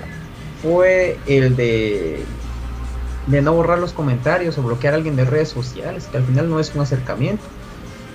fue 0.63 1.19
el 1.27 1.57
de 1.57 2.25
de 3.27 3.43
no 3.43 3.55
borrar 3.55 3.79
los 3.79 3.93
comentarios 3.93 4.57
o 4.59 4.63
bloquear 4.63 4.95
a 4.95 4.97
alguien 4.97 5.17
de 5.17 5.25
redes 5.25 5.49
sociales, 5.49 6.09
que 6.11 6.17
al 6.17 6.25
final 6.25 6.49
no 6.49 6.61
es 6.61 6.75
un 6.75 6.83
acercamiento. 6.83 7.45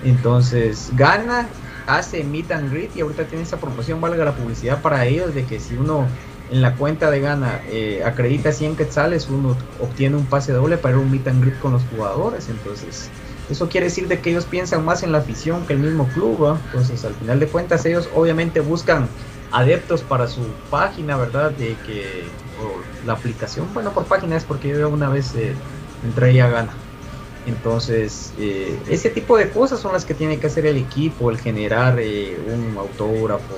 Entonces, 0.04 0.90
gana, 0.94 1.48
hace 1.86 2.24
meet 2.24 2.50
and 2.50 2.70
greet 2.70 2.96
y 2.96 3.02
ahorita 3.02 3.24
tiene 3.26 3.44
esa 3.44 3.58
promoción, 3.58 4.00
valga 4.00 4.24
la 4.24 4.34
publicidad 4.34 4.80
para 4.80 5.04
ellos, 5.06 5.34
de 5.34 5.44
que 5.44 5.60
si 5.60 5.76
uno 5.76 6.06
en 6.52 6.60
la 6.60 6.76
cuenta 6.76 7.10
de 7.10 7.20
gana 7.20 7.62
eh, 7.66 8.02
acredita 8.04 8.52
100 8.52 8.76
quetzales, 8.76 9.28
uno 9.30 9.56
obtiene 9.80 10.16
un 10.16 10.26
pase 10.26 10.52
doble 10.52 10.76
para 10.76 10.98
un 10.98 11.10
meet 11.10 11.26
and 11.26 11.42
greet 11.42 11.58
con 11.58 11.72
los 11.72 11.82
jugadores. 11.84 12.50
Entonces, 12.50 13.08
eso 13.48 13.70
quiere 13.70 13.86
decir 13.86 14.06
de 14.06 14.20
que 14.20 14.30
ellos 14.30 14.44
piensan 14.44 14.84
más 14.84 15.02
en 15.02 15.12
la 15.12 15.18
afición 15.18 15.66
que 15.66 15.72
el 15.72 15.78
mismo 15.78 16.06
club. 16.08 16.58
Entonces, 16.66 17.06
al 17.06 17.14
final 17.14 17.40
de 17.40 17.48
cuentas, 17.48 17.86
ellos 17.86 18.10
obviamente 18.14 18.60
buscan 18.60 19.08
adeptos 19.50 20.02
para 20.02 20.28
su 20.28 20.42
página, 20.70 21.16
¿verdad? 21.16 21.52
De 21.52 21.74
que 21.86 22.24
o 22.60 23.06
la 23.06 23.14
aplicación, 23.14 23.66
bueno, 23.72 23.92
por 23.92 24.04
página 24.04 24.36
es 24.36 24.44
porque 24.44 24.68
yo 24.68 24.90
una 24.90 25.08
vez 25.08 25.34
eh, 25.34 25.54
entré 26.04 26.40
a 26.42 26.48
gana. 26.48 26.72
Entonces, 27.46 28.34
eh, 28.38 28.78
ese 28.90 29.08
tipo 29.08 29.38
de 29.38 29.48
cosas 29.48 29.80
son 29.80 29.94
las 29.94 30.04
que 30.04 30.12
tiene 30.12 30.38
que 30.38 30.48
hacer 30.48 30.66
el 30.66 30.76
equipo, 30.76 31.30
el 31.30 31.38
generar 31.38 31.98
eh, 31.98 32.38
un 32.46 32.76
autógrafo, 32.76 33.54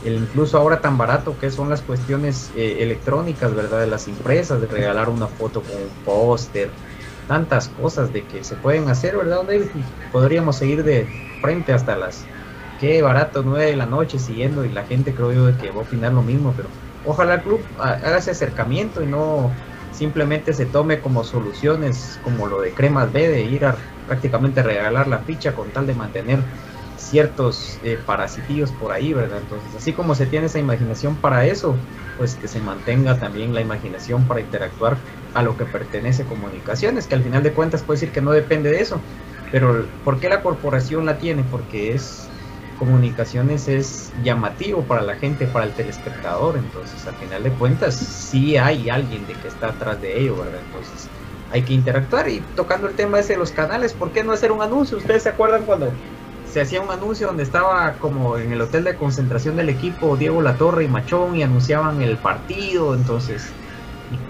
el 0.00 0.14
incluso 0.14 0.58
ahora 0.58 0.80
tan 0.80 0.96
barato 0.98 1.38
que 1.38 1.50
son 1.50 1.68
las 1.68 1.82
cuestiones 1.82 2.50
eh, 2.54 2.82
electrónicas, 2.82 3.54
¿verdad? 3.54 3.80
De 3.80 3.86
las 3.86 4.08
empresas, 4.08 4.60
de 4.60 4.66
regalar 4.68 5.08
una 5.10 5.28
foto 5.28 5.64
con 5.64 5.76
un 5.82 6.00
póster, 6.02 6.78
tantas 7.26 7.68
cosas 7.68 8.12
de 8.12 8.26
que 8.26 8.44
se 8.44 8.56
pueden 8.56 8.88
hacer, 8.88 9.16
¿verdad, 9.16 9.44
David? 9.46 9.86
Podríamos 10.10 10.58
seguir 10.58 10.84
de 10.84 11.16
frente 11.40 11.72
hasta 11.72 11.96
las, 11.96 12.30
qué 12.76 13.02
barato, 13.02 13.42
9 13.42 13.66
de 13.66 13.76
la 13.76 13.86
noche 13.86 14.18
siguiendo 14.18 14.64
y 14.64 14.70
la 14.72 14.86
gente 14.86 15.14
creo 15.14 15.32
yo 15.32 15.56
que 15.56 15.70
va 15.70 15.80
a 15.80 15.84
opinar 15.84 16.12
lo 16.12 16.22
mismo, 16.22 16.54
pero 16.56 16.74
ojalá 17.02 17.34
el 17.36 17.42
club 17.42 17.72
haga 17.78 18.18
ese 18.18 18.30
acercamiento 18.32 19.02
y 19.02 19.06
no 19.06 19.62
simplemente 19.90 20.52
se 20.52 20.66
tome 20.66 21.00
como 21.00 21.24
soluciones 21.24 22.18
como 22.22 22.46
lo 22.46 22.60
de 22.60 22.74
Cremas 22.74 23.12
B, 23.12 23.28
de 23.28 23.44
ir 23.44 23.64
a 23.64 23.84
prácticamente 24.04 24.62
regalar 24.62 25.08
la 25.08 25.24
ficha 25.24 25.54
con 25.54 25.72
tal 25.72 25.86
de 25.86 25.94
mantener 25.94 26.48
ciertos 26.98 27.78
eh, 27.82 28.04
por 28.78 28.92
ahí, 28.92 29.12
¿verdad? 29.12 29.38
Entonces, 29.40 29.74
así 29.74 29.94
como 29.94 30.14
se 30.14 30.26
tiene 30.26 30.46
esa 30.46 30.58
imaginación 30.58 31.20
para 31.20 31.46
eso, 31.46 31.86
pues 32.16 32.36
que 32.36 32.48
se 32.48 32.60
mantenga 32.60 33.18
también 33.18 33.54
la 33.54 33.60
imaginación 33.60 34.26
para 34.26 34.40
interactuar 34.40 35.04
a 35.32 35.42
lo 35.42 35.56
que 35.56 35.66
pertenece 35.66 36.26
comunicaciones, 36.26 37.06
que 37.06 37.14
al 37.14 37.22
final 37.22 37.42
de 37.42 37.54
cuentas 37.54 37.84
puede 37.84 37.98
decir 38.00 38.12
que 38.12 38.22
no 38.22 38.32
depende 38.32 38.70
de 38.70 38.80
eso, 38.80 39.06
pero 39.50 39.92
¿por 40.02 40.20
qué 40.20 40.28
la 40.28 40.42
corporación 40.42 41.06
la 41.06 41.18
tiene? 41.18 41.44
Porque 41.44 41.94
es 41.94 42.34
comunicaciones 42.74 43.66
es 43.68 44.12
llamativo 44.14 44.86
para 44.86 45.02
la 45.02 45.16
gente, 45.16 45.48
para 45.48 45.64
el 45.66 45.74
telespectador, 45.74 46.56
entonces 46.56 47.06
al 47.08 47.16
final 47.16 47.42
de 47.42 47.56
cuentas 47.56 47.98
sí 47.98 48.56
hay 48.56 48.88
alguien 48.88 49.26
de 49.26 49.38
que 49.40 49.48
está 49.48 49.70
atrás 49.70 50.00
de 50.00 50.20
ello, 50.20 50.36
¿verdad? 50.38 50.60
Entonces 50.60 51.10
hay 51.48 51.64
que 51.64 51.72
interactuar 51.72 52.28
y 52.28 52.52
tocando 52.54 52.86
el 52.88 52.94
tema 52.94 53.18
ese 53.18 53.32
de 53.34 53.38
los 53.40 53.52
canales, 53.52 53.94
¿por 53.94 54.12
qué 54.12 54.22
no 54.24 54.32
hacer 54.32 54.52
un 54.52 54.62
anuncio? 54.62 54.96
¿Ustedes 54.98 55.24
se 55.24 55.28
acuerdan 55.30 55.64
cuando 55.64 56.00
se 56.58 56.62
hacía 56.62 56.80
un 56.80 56.90
anuncio 56.90 57.28
donde 57.28 57.44
estaba 57.44 58.00
como 58.00 58.36
en 58.36 58.52
el 58.52 58.60
hotel 58.60 58.82
de 58.82 58.96
concentración 58.96 59.54
del 59.54 59.68
equipo 59.68 60.16
Diego 60.16 60.42
Latorre 60.42 60.82
y 60.82 60.88
Machón 60.88 61.36
y 61.36 61.44
anunciaban 61.44 62.02
el 62.02 62.18
partido, 62.18 62.96
entonces 62.96 63.54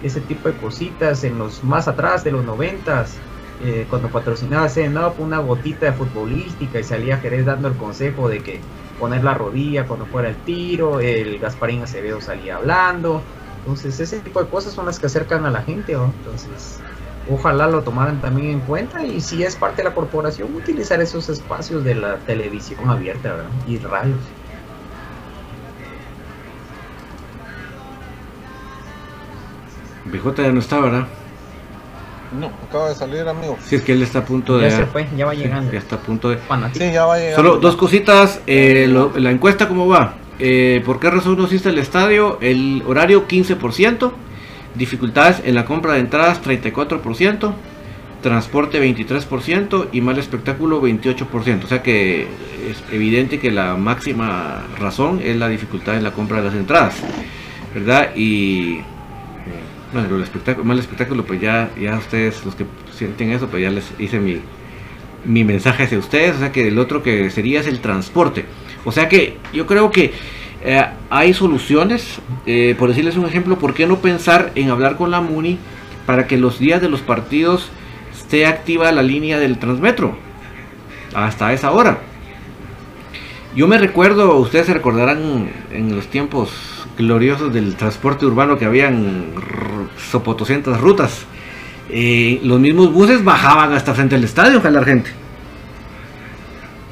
ese 0.03 0.21
tipo 0.21 0.51
de 0.51 0.59
cositas 0.59 1.25
en 1.25 1.39
los 1.39 1.65
más 1.65 1.89
atrás 1.89 2.25
de 2.25 2.33
los 2.33 2.45
noventas, 2.45 3.17
eh, 3.61 3.87
cuando 3.89 4.11
patrocinaba 4.11 4.69
CNO, 4.69 5.15
una 5.17 5.39
gotita 5.39 5.87
de 5.87 5.95
futbolística 5.95 6.79
y 6.79 6.85
salía 6.85 7.17
Jerez 7.17 7.47
dando 7.47 7.67
el 7.69 7.79
consejo 7.79 8.29
de 8.29 8.43
que 8.43 8.61
poner 8.99 9.25
la 9.25 9.33
rodilla 9.33 9.87
cuando 9.87 10.05
fuera 10.05 10.29
el 10.29 10.37
tiro, 10.45 11.01
el 11.01 11.39
Gasparín 11.39 11.83
Acevedo 11.85 12.21
salía 12.21 12.57
hablando, 12.57 13.23
entonces 13.65 13.99
ese 14.01 14.21
tipo 14.21 14.43
de 14.43 14.51
cosas 14.51 14.75
son 14.75 14.85
las 14.85 14.99
que 14.99 15.07
acercan 15.07 15.47
a 15.47 15.51
la 15.51 15.63
gente, 15.63 15.95
¿no? 15.95 16.13
entonces 16.15 16.85
ojalá 17.31 17.67
lo 17.67 17.83
tomaran 17.83 18.21
también 18.21 18.51
en 18.51 18.61
cuenta 18.61 19.05
y 19.05 19.21
si 19.21 19.43
es 19.43 19.57
parte 19.57 19.83
de 19.83 19.89
la 19.89 19.95
corporación 19.95 20.55
utilizar 20.55 21.01
esos 21.01 21.29
espacios 21.29 21.85
de 21.85 21.95
la 21.95 22.17
televisión 22.19 22.89
abierta 22.89 23.31
¿verdad? 23.35 23.51
y 23.67 23.79
radios. 23.79 24.19
Bijote 30.07 30.43
ya 30.43 30.53
no 30.53 30.61
está, 30.61 30.81
¿verdad? 30.81 31.07
No, 32.39 32.51
acaba 32.69 32.91
de 32.91 32.95
salir, 32.95 33.27
amigo. 33.27 33.57
Sí, 33.65 33.77
es 33.77 33.83
que 33.83 33.93
él 33.93 34.03
está 34.03 34.21
a 34.21 34.25
punto 34.25 34.59
de. 34.59 34.69
Ya 34.71 34.77
se 34.77 34.87
fue, 34.87 35.07
ya 35.17 35.27
va 35.27 35.33
Sí, 35.33 35.39
llegando. 35.39 35.73
ya 35.73 35.79
está 35.79 35.97
a 35.97 36.01
punto 36.01 36.29
de. 36.31 36.39
Sí, 36.75 36.93
ya 36.93 37.07
va 37.07 37.15
a 37.15 37.19
llegar. 37.19 37.37
Solo 37.37 37.57
dos 37.57 37.77
cositas. 37.77 38.41
eh, 38.47 38.87
lo- 38.89 39.13
la 39.17 39.31
encuesta, 39.31 39.67
¿cómo 39.69 39.89
va? 39.89 40.15
Eh, 40.39 40.83
¿Por 40.85 41.01
qué 41.01 41.11
razón 41.11 41.37
no 41.39 41.45
existe 41.45 41.71
el 41.71 41.79
estadio? 41.79 42.39
El 42.41 42.83
horario 42.87 43.27
15%. 43.27 44.13
Dificultades 44.75 45.43
en 45.45 45.55
la 45.55 45.65
compra 45.65 45.95
de 45.95 46.01
entradas 46.01 46.43
34%. 46.43 47.53
Transporte 48.23 48.83
23% 48.83 49.89
y 49.93 50.01
mal 50.01 50.19
espectáculo 50.19 50.83
28%. 50.83 51.65
O 51.65 51.67
sea 51.67 51.83
que 51.83 52.23
es 52.23 52.83
evidente 52.93 53.39
que 53.39 53.51
la 53.51 53.77
máxima 53.77 54.65
razón 54.79 55.21
es 55.23 55.37
la 55.37 55.49
dificultad 55.49 55.97
en 55.97 56.05
la 56.05 56.13
compra 56.13 56.39
de 56.39 56.49
las 56.49 56.55
entradas. 56.55 56.97
¿Verdad? 57.75 58.15
Y 58.17 58.79
eh, 58.79 58.83
bueno, 59.93 60.17
el 60.17 60.23
espectáculo, 60.23 60.65
mal 60.65 60.79
espectáculo, 60.79 61.25
pues 61.25 61.41
ya, 61.41 61.71
ya 61.81 61.97
ustedes, 61.97 62.45
los 62.45 62.55
que 62.55 62.65
sienten 62.93 63.31
eso, 63.31 63.47
pues 63.49 63.63
ya 63.63 63.71
les 63.71 63.85
hice 63.99 64.19
mi, 64.19 64.41
mi 65.25 65.45
mensaje 65.45 65.85
hacia 65.85 65.99
ustedes, 65.99 66.37
o 66.37 66.39
sea 66.39 66.53
que 66.53 66.69
el 66.69 66.79
otro 66.79 67.03
que 67.03 67.31
sería 67.31 67.61
es 67.61 67.67
el 67.67 67.81
transporte. 67.81 68.45
O 68.85 68.93
sea 68.93 69.09
que 69.09 69.37
yo 69.53 69.67
creo 69.67 69.91
que 69.91 70.13
eh, 70.65 70.85
hay 71.11 71.35
soluciones, 71.35 72.19
eh, 72.47 72.75
por 72.79 72.89
decirles 72.89 73.17
un 73.17 73.27
ejemplo, 73.27 73.59
¿por 73.59 73.75
qué 73.75 73.87
no 73.87 73.99
pensar 73.99 74.51
en 74.55 74.71
hablar 74.71 74.97
con 74.97 75.11
la 75.11 75.21
MUNI 75.21 75.59
para 76.07 76.27
que 76.27 76.37
los 76.37 76.59
días 76.59 76.81
de 76.81 76.89
los 76.89 77.01
partidos 77.01 77.69
esté 78.17 78.47
activa 78.47 78.91
la 78.93 79.03
línea 79.03 79.39
del 79.39 79.59
Transmetro? 79.59 80.17
Hasta 81.15 81.53
esa 81.53 81.71
hora. 81.71 81.99
Yo 83.55 83.67
me 83.67 83.79
recuerdo, 83.79 84.37
ustedes 84.37 84.67
se 84.67 84.75
recordarán 84.75 85.51
en 85.73 85.95
los 85.95 86.09
tiempos 86.09 86.51
gloriosos 86.99 87.53
del 87.53 87.77
transporte 87.77 88.27
urbano 88.27 88.59
que 88.59 88.65
habían 88.65 89.27
sopotoscientas 90.11 90.81
rutas. 90.81 91.25
eh, 91.91 92.41
los 92.43 92.61
mismos 92.61 92.93
buses 92.93 93.25
bajaban 93.25 93.73
hasta 93.73 93.95
frente 93.95 94.15
al 94.17 94.25
estadio 94.25 94.59
a 94.59 94.61
jalar 94.61 94.85
gente. 94.85 95.11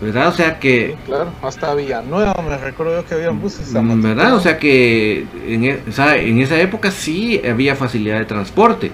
¿Verdad? 0.00 0.28
O 0.28 0.32
sea 0.32 0.58
que 0.58 0.88
Sí, 0.88 0.94
claro, 1.06 1.30
hasta 1.42 1.74
Villanueva 1.74 2.34
me 2.46 2.56
recuerdo 2.58 3.00
yo 3.00 3.06
que 3.08 3.14
había 3.14 3.30
buses. 3.30 3.74
a 3.74 3.80
Mm, 3.80 4.02
¿Verdad? 4.02 4.34
O 4.34 4.40
sea 4.40 4.58
que 4.58 5.24
en, 5.48 5.64
e- 5.64 5.78
o 5.88 5.92
sea, 5.92 6.16
en 6.18 6.38
esa 6.40 6.60
época 6.60 6.90
sí 6.90 7.40
había 7.48 7.74
facilidad 7.76 8.18
de 8.18 8.26
transporte. 8.26 8.90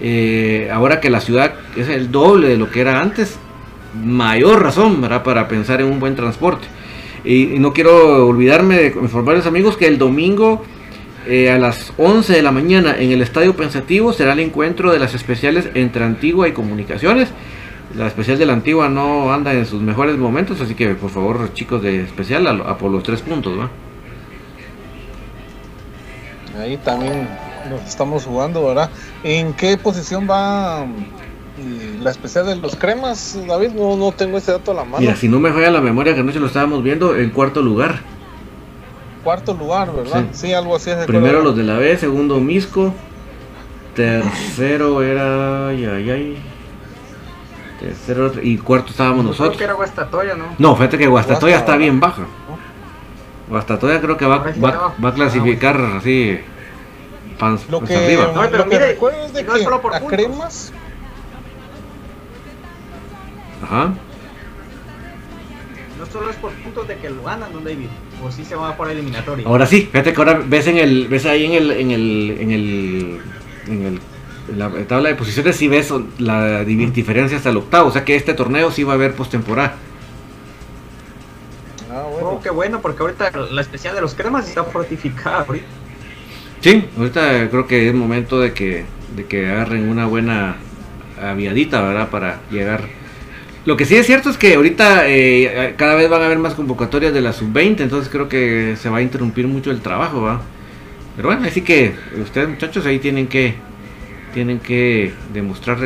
Eh, 0.00 0.68
ahora 0.70 1.00
que 1.00 1.08
la 1.08 1.20
ciudad 1.20 1.54
es 1.74 1.88
el 1.88 2.12
doble 2.12 2.48
de 2.48 2.58
lo 2.58 2.70
que 2.70 2.82
era 2.82 3.00
antes, 3.00 3.38
mayor 4.04 4.62
razón 4.62 5.00
¿verdad? 5.00 5.22
para 5.22 5.48
pensar 5.48 5.80
en 5.80 5.86
un 5.86 6.00
buen 6.00 6.14
transporte. 6.16 6.66
Y, 7.24 7.54
y 7.54 7.58
no 7.58 7.72
quiero 7.72 8.26
olvidarme 8.26 8.76
de 8.76 8.86
informar 8.88 9.36
a 9.36 9.38
los 9.38 9.46
amigos 9.46 9.78
que 9.78 9.86
el 9.86 9.96
domingo 9.96 10.62
eh, 11.26 11.50
a 11.50 11.58
las 11.58 11.94
11 11.96 12.34
de 12.34 12.42
la 12.42 12.52
mañana 12.52 12.94
en 12.98 13.10
el 13.10 13.22
Estadio 13.22 13.56
Pensativo 13.56 14.12
será 14.12 14.34
el 14.34 14.40
encuentro 14.40 14.92
de 14.92 14.98
las 14.98 15.14
especiales 15.14 15.70
entre 15.74 16.04
Antigua 16.04 16.46
y 16.46 16.52
Comunicaciones. 16.52 17.30
La 17.94 18.06
especial 18.08 18.38
de 18.38 18.46
la 18.46 18.52
Antigua 18.52 18.88
no 18.88 19.32
anda 19.32 19.52
en 19.54 19.64
sus 19.64 19.80
mejores 19.80 20.18
momentos, 20.18 20.60
así 20.60 20.74
que 20.74 20.94
por 20.94 21.10
favor 21.10 21.52
chicos 21.54 21.82
de 21.82 22.02
especial 22.02 22.46
a, 22.46 22.50
a 22.50 22.78
por 22.78 22.90
los 22.90 23.02
tres 23.02 23.22
puntos. 23.22 23.58
¿va? 23.58 23.70
Ahí 26.60 26.76
también 26.78 27.28
nos 27.70 27.82
estamos 27.82 28.24
jugando, 28.24 28.66
¿verdad? 28.66 28.90
¿En 29.22 29.52
qué 29.52 29.76
posición 29.76 30.26
va 30.28 30.84
mm, 30.86 32.02
la 32.02 32.10
especial 32.10 32.46
de 32.46 32.56
los 32.56 32.76
cremas, 32.76 33.38
David? 33.46 33.70
No, 33.70 33.96
no 33.96 34.12
tengo 34.12 34.38
ese 34.38 34.52
dato 34.52 34.72
a 34.72 34.74
la 34.74 34.84
mano. 34.84 34.98
Mira, 34.98 35.16
si 35.16 35.28
no 35.28 35.38
me 35.38 35.52
falla 35.52 35.70
la 35.70 35.80
memoria 35.80 36.14
que 36.14 36.20
anoche 36.20 36.40
lo 36.40 36.46
estábamos 36.46 36.82
viendo, 36.82 37.16
en 37.16 37.30
cuarto 37.30 37.62
lugar. 37.62 38.00
Cuarto 39.22 39.54
lugar, 39.54 39.92
¿verdad? 39.94 40.26
Sí. 40.32 40.46
Sí, 40.48 40.52
algo 40.52 40.76
así. 40.76 40.90
recuerdo. 40.90 41.06
Primero 41.06 41.42
los 41.42 41.56
de 41.56 41.64
la 41.64 41.78
B, 41.78 41.96
segundo 41.96 42.40
Misco, 42.40 42.94
tercero 43.94 45.02
era... 45.02 45.68
Ay, 45.68 45.84
ay, 45.84 46.10
ay. 46.10 46.38
Tercero 47.80 48.32
y 48.42 48.56
cuarto 48.58 48.90
estábamos 48.90 49.18
Yo 49.18 49.22
creo 49.22 49.32
nosotros. 49.32 49.56
que 49.58 49.64
era 49.64 49.72
Guastatoya, 49.74 50.34
¿no? 50.34 50.44
No, 50.58 50.76
fíjate 50.76 50.98
que 50.98 51.06
Guastatoya 51.06 51.56
Guasta, 51.56 51.58
está 51.58 51.72
¿verdad? 51.72 51.78
bien 51.78 52.00
baja. 52.00 52.26
Guastatoya 53.48 54.00
creo 54.00 54.16
que 54.16 54.26
va, 54.26 54.38
va, 54.38 54.94
va 55.02 55.08
a 55.08 55.14
clasificar 55.14 55.80
así 55.96 56.40
pan, 57.38 57.58
Lo 57.68 57.80
pues, 57.80 57.90
que, 57.90 57.96
arriba. 57.96 58.32
No, 58.34 58.50
pero 58.50 58.66
mire, 58.66 58.92
es 58.92 59.32
de 59.32 59.44
no 59.44 59.52
es 59.52 59.58
que 59.58 59.64
solo 59.64 59.80
por 59.82 59.94
a 59.94 60.00
puntos. 60.00 60.16
cremas 60.16 60.72
Ajá. 63.62 63.92
No 65.98 66.06
solo 66.06 66.30
es 66.30 66.36
por 66.36 66.52
puntos 66.52 66.88
de 66.88 66.96
que 66.98 67.10
lo 67.10 67.22
ganan, 67.24 67.52
¿no, 67.52 67.60
David? 67.60 67.88
O 68.22 68.30
sí 68.30 68.44
se 68.44 68.54
va 68.54 68.76
por 68.76 68.90
eliminatoria. 68.90 69.46
Ahora 69.46 69.66
sí, 69.66 69.88
fíjate 69.90 70.12
que 70.12 70.20
ahora 70.20 70.42
ves 70.44 70.66
en 70.66 70.78
el, 70.78 71.08
ves 71.08 71.26
ahí 71.26 71.46
en 71.46 71.52
el, 71.52 71.70
en 71.70 71.90
el, 71.90 72.36
en 72.40 72.50
el, 72.50 73.20
en 73.66 73.82
el 73.82 73.86
en 73.86 74.00
la 74.54 74.70
tabla 74.86 75.08
de 75.08 75.14
posiciones 75.14 75.56
sí 75.56 75.68
ves 75.68 75.92
la 76.18 76.64
di- 76.64 76.86
diferencia 76.86 77.36
hasta 77.36 77.50
el 77.50 77.56
octavo, 77.56 77.88
o 77.88 77.92
sea 77.92 78.04
que 78.04 78.14
este 78.16 78.34
torneo 78.34 78.70
sí 78.70 78.84
va 78.84 78.92
a 78.92 78.96
haber 78.96 79.14
postemporada. 79.14 79.74
Ah, 81.90 82.04
bueno. 82.10 82.28
Ok, 82.30 82.42
qué 82.44 82.50
bueno, 82.50 82.80
porque 82.80 83.02
ahorita 83.02 83.30
la 83.50 83.60
especial 83.60 83.94
de 83.94 84.00
los 84.00 84.14
cremas 84.14 84.48
está 84.48 84.64
fortificada 84.64 85.44
ahorita. 85.46 85.66
Sí, 86.60 86.84
ahorita 86.96 87.48
creo 87.50 87.66
que 87.66 87.88
es 87.88 87.94
momento 87.94 88.40
de 88.40 88.52
que, 88.52 88.84
de 89.14 89.24
que 89.24 89.48
agarren 89.50 89.88
una 89.88 90.06
buena 90.06 90.56
aviadita, 91.22 91.80
¿verdad? 91.82 92.08
Para 92.10 92.40
llegar. 92.50 92.82
Lo 93.64 93.76
que 93.76 93.84
sí 93.84 93.96
es 93.96 94.06
cierto 94.06 94.30
es 94.30 94.36
que 94.36 94.54
ahorita 94.54 95.08
eh, 95.08 95.74
cada 95.76 95.94
vez 95.96 96.08
van 96.08 96.22
a 96.22 96.26
haber 96.26 96.38
más 96.38 96.54
convocatorias 96.54 97.12
de 97.12 97.20
la 97.20 97.32
sub-20, 97.32 97.80
entonces 97.80 98.08
creo 98.10 98.28
que 98.28 98.76
se 98.80 98.88
va 98.88 98.98
a 98.98 99.02
interrumpir 99.02 99.48
mucho 99.48 99.70
el 99.70 99.80
trabajo, 99.80 100.22
¿va? 100.22 100.40
Pero 101.16 101.28
bueno, 101.28 101.46
así 101.46 101.62
que 101.62 101.94
ustedes 102.22 102.48
muchachos 102.48 102.84
ahí 102.86 102.98
tienen 102.98 103.26
que 103.26 103.54
tienen 104.36 104.60
que 104.60 105.14
demostrar 105.32 105.78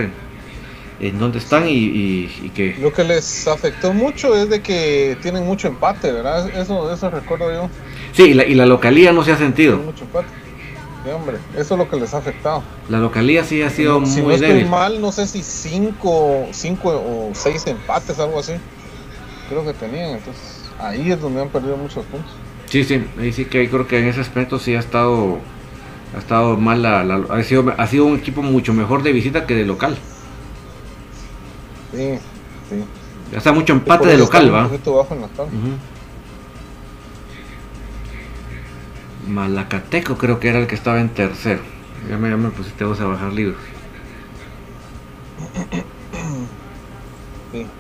en 0.98 1.18
dónde 1.20 1.38
están 1.38 1.66
y, 1.68 2.50
que... 2.52 2.76
Lo 2.80 2.92
que 2.92 3.04
les 3.04 3.46
afectó 3.46 3.92
mucho 3.92 4.34
es 4.34 4.50
de 4.50 4.60
que 4.60 5.16
tienen 5.22 5.46
mucho 5.46 5.68
empate, 5.68 6.10
¿verdad? 6.10 6.48
Eso, 6.48 6.92
eso 6.92 7.10
recuerdo 7.10 7.52
yo. 7.52 7.70
Sí, 8.10 8.24
y 8.24 8.34
la, 8.34 8.44
y 8.44 8.56
la 8.56 8.66
localía 8.66 9.12
no 9.12 9.22
se 9.22 9.30
ha 9.30 9.36
sentido. 9.36 9.76
Mucho 9.76 10.02
empate. 10.02 10.26
Sí, 11.04 11.10
hombre, 11.12 11.36
eso 11.56 11.74
es 11.74 11.78
lo 11.78 11.88
que 11.88 11.94
les 11.94 12.12
ha 12.12 12.18
afectado. 12.18 12.64
La 12.88 12.98
localía 12.98 13.44
sí 13.44 13.62
ha 13.62 13.70
sido 13.70 14.04
si 14.04 14.20
muy 14.20 14.34
no 14.34 14.40
débil. 14.40 14.56
estoy 14.56 14.68
mal, 14.68 15.00
no 15.00 15.12
sé 15.12 15.28
si 15.28 15.44
cinco, 15.44 16.48
cinco 16.50 16.88
o 16.90 17.30
seis 17.34 17.64
empates, 17.68 18.18
algo 18.18 18.40
así. 18.40 18.54
Creo 19.48 19.64
que 19.64 19.74
tenían, 19.74 20.16
entonces 20.16 20.64
ahí 20.80 21.12
es 21.12 21.20
donde 21.20 21.40
han 21.40 21.50
perdido 21.50 21.76
muchos 21.76 22.04
puntos. 22.06 22.32
Sí, 22.66 22.82
sí, 22.82 23.04
ahí 23.16 23.32
sí 23.32 23.44
que 23.44 23.70
creo 23.70 23.86
que 23.86 24.00
en 24.00 24.08
ese 24.08 24.20
aspecto 24.20 24.58
sí 24.58 24.74
ha 24.74 24.80
estado 24.80 25.38
ha 26.14 26.18
estado 26.18 26.56
mal 26.56 26.82
la, 26.82 27.04
la- 27.04 27.24
ha 27.30 27.42
sido 27.42 27.72
ha 27.76 27.86
sido 27.86 28.04
un 28.06 28.16
equipo 28.18 28.42
mucho 28.42 28.72
mejor 28.72 29.02
de 29.02 29.12
visita 29.12 29.46
que 29.46 29.54
de 29.54 29.64
local. 29.64 29.96
Sí, 31.92 32.14
sí. 32.68 32.84
Ya 33.32 33.38
está 33.38 33.52
mucho 33.52 33.72
empate 33.72 34.08
de 34.08 34.18
local, 34.18 34.52
va. 34.52 34.62
Un 34.64 34.70
poquito 34.70 34.94
bajo 34.96 35.14
en 35.14 35.20
la 35.22 35.28
tabla. 35.28 35.52
Malacateco 39.28 40.16
creo 40.16 40.40
que 40.40 40.48
era 40.48 40.58
el 40.58 40.66
que 40.66 40.74
estaba 40.74 41.00
en 41.00 41.08
tercero. 41.10 41.60
Ya 42.08 42.16
me, 42.16 42.30
ya 42.30 42.36
me 42.36 42.48
pusiste 42.50 42.84
vos 42.84 43.00
a 43.00 43.04
bajar 43.06 43.32
libros. 43.32 43.58
Sí. 47.52 47.66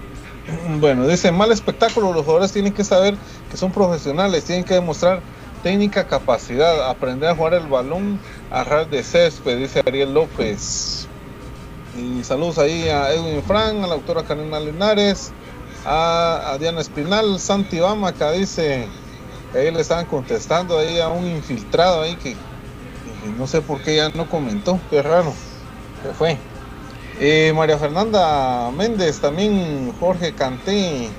Bueno, 0.80 1.06
dice, 1.06 1.30
mal 1.30 1.52
espectáculo, 1.52 2.12
los 2.12 2.22
jugadores 2.24 2.50
tienen 2.50 2.72
que 2.72 2.82
saber 2.82 3.14
que 3.50 3.56
son 3.56 3.70
profesionales, 3.70 4.42
tienen 4.44 4.64
que 4.64 4.74
demostrar 4.74 5.20
técnica, 5.62 6.06
capacidad, 6.06 6.88
aprender 6.88 7.30
a 7.30 7.34
jugar 7.34 7.54
el 7.54 7.66
balón, 7.66 8.18
a 8.50 8.64
ras 8.64 8.90
de 8.90 9.02
césped, 9.02 9.58
dice 9.58 9.82
Ariel 9.86 10.14
López. 10.14 11.08
Y 11.96 12.22
saludos 12.24 12.58
ahí 12.58 12.88
a 12.88 13.12
Edwin 13.12 13.42
Frank, 13.42 13.82
a 13.82 13.86
la 13.86 13.94
autora 13.94 14.22
Karina 14.22 14.60
Linares, 14.60 15.32
a, 15.84 16.56
Diana 16.58 16.80
Espinal, 16.80 17.38
Santi 17.38 17.80
Bamaca, 17.80 18.32
dice, 18.32 18.86
ahí 19.54 19.70
le 19.70 19.80
estaban 19.80 20.06
contestando 20.06 20.78
ahí 20.78 21.00
a 21.00 21.08
un 21.08 21.26
infiltrado 21.26 22.02
ahí 22.02 22.14
que, 22.16 22.32
que 22.32 23.28
no 23.36 23.46
sé 23.46 23.60
por 23.60 23.82
qué 23.82 23.96
ya 23.96 24.08
no 24.10 24.28
comentó, 24.28 24.78
qué 24.88 25.02
raro, 25.02 25.32
que 26.02 26.10
fue. 26.10 26.38
Eh, 27.18 27.52
María 27.54 27.76
Fernanda 27.76 28.70
Méndez, 28.70 29.20
también 29.20 29.92
Jorge 30.00 30.32
Canté, 30.32 31.10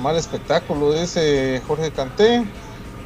mal 0.00 0.16
espectáculo, 0.16 0.92
dice 0.92 1.62
Jorge 1.66 1.90
Canté. 1.92 2.44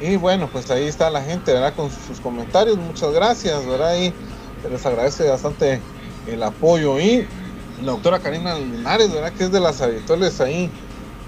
Y 0.01 0.17
bueno, 0.17 0.49
pues 0.51 0.69
ahí 0.71 0.85
está 0.85 1.09
la 1.09 1.21
gente, 1.21 1.53
¿verdad? 1.53 1.73
Con 1.75 1.89
sus 1.89 2.19
comentarios, 2.19 2.77
muchas 2.77 3.11
gracias, 3.13 3.65
¿verdad? 3.65 3.95
Y 3.97 4.13
se 4.61 4.69
les 4.69 4.85
agradece 4.85 5.29
bastante 5.29 5.81
el 6.27 6.43
apoyo. 6.43 6.99
Y 6.99 7.27
la 7.83 7.93
doctora 7.93 8.19
Karina 8.19 8.55
Linares, 8.55 9.11
¿verdad? 9.13 9.31
Que 9.33 9.45
es 9.45 9.51
de 9.51 9.59
las 9.59 9.81
habituales 9.81 10.41
ahí 10.41 10.69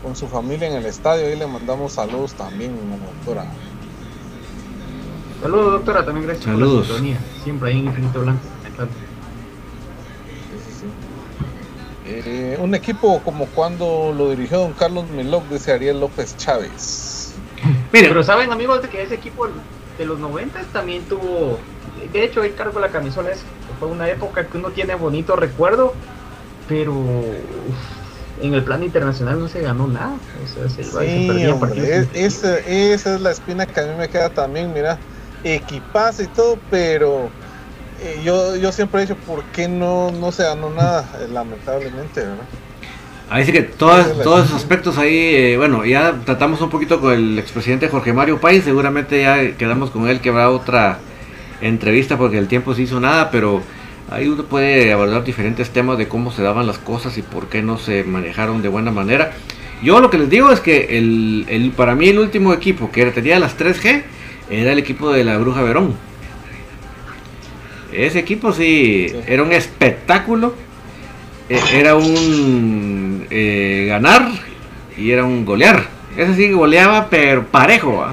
con 0.03 0.15
su 0.15 0.27
familia 0.27 0.67
en 0.67 0.75
el 0.75 0.85
estadio. 0.85 1.27
Ahí 1.27 1.37
le 1.37 1.47
mandamos 1.47 1.93
saludos 1.93 2.33
también, 2.33 2.71
a 2.71 2.97
la 2.97 3.05
doctora. 3.05 3.45
Saludos, 5.41 5.71
doctora, 5.73 6.05
también 6.05 6.27
gracias 6.27 6.45
Saludos. 6.45 6.71
por 6.71 6.79
la 6.79 6.85
sintonía. 6.85 7.19
Siempre 7.43 7.69
ahí 7.71 7.79
en 7.79 7.85
Infinito 7.85 8.21
Blanco. 8.21 8.41
Eh, 12.09 12.57
un 12.61 12.73
equipo 12.73 13.19
como 13.23 13.47
cuando 13.47 14.13
lo 14.17 14.29
dirigió 14.29 14.59
don 14.59 14.73
Carlos 14.73 15.09
Miloc, 15.09 15.43
dice 15.49 15.73
Ariel 15.73 15.99
López 15.99 16.37
Chávez. 16.37 17.06
Pero 18.01 18.23
saben, 18.23 18.51
amigos, 18.51 18.81
de 18.81 18.89
que 18.89 19.01
ese 19.01 19.15
equipo 19.15 19.47
de 19.97 20.05
los 20.05 20.19
90 20.19 20.61
también 20.71 21.07
tuvo. 21.07 21.59
De 22.11 22.23
hecho, 22.23 22.41
ahí 22.41 22.53
cargo 22.53 22.79
la 22.79 22.91
camisola 22.91 23.31
esa. 23.31 23.47
Fue 23.79 23.87
una 23.87 24.09
época 24.09 24.49
que 24.49 24.57
uno 24.57 24.71
tiene 24.71 24.95
bonito 24.95 25.35
recuerdo, 25.35 25.93
pero 26.65 26.93
uf, 26.95 27.77
en 28.37 28.53
el 28.53 28.63
plano 28.63 28.85
internacional 28.85 29.39
no 29.39 29.47
se 29.47 29.61
ganó 29.61 29.87
nada. 29.87 30.21
O 30.41 30.45
sea, 30.47 30.69
se 30.69 30.83
iba 30.83 31.05
y 31.05 31.09
se 31.09 31.19
Sí, 31.19 31.27
perdía 31.27 31.49
hombre, 31.53 31.59
partidos. 31.59 31.97
es- 31.99 32.09
esa, 32.13 32.57
esa 32.59 33.15
es 33.15 33.21
la 33.21 33.31
espina 33.31 33.65
que 33.65 33.79
a 33.79 33.85
mí 33.87 33.95
me 33.95 34.09
queda 34.09 34.33
también, 34.33 34.71
mira, 34.73 34.99
equipazo 35.43 36.23
y 36.23 36.29
todo, 36.29 36.63
pero 36.69 37.35
eh, 37.95 38.21
yo, 38.23 38.55
yo 38.57 38.71
siempre 38.73 39.01
he 39.01 39.05
dicho, 39.05 39.19
¿por 39.21 39.49
qué 39.51 39.67
no, 39.69 40.11
no 40.11 40.31
se 40.31 40.43
ganó 40.43 40.71
nada? 40.71 41.11
Eh, 41.23 41.27
lamentablemente, 41.29 42.21
¿verdad? 42.25 42.49
Ahí 43.29 43.45
sí 43.45 43.51
que 43.51 43.61
todas, 43.61 44.21
todos 44.23 44.45
esos 44.45 44.55
aspectos 44.55 44.97
ahí, 44.97 45.13
eh, 45.17 45.57
bueno, 45.57 45.83
ya 45.83 46.15
tratamos 46.25 46.61
un 46.61 46.69
poquito 46.69 47.01
con 47.01 47.13
el 47.13 47.37
expresidente 47.37 47.89
Jorge 47.89 48.13
Mario 48.13 48.39
Pais, 48.39 48.63
seguramente 48.63 49.21
ya 49.21 49.51
quedamos 49.57 49.89
con 49.89 50.07
él 50.07 50.21
que 50.21 50.29
habrá 50.29 50.49
otra 50.49 50.99
entrevista 51.59 52.17
porque 52.17 52.37
el 52.37 52.47
tiempo 52.47 52.73
se 52.73 52.83
hizo 52.83 53.01
nada, 53.01 53.29
pero 53.29 53.61
ahí 54.09 54.29
uno 54.29 54.43
puede 54.45 54.93
abordar 54.93 55.25
diferentes 55.25 55.71
temas 55.71 55.97
de 55.97 56.07
cómo 56.07 56.31
se 56.31 56.41
daban 56.41 56.67
las 56.67 56.77
cosas 56.77 57.17
y 57.17 57.21
por 57.21 57.47
qué 57.49 57.61
no 57.61 57.77
se 57.77 58.05
manejaron 58.05 58.61
de 58.61 58.69
buena 58.69 58.91
manera. 58.91 59.33
Yo 59.83 59.99
lo 59.99 60.09
que 60.09 60.19
les 60.19 60.29
digo 60.29 60.49
es 60.51 60.61
que 60.61 60.97
el, 60.97 61.45
el- 61.49 61.71
para 61.71 61.95
mí 61.95 62.07
el 62.07 62.19
último 62.19 62.53
equipo 62.53 62.91
que 62.91 63.05
tenía 63.07 63.39
las 63.39 63.57
3G 63.57 64.03
era 64.49 64.71
el 64.71 64.79
equipo 64.79 65.11
de 65.11 65.25
la 65.25 65.37
Bruja 65.37 65.61
Verón. 65.63 65.95
Ese 67.91 68.19
equipo 68.19 68.53
sí, 68.53 69.07
era 69.27 69.43
un 69.43 69.51
espectáculo, 69.51 70.53
eh, 71.49 71.59
era 71.73 71.95
un 71.95 73.06
eh, 73.29 73.85
ganar 73.87 74.29
y 74.97 75.11
era 75.11 75.23
un 75.23 75.45
golear. 75.45 75.85
Ese 76.17 76.33
sí 76.35 76.51
goleaba, 76.51 77.09
pero 77.09 77.45
parejo. 77.45 78.05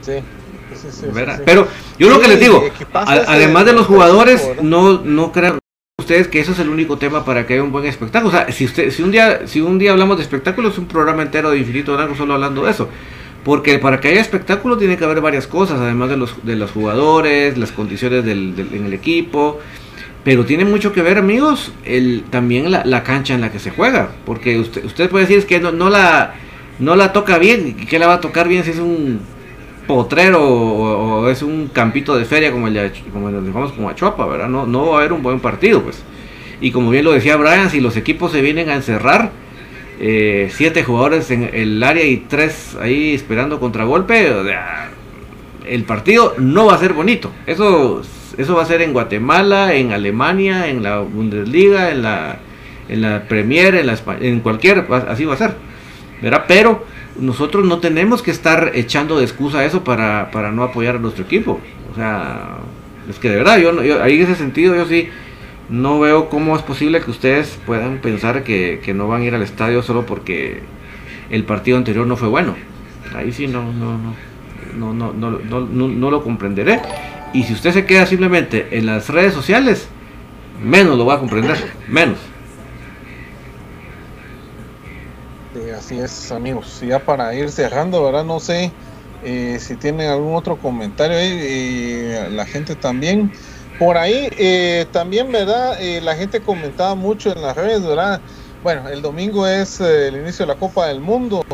Sí, 0.00 0.12
sí, 0.74 0.76
sí, 0.76 0.88
sí, 0.90 1.06
¿verdad? 1.12 1.36
sí. 1.38 1.42
Pero 1.44 1.66
yo 1.98 2.08
lo 2.10 2.20
que 2.20 2.28
les 2.28 2.40
digo, 2.40 2.62
además 2.92 3.64
de 3.66 3.72
los 3.72 3.86
jugadores, 3.86 4.46
no, 4.62 5.00
no 5.02 5.32
crean 5.32 5.58
ustedes 5.98 6.28
que 6.28 6.40
eso 6.40 6.52
es 6.52 6.58
el 6.58 6.68
único 6.68 6.98
tema 6.98 7.24
para 7.24 7.46
que 7.46 7.54
haya 7.54 7.62
un 7.62 7.72
buen 7.72 7.86
espectáculo. 7.86 8.28
O 8.28 8.32
sea, 8.32 8.52
si 8.52 8.64
usted, 8.66 8.90
si 8.90 9.02
un 9.02 9.10
día, 9.10 9.46
si 9.46 9.60
un 9.60 9.78
día 9.78 9.92
hablamos 9.92 10.18
de 10.18 10.22
espectáculos, 10.24 10.72
es 10.74 10.78
un 10.78 10.86
programa 10.86 11.22
entero 11.22 11.50
de 11.50 11.58
Infinito 11.58 11.94
Blanco 11.96 12.14
solo 12.14 12.34
hablando 12.34 12.64
de 12.64 12.70
eso. 12.70 12.88
Porque 13.44 13.78
para 13.78 14.00
que 14.00 14.08
haya 14.08 14.20
espectáculo 14.20 14.78
tiene 14.78 14.96
que 14.96 15.04
haber 15.04 15.20
varias 15.20 15.46
cosas, 15.46 15.78
además 15.80 16.08
de 16.08 16.16
los, 16.16 16.44
de 16.44 16.56
los 16.56 16.70
jugadores, 16.70 17.58
las 17.58 17.72
condiciones 17.72 18.24
del, 18.24 18.56
del- 18.56 18.72
en 18.74 18.86
el 18.86 18.92
equipo. 18.94 19.60
Pero 20.24 20.46
tiene 20.46 20.64
mucho 20.64 20.92
que 20.92 21.02
ver, 21.02 21.18
amigos, 21.18 21.72
el, 21.84 22.24
también 22.30 22.70
la, 22.70 22.84
la 22.84 23.02
cancha 23.02 23.34
en 23.34 23.42
la 23.42 23.52
que 23.52 23.58
se 23.58 23.70
juega. 23.70 24.10
Porque 24.24 24.58
usted, 24.58 24.84
usted 24.84 25.10
puede 25.10 25.26
decir 25.26 25.46
que 25.46 25.60
no, 25.60 25.70
no, 25.70 25.90
la, 25.90 26.34
no 26.78 26.96
la 26.96 27.12
toca 27.12 27.38
bien. 27.38 27.76
¿Y 27.78 27.86
qué 27.86 27.98
la 27.98 28.06
va 28.06 28.14
a 28.14 28.20
tocar 28.20 28.48
bien 28.48 28.64
si 28.64 28.70
es 28.70 28.78
un 28.78 29.20
potrero 29.86 30.42
o, 30.42 31.28
es 31.28 31.42
un 31.42 31.68
campito 31.68 32.16
de 32.16 32.24
feria 32.24 32.50
como 32.50 32.68
el 32.68 32.74
de, 32.74 32.92
como 33.12 33.28
el 33.28 33.44
de 33.44 33.52
como 33.52 34.28
¿verdad? 34.28 34.48
No, 34.48 34.66
no 34.66 34.90
va 34.90 34.96
a 34.96 34.98
haber 35.00 35.12
un 35.12 35.22
buen 35.22 35.40
partido, 35.40 35.82
pues. 35.82 36.02
Y 36.60 36.70
como 36.70 36.90
bien 36.90 37.04
lo 37.04 37.12
decía 37.12 37.36
Brian, 37.36 37.70
si 37.70 37.80
los 37.80 37.96
equipos 37.96 38.32
se 38.32 38.40
vienen 38.40 38.70
a 38.70 38.74
encerrar, 38.74 39.30
eh, 40.00 40.50
siete 40.52 40.82
jugadores 40.84 41.30
en 41.30 41.50
el 41.52 41.82
área 41.82 42.04
y 42.04 42.18
tres 42.28 42.76
ahí 42.80 43.14
esperando 43.14 43.60
contragolpe, 43.60 44.30
o 44.30 44.44
el 45.66 45.84
partido 45.84 46.34
no 46.38 46.66
va 46.66 46.74
a 46.74 46.78
ser 46.78 46.92
bonito. 46.92 47.30
Eso, 47.46 48.02
eso 48.38 48.54
va 48.54 48.62
a 48.62 48.66
ser 48.66 48.82
en 48.82 48.92
Guatemala, 48.92 49.74
en 49.74 49.92
Alemania, 49.92 50.68
en 50.68 50.82
la 50.82 50.98
Bundesliga, 51.00 51.90
en 51.90 52.02
la, 52.02 52.38
en 52.88 53.02
la 53.02 53.22
Premier, 53.28 53.74
en, 53.74 53.86
la, 53.86 53.96
en 54.20 54.40
cualquier, 54.40 54.86
así 55.08 55.24
va 55.24 55.34
a 55.34 55.38
ser. 55.38 55.54
¿verdad? 56.22 56.44
Pero 56.48 56.84
nosotros 57.18 57.64
no 57.66 57.78
tenemos 57.78 58.22
que 58.22 58.30
estar 58.30 58.72
echando 58.74 59.18
de 59.18 59.24
excusa 59.24 59.64
eso 59.64 59.84
para, 59.84 60.30
para 60.30 60.50
no 60.52 60.62
apoyar 60.62 60.96
a 60.96 60.98
nuestro 60.98 61.24
equipo. 61.24 61.60
O 61.92 61.94
sea, 61.94 62.56
es 63.08 63.18
que 63.18 63.28
de 63.28 63.36
verdad, 63.36 63.58
yo, 63.58 63.82
yo 63.82 64.02
ahí 64.02 64.16
en 64.16 64.22
ese 64.22 64.34
sentido 64.34 64.74
yo 64.74 64.86
sí 64.86 65.08
no 65.68 66.00
veo 66.00 66.28
cómo 66.28 66.56
es 66.56 66.62
posible 66.62 67.00
que 67.00 67.10
ustedes 67.10 67.58
puedan 67.66 67.98
pensar 67.98 68.42
que, 68.44 68.80
que 68.84 68.94
no 68.94 69.08
van 69.08 69.22
a 69.22 69.24
ir 69.24 69.34
al 69.34 69.42
estadio 69.42 69.82
solo 69.82 70.04
porque 70.06 70.60
el 71.30 71.44
partido 71.44 71.76
anterior 71.78 72.06
no 72.06 72.16
fue 72.16 72.28
bueno. 72.28 72.54
Ahí 73.14 73.32
sí 73.32 73.46
no, 73.46 73.62
no, 73.72 73.98
no, 74.76 74.92
no, 74.92 75.12
no, 75.12 75.30
no, 75.38 75.60
no- 75.60 75.88
no 75.88 76.10
lo 76.10 76.22
comprenderé. 76.22 76.80
Y 77.34 77.42
si 77.42 77.52
usted 77.52 77.72
se 77.72 77.84
queda 77.84 78.06
simplemente 78.06 78.78
en 78.78 78.86
las 78.86 79.08
redes 79.08 79.34
sociales, 79.34 79.88
menos 80.62 80.96
lo 80.96 81.04
va 81.04 81.14
a 81.14 81.18
comprender, 81.18 81.56
menos. 81.88 82.16
Sí, 85.52 85.70
así 85.70 85.98
es, 85.98 86.30
amigos. 86.30 86.80
Ya 86.80 87.00
para 87.00 87.34
ir 87.34 87.50
cerrando, 87.50 88.04
¿verdad? 88.04 88.24
No 88.24 88.38
sé 88.38 88.70
eh, 89.24 89.58
si 89.58 89.74
tienen 89.74 90.10
algún 90.10 90.36
otro 90.36 90.56
comentario 90.58 91.18
ahí, 91.18 91.38
eh, 91.42 92.28
la 92.30 92.46
gente 92.46 92.76
también. 92.76 93.32
Por 93.80 93.98
ahí 93.98 94.28
eh, 94.38 94.86
también, 94.92 95.32
¿verdad? 95.32 95.76
La 96.02 96.14
gente 96.14 96.40
comentaba 96.40 96.94
mucho 96.94 97.32
en 97.32 97.42
las 97.42 97.56
redes, 97.56 97.84
¿verdad? 97.84 98.20
Bueno, 98.62 98.88
el 98.88 99.02
domingo 99.02 99.44
es 99.44 99.80
el 99.80 100.14
inicio 100.14 100.46
de 100.46 100.52
la 100.52 100.58
Copa 100.58 100.86
del 100.86 101.00
Mundo 101.00 101.44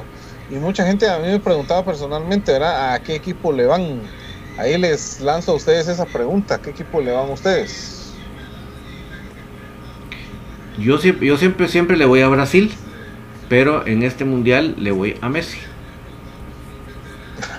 y 0.50 0.56
mucha 0.56 0.84
gente 0.84 1.08
a 1.08 1.18
mí 1.18 1.28
me 1.28 1.40
preguntaba 1.40 1.82
personalmente, 1.86 2.52
¿verdad? 2.52 2.92
¿A 2.92 3.02
qué 3.02 3.14
equipo 3.14 3.50
le 3.50 3.64
van? 3.64 4.02
Ahí 4.60 4.76
les 4.76 5.20
lanzo 5.22 5.52
a 5.52 5.54
ustedes 5.54 5.88
esa 5.88 6.04
pregunta, 6.04 6.56
¿a 6.56 6.58
qué 6.60 6.68
equipo 6.68 7.00
le 7.00 7.12
van 7.12 7.30
ustedes? 7.30 8.12
Yo 10.78 10.98
siempre, 10.98 11.26
yo 11.26 11.38
siempre, 11.38 11.66
siempre 11.66 11.96
le 11.96 12.04
voy 12.04 12.20
a 12.20 12.28
Brasil, 12.28 12.70
pero 13.48 13.86
en 13.86 14.02
este 14.02 14.26
mundial 14.26 14.74
le 14.78 14.90
voy 14.90 15.16
a 15.22 15.30
Messi. 15.30 15.56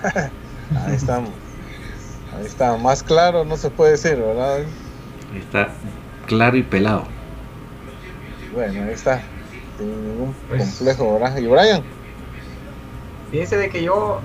Ahí 0.86 0.94
estamos. 0.94 1.30
Ahí 2.38 2.46
está, 2.46 2.76
más 2.76 3.02
claro 3.02 3.44
no 3.44 3.56
se 3.56 3.68
puede 3.68 3.92
decir, 3.92 4.14
¿verdad? 4.14 4.58
Ahí 4.58 5.38
está 5.40 5.70
claro 6.28 6.56
y 6.56 6.62
pelado. 6.62 7.04
Bueno, 8.54 8.84
ahí 8.84 8.92
está. 8.92 9.22
Sin 9.76 10.08
ningún 10.08 10.34
Pues- 10.48 10.76
complejo, 10.76 11.14
¿verdad? 11.14 11.36
¿Y 11.36 11.46
Brian? 11.46 11.82
Fíjense 13.32 13.56
de 13.56 13.70
que 13.70 13.82
yo, 13.82 14.20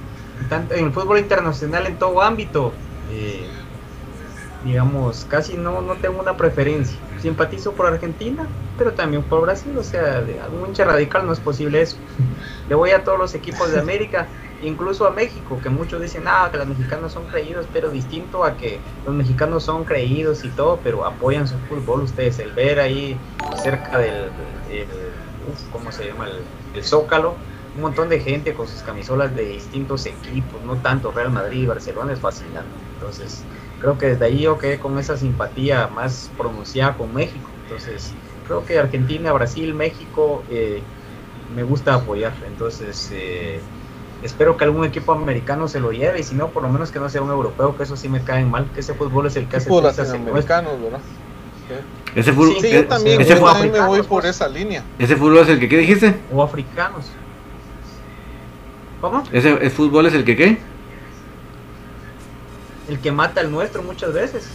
tanto 0.49 0.75
en 0.75 0.85
el 0.85 0.93
fútbol 0.93 1.19
internacional 1.19 1.87
en 1.87 1.97
todo 1.97 2.21
ámbito, 2.21 2.79
eh, 3.05 3.67
digamos, 4.59 5.25
casi 5.25 5.57
no, 5.57 5.81
no 5.81 5.99
tengo 5.99 6.19
una 6.19 6.37
preferencia. 6.37 7.05
Simpatizo 7.15 7.75
por 7.75 7.87
Argentina, 7.87 8.51
pero 8.75 8.93
también 8.95 9.27
por 9.27 9.41
Brasil, 9.41 9.77
o 9.77 9.83
sea, 9.83 10.21
de 10.23 10.39
algún 10.39 10.67
hincha 10.67 10.85
radical 10.85 11.25
no 11.25 11.33
es 11.33 11.39
posible 11.39 11.81
eso. 11.81 12.03
Le 12.67 12.75
voy 12.75 12.91
a 12.91 13.03
todos 13.03 13.19
los 13.19 13.35
equipos 13.35 13.71
de 13.71 13.79
América, 13.79 14.33
incluso 14.59 15.07
a 15.07 15.11
México, 15.11 15.61
que 15.61 15.69
muchos 15.69 16.01
dicen, 16.01 16.25
ah, 16.27 16.49
que 16.51 16.57
los 16.57 16.67
mexicanos 16.67 17.13
son 17.13 17.27
creídos, 17.27 17.67
pero 17.67 17.91
distinto 17.91 18.43
a 18.43 18.57
que 18.57 18.83
los 19.03 19.15
mexicanos 19.15 19.65
son 19.65 19.85
creídos 19.85 20.43
y 20.43 20.53
todo, 20.53 20.81
pero 20.81 21.05
apoyan 21.05 21.47
su 21.47 21.59
fútbol 21.61 22.01
ustedes, 22.03 22.39
el 22.39 22.53
ver 22.53 22.79
ahí 22.79 23.23
cerca 23.53 23.99
del, 23.99 24.33
el- 24.67 25.35
uf, 25.39 25.67
¿cómo 25.69 25.91
se 25.91 26.07
llama? 26.07 26.27
El, 26.27 26.47
el 26.73 26.83
Zócalo, 26.83 27.41
un 27.77 27.83
montón 27.83 28.09
de 28.09 28.19
gente 28.19 28.53
con 28.53 28.67
sus 28.67 28.81
camisolas 28.81 29.35
de 29.35 29.45
distintos 29.45 30.07
equipos, 30.07 30.61
no 30.65 30.77
tanto 30.77 31.11
Real 31.11 31.31
Madrid 31.31 31.61
y 31.61 31.65
Barcelona, 31.67 32.11
es 32.11 32.19
fascinante. 32.19 32.67
Entonces, 32.95 33.43
creo 33.79 33.97
que 33.99 34.07
desde 34.07 34.25
ahí 34.25 34.39
yo 34.41 34.57
quedé 34.57 34.79
con 34.79 34.97
esa 34.97 35.15
simpatía 35.15 35.87
más 35.87 36.31
pronunciada 36.35 36.97
con 36.97 37.13
México. 37.13 37.47
Entonces, 37.63 38.13
creo 38.47 38.65
que 38.65 38.79
Argentina, 38.79 39.31
Brasil, 39.31 39.75
México, 39.75 40.43
eh, 40.49 40.81
me 41.55 41.61
gusta 41.61 41.93
apoyar. 41.93 42.33
Entonces, 42.47 43.11
eh, 43.13 43.59
espero 44.23 44.57
que 44.57 44.63
algún 44.63 44.83
equipo 44.83 45.13
americano 45.13 45.67
se 45.67 45.79
lo 45.79 45.91
lleve 45.91 46.19
y 46.19 46.23
si 46.23 46.33
no, 46.33 46.47
por 46.47 46.63
lo 46.63 46.69
menos 46.69 46.91
que 46.91 46.99
no 46.99 47.09
sea 47.09 47.21
un 47.21 47.29
europeo, 47.29 47.77
que 47.77 47.83
eso 47.83 47.95
sí 47.95 48.09
me 48.09 48.23
caen 48.23 48.49
mal, 48.49 48.67
que 48.73 48.79
ese 48.79 48.95
fútbol 48.95 49.27
es 49.27 49.35
el 49.35 49.47
que 49.47 49.57
hace 49.57 49.69
latinoamericanos, 49.69 50.81
¿verdad? 50.81 50.99
Ese 52.15 52.33
fútbol, 52.33 52.55
Sí, 52.59 52.71
yo 52.71 52.87
también, 52.87 53.21
ese, 53.21 53.35
yo 53.35 53.43
también 53.43 53.71
me 53.71 53.81
voy 53.81 54.01
por 54.01 54.25
esa 54.25 54.47
línea. 54.47 54.83
ese 54.97 55.15
fútbol 55.15 55.39
es 55.39 55.49
el 55.49 55.59
que, 55.59 55.69
¿qué 55.69 55.77
dijiste? 55.77 56.15
O 56.33 56.41
africanos. 56.41 57.11
¿Cómo? 59.01 59.23
Ese 59.31 59.49
el 59.49 59.71
fútbol 59.71 60.07
es 60.07 60.13
el 60.13 60.25
que, 60.25 60.35
¿qué? 60.35 60.57
el 62.87 62.99
que 62.99 63.11
mata 63.11 63.41
el 63.41 63.51
nuestro 63.51 63.83
muchas 63.83 64.13
veces. 64.13 64.47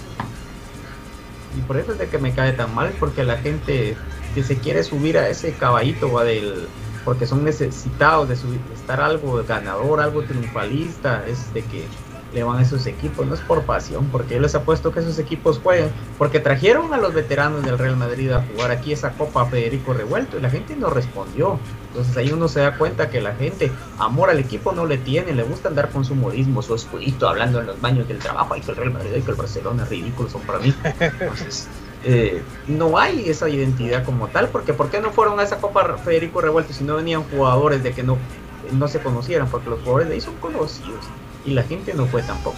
Y 1.57 1.61
por 1.63 1.77
eso 1.77 1.93
es 1.93 1.99
de 1.99 2.09
que 2.09 2.19
me 2.19 2.35
cae 2.35 2.53
tan 2.53 2.75
mal, 2.75 2.93
porque 2.99 3.25
la 3.25 3.37
gente 3.37 3.97
que 4.35 4.43
se 4.43 4.57
quiere 4.57 4.83
subir 4.83 5.19
a 5.19 5.29
ese 5.29 5.53
caballito 5.53 6.11
va 6.13 6.25
del 6.25 6.69
porque 7.05 7.27
son 7.27 7.45
necesitados 7.45 8.29
de, 8.29 8.37
subir, 8.37 8.61
de 8.61 8.75
estar 8.75 9.01
algo 9.01 9.43
ganador, 9.43 10.01
algo 10.01 10.23
triunfalista, 10.23 11.25
es 11.27 11.53
de 11.53 11.63
que 11.63 11.85
le 12.35 12.43
van 12.43 12.59
a 12.59 12.63
esos 12.63 12.87
equipos, 12.87 13.27
no 13.27 13.35
es 13.35 13.41
por 13.41 13.63
pasión, 13.63 14.09
porque 14.11 14.35
yo 14.35 14.41
les 14.41 14.55
apuesto 14.55 14.93
que 14.93 15.01
esos 15.01 15.19
equipos 15.19 15.59
jueguen, 15.59 15.91
porque 16.19 16.41
trajeron 16.41 16.93
a 16.95 16.97
los 16.97 17.13
veteranos 17.13 17.65
del 17.65 17.79
Real 17.79 17.97
Madrid 17.97 18.31
a 18.31 18.43
jugar 18.43 18.71
aquí 18.71 18.93
esa 18.93 19.11
Copa 19.13 19.45
Federico 19.47 19.93
Revuelto 19.93 20.39
y 20.39 20.41
la 20.41 20.51
gente 20.51 20.75
no 20.77 20.89
respondió. 20.91 21.59
Entonces 21.89 22.17
ahí 22.17 22.33
uno 22.33 22.49
se 22.49 22.61
da 22.61 22.79
cuenta 22.79 23.11
que 23.11 23.21
la 23.21 23.35
gente 23.35 23.71
amor 23.99 24.31
al 24.31 24.39
equipo 24.39 24.73
no 24.73 24.87
le 24.87 24.97
tiene, 24.97 25.33
le 25.33 25.43
gusta 25.43 25.69
andar 25.69 25.91
con 25.91 26.05
su 26.05 26.15
modismo, 26.15 26.63
su 26.63 26.75
escudito, 26.75 27.29
hablando 27.29 27.61
en 27.61 27.67
los 27.67 27.81
baños 27.81 28.09
del 28.09 28.19
trabajo, 28.19 28.55
ay 28.55 28.63
que 28.63 28.71
el 28.71 28.77
Real 28.79 28.93
Madrid, 28.93 29.11
ay 29.15 29.23
que 29.23 29.31
el 29.31 29.37
Barcelona, 29.37 29.85
ridículos 29.85 30.33
son 30.33 30.41
para 30.43 30.59
mí. 30.59 30.75
Entonces, 31.01 31.69
eh, 32.05 32.43
no 32.67 32.99
hay 32.99 33.29
esa 33.29 33.49
identidad 33.49 34.05
como 34.05 34.29
tal, 34.29 34.49
porque 34.49 34.73
¿por 34.73 34.89
qué 34.89 35.01
no 35.01 35.11
fueron 35.13 35.39
a 35.39 35.43
esa 35.43 35.59
Copa 35.59 35.99
Federico 35.99 36.41
Revuelto 36.41 36.73
si 36.73 36.83
no 36.83 36.97
venían 36.97 37.25
jugadores 37.25 37.83
de 37.83 37.93
que 37.93 38.03
no, 38.03 38.17
no 38.73 38.89
se 38.89 39.01
conocieran? 39.01 39.49
Porque 39.49 39.69
los 39.69 39.81
jugadores 39.81 40.09
de 40.09 40.15
ahí 40.15 40.21
son 40.23 40.35
conocidos 40.37 41.05
y 41.45 41.53
la 41.53 41.63
gente 41.63 41.95
no 41.95 42.07
fue 42.07 42.23
tampoco. 42.23 42.57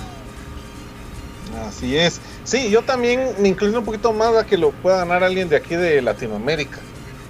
Así 1.69 1.97
es. 1.97 2.20
Sí, 2.43 2.70
yo 2.70 2.82
también 2.82 3.35
me 3.39 3.48
inclino 3.48 3.78
un 3.78 3.85
poquito 3.85 4.12
más 4.12 4.35
a 4.36 4.44
que 4.44 4.59
lo 4.59 4.70
pueda 4.70 4.98
ganar 4.98 5.23
alguien 5.23 5.48
de 5.48 5.56
aquí 5.56 5.77
de 5.77 6.02
Latinoamérica. 6.02 6.78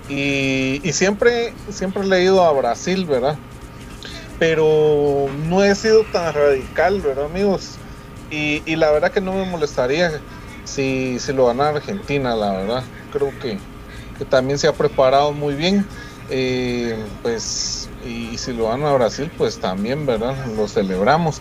Y, 0.09 0.81
y 0.83 0.93
siempre, 0.93 1.53
siempre 1.71 2.03
he 2.03 2.07
leído 2.07 2.43
a 2.43 2.53
Brasil, 2.53 3.07
¿verdad? 3.07 3.37
Pero 4.39 5.29
no 5.49 5.63
he 5.63 5.75
sido 5.75 6.05
tan 6.05 6.35
radical, 6.35 7.01
¿verdad, 7.01 7.27
amigos? 7.27 7.77
Y, 8.31 8.63
y 8.67 8.77
la 8.77 8.91
verdad 8.91 9.13
que 9.13 9.21
no 9.21 9.33
me 9.33 9.45
molestaría 9.45 10.21
si, 10.65 11.19
si 11.21 11.33
lo 11.33 11.47
ganara 11.47 11.77
Argentina, 11.77 12.35
la 12.35 12.53
verdad. 12.53 12.85
Creo 13.13 13.31
que, 13.41 13.59
que 14.19 14.25
también 14.25 14.59
se 14.59 14.67
ha 14.67 14.73
preparado 14.73 15.33
muy 15.33 15.55
bien. 15.55 15.87
Eh, 16.31 16.97
pues, 17.23 17.84
y, 18.07 18.37
si 18.39 18.53
lo 18.53 18.69
gana 18.69 18.93
Brasil, 18.93 19.31
pues 19.37 19.59
también, 19.59 20.07
¿verdad? 20.07 20.35
Lo 20.57 20.69
celebramos. 20.69 21.41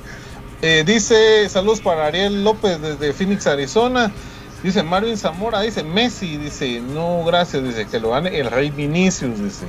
Eh, 0.62 0.84
dice, 0.86 1.48
saludos 1.50 1.82
para 1.82 2.06
Ariel 2.08 2.44
López 2.44 2.82
desde 2.82 3.14
Phoenix, 3.14 3.46
Arizona. 3.48 4.12
Dice 4.64 4.82
Marvin 4.82 5.18
Zamora, 5.18 5.60
dice 5.60 5.84
Messi, 5.84 6.38
dice, 6.38 6.80
no, 6.80 7.24
gracias, 7.26 7.64
dice 7.64 7.86
que 7.86 8.00
lo 8.00 8.12
gane 8.12 8.40
el 8.40 8.50
Rey 8.50 8.70
Vinicius, 8.72 9.38
dice. 9.42 9.66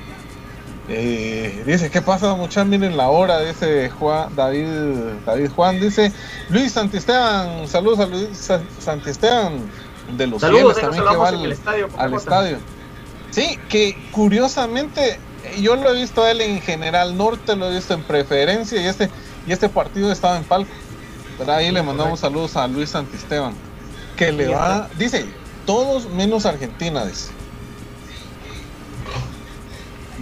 Eh, 0.89 1.65
dice, 1.67 1.91
¿qué 1.91 2.03
pasa, 2.03 2.35
muchachos? 2.35 2.67
Miren 2.67 2.97
la 2.97 3.09
hora, 3.09 3.41
dice 3.41 3.89
Juan, 3.91 4.37
David, 4.37 4.67
David 5.25 5.51
Juan, 5.57 5.81
dice 5.81 6.13
Luis 6.51 6.73
Santisteban, 6.73 7.67
saludos 7.67 8.01
a 8.01 8.07
Luis 8.07 8.29
Sa- 8.37 8.61
Santisteban 8.79 9.63
de 10.17 10.27
los 10.27 10.43
Saludos, 10.43 10.79
también 10.79 11.03
que 11.03 11.17
va 11.17 11.29
al, 11.29 11.51
estadio. 11.53 11.89
al 11.97 12.15
estadio. 12.15 12.59
Sí, 13.31 13.59
que 13.69 13.97
curiosamente 14.13 15.19
yo 15.61 15.77
lo 15.77 15.91
he 15.91 16.01
visto 16.01 16.23
a 16.23 16.31
él 16.31 16.41
en 16.41 16.61
General 16.61 17.17
Norte, 17.17 17.57
lo 17.57 17.71
he 17.71 17.75
visto 17.75 17.95
en 17.95 18.03
preferencia 18.03 18.81
y 18.81 18.87
este, 18.87 19.11
y 19.47 19.53
este 19.53 19.69
partido 19.69 20.11
estaba 20.11 20.37
en 20.37 20.45
Palco. 20.45 20.71
Ahí 21.49 21.71
le 21.73 21.83
mandamos 21.83 22.21
saludos 22.21 22.57
a 22.57 22.67
Luis 22.69 22.91
Santisteban. 22.91 23.55
Que 24.17 24.31
le 24.31 24.49
va, 24.49 24.89
dice, 24.97 25.27
todos 25.67 26.09
menos 26.09 26.47
Argentina, 26.47 27.05
dice. 27.05 27.31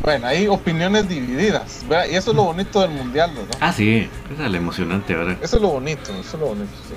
Bueno, 0.02 0.26
hay 0.26 0.48
opiniones 0.48 1.08
divididas, 1.08 1.84
¿verdad? 1.88 2.06
Y 2.10 2.16
eso 2.16 2.30
es 2.30 2.36
lo 2.36 2.44
bonito 2.44 2.80
del 2.80 2.90
mundial, 2.90 3.32
¿verdad? 3.34 3.56
Ah, 3.60 3.72
sí, 3.72 4.08
es 4.32 4.38
la 4.38 4.56
emocionante, 4.56 5.14
¿verdad? 5.14 5.36
Eso 5.40 5.56
es 5.56 5.62
lo 5.62 5.68
bonito, 5.68 6.10
eso 6.12 6.20
es 6.20 6.40
lo 6.40 6.46
bonito, 6.46 6.72
sí. 6.88 6.94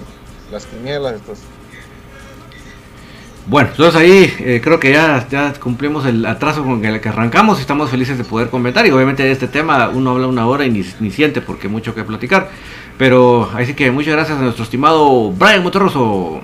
Las 0.52 0.66
quinielas, 0.66 1.14
estas. 1.14 1.40
Bueno, 3.48 3.70
entonces 3.70 3.96
ahí 3.96 4.34
eh, 4.40 4.60
creo 4.64 4.80
que 4.80 4.92
ya, 4.92 5.54
cumplimos 5.60 6.04
el 6.08 6.26
atraso 6.26 6.64
con 6.64 6.84
el 6.84 7.00
que 7.00 7.10
arrancamos 7.10 7.60
y 7.60 7.62
estamos 7.62 7.92
felices 7.92 8.18
de 8.18 8.24
poder 8.24 8.50
comentar. 8.50 8.88
Y 8.88 8.92
obviamente 8.92 9.22
de 9.22 9.32
este 9.32 9.48
tema 9.48 9.90
uno 9.90 10.12
habla 10.12 10.26
una 10.26 10.48
hora 10.48 10.66
y 10.66 10.72
ni, 10.72 11.12
siente 11.12 11.42
porque 11.42 11.68
mucho 11.68 11.94
que 11.94 12.04
platicar. 12.04 12.50
Pero 12.98 13.52
así 13.54 13.76
que 13.76 13.92
muchas 13.92 14.14
gracias 14.14 14.40
a 14.40 14.42
nuestro 14.42 14.64
estimado 14.64 15.32
Brian 15.32 15.62
Monterroso. 15.62 16.42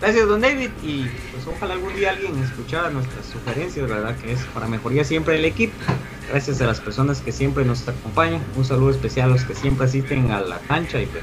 Gracias, 0.00 0.26
don 0.26 0.40
David. 0.40 0.70
Y 0.82 1.06
pues 1.30 1.46
ojalá 1.46 1.74
algún 1.74 1.94
día 1.94 2.10
alguien 2.10 2.36
escuchara 2.42 2.90
nuestras 2.90 3.26
sugerencias, 3.26 3.88
¿verdad? 3.88 4.16
Que 4.16 4.32
es 4.32 4.40
para 4.46 4.66
mejoría 4.66 5.04
siempre 5.04 5.34
del 5.34 5.44
equipo. 5.44 5.74
Gracias 6.28 6.60
a 6.60 6.66
las 6.66 6.80
personas 6.80 7.20
que 7.20 7.30
siempre 7.30 7.64
nos 7.64 7.86
acompañan. 7.86 8.42
Un 8.56 8.64
saludo 8.64 8.90
especial 8.90 9.30
a 9.30 9.32
los 9.34 9.44
que 9.44 9.54
siempre 9.54 9.86
asisten 9.86 10.32
a 10.32 10.40
la 10.40 10.58
cancha 10.58 11.00
y 11.00 11.06
pues 11.06 11.22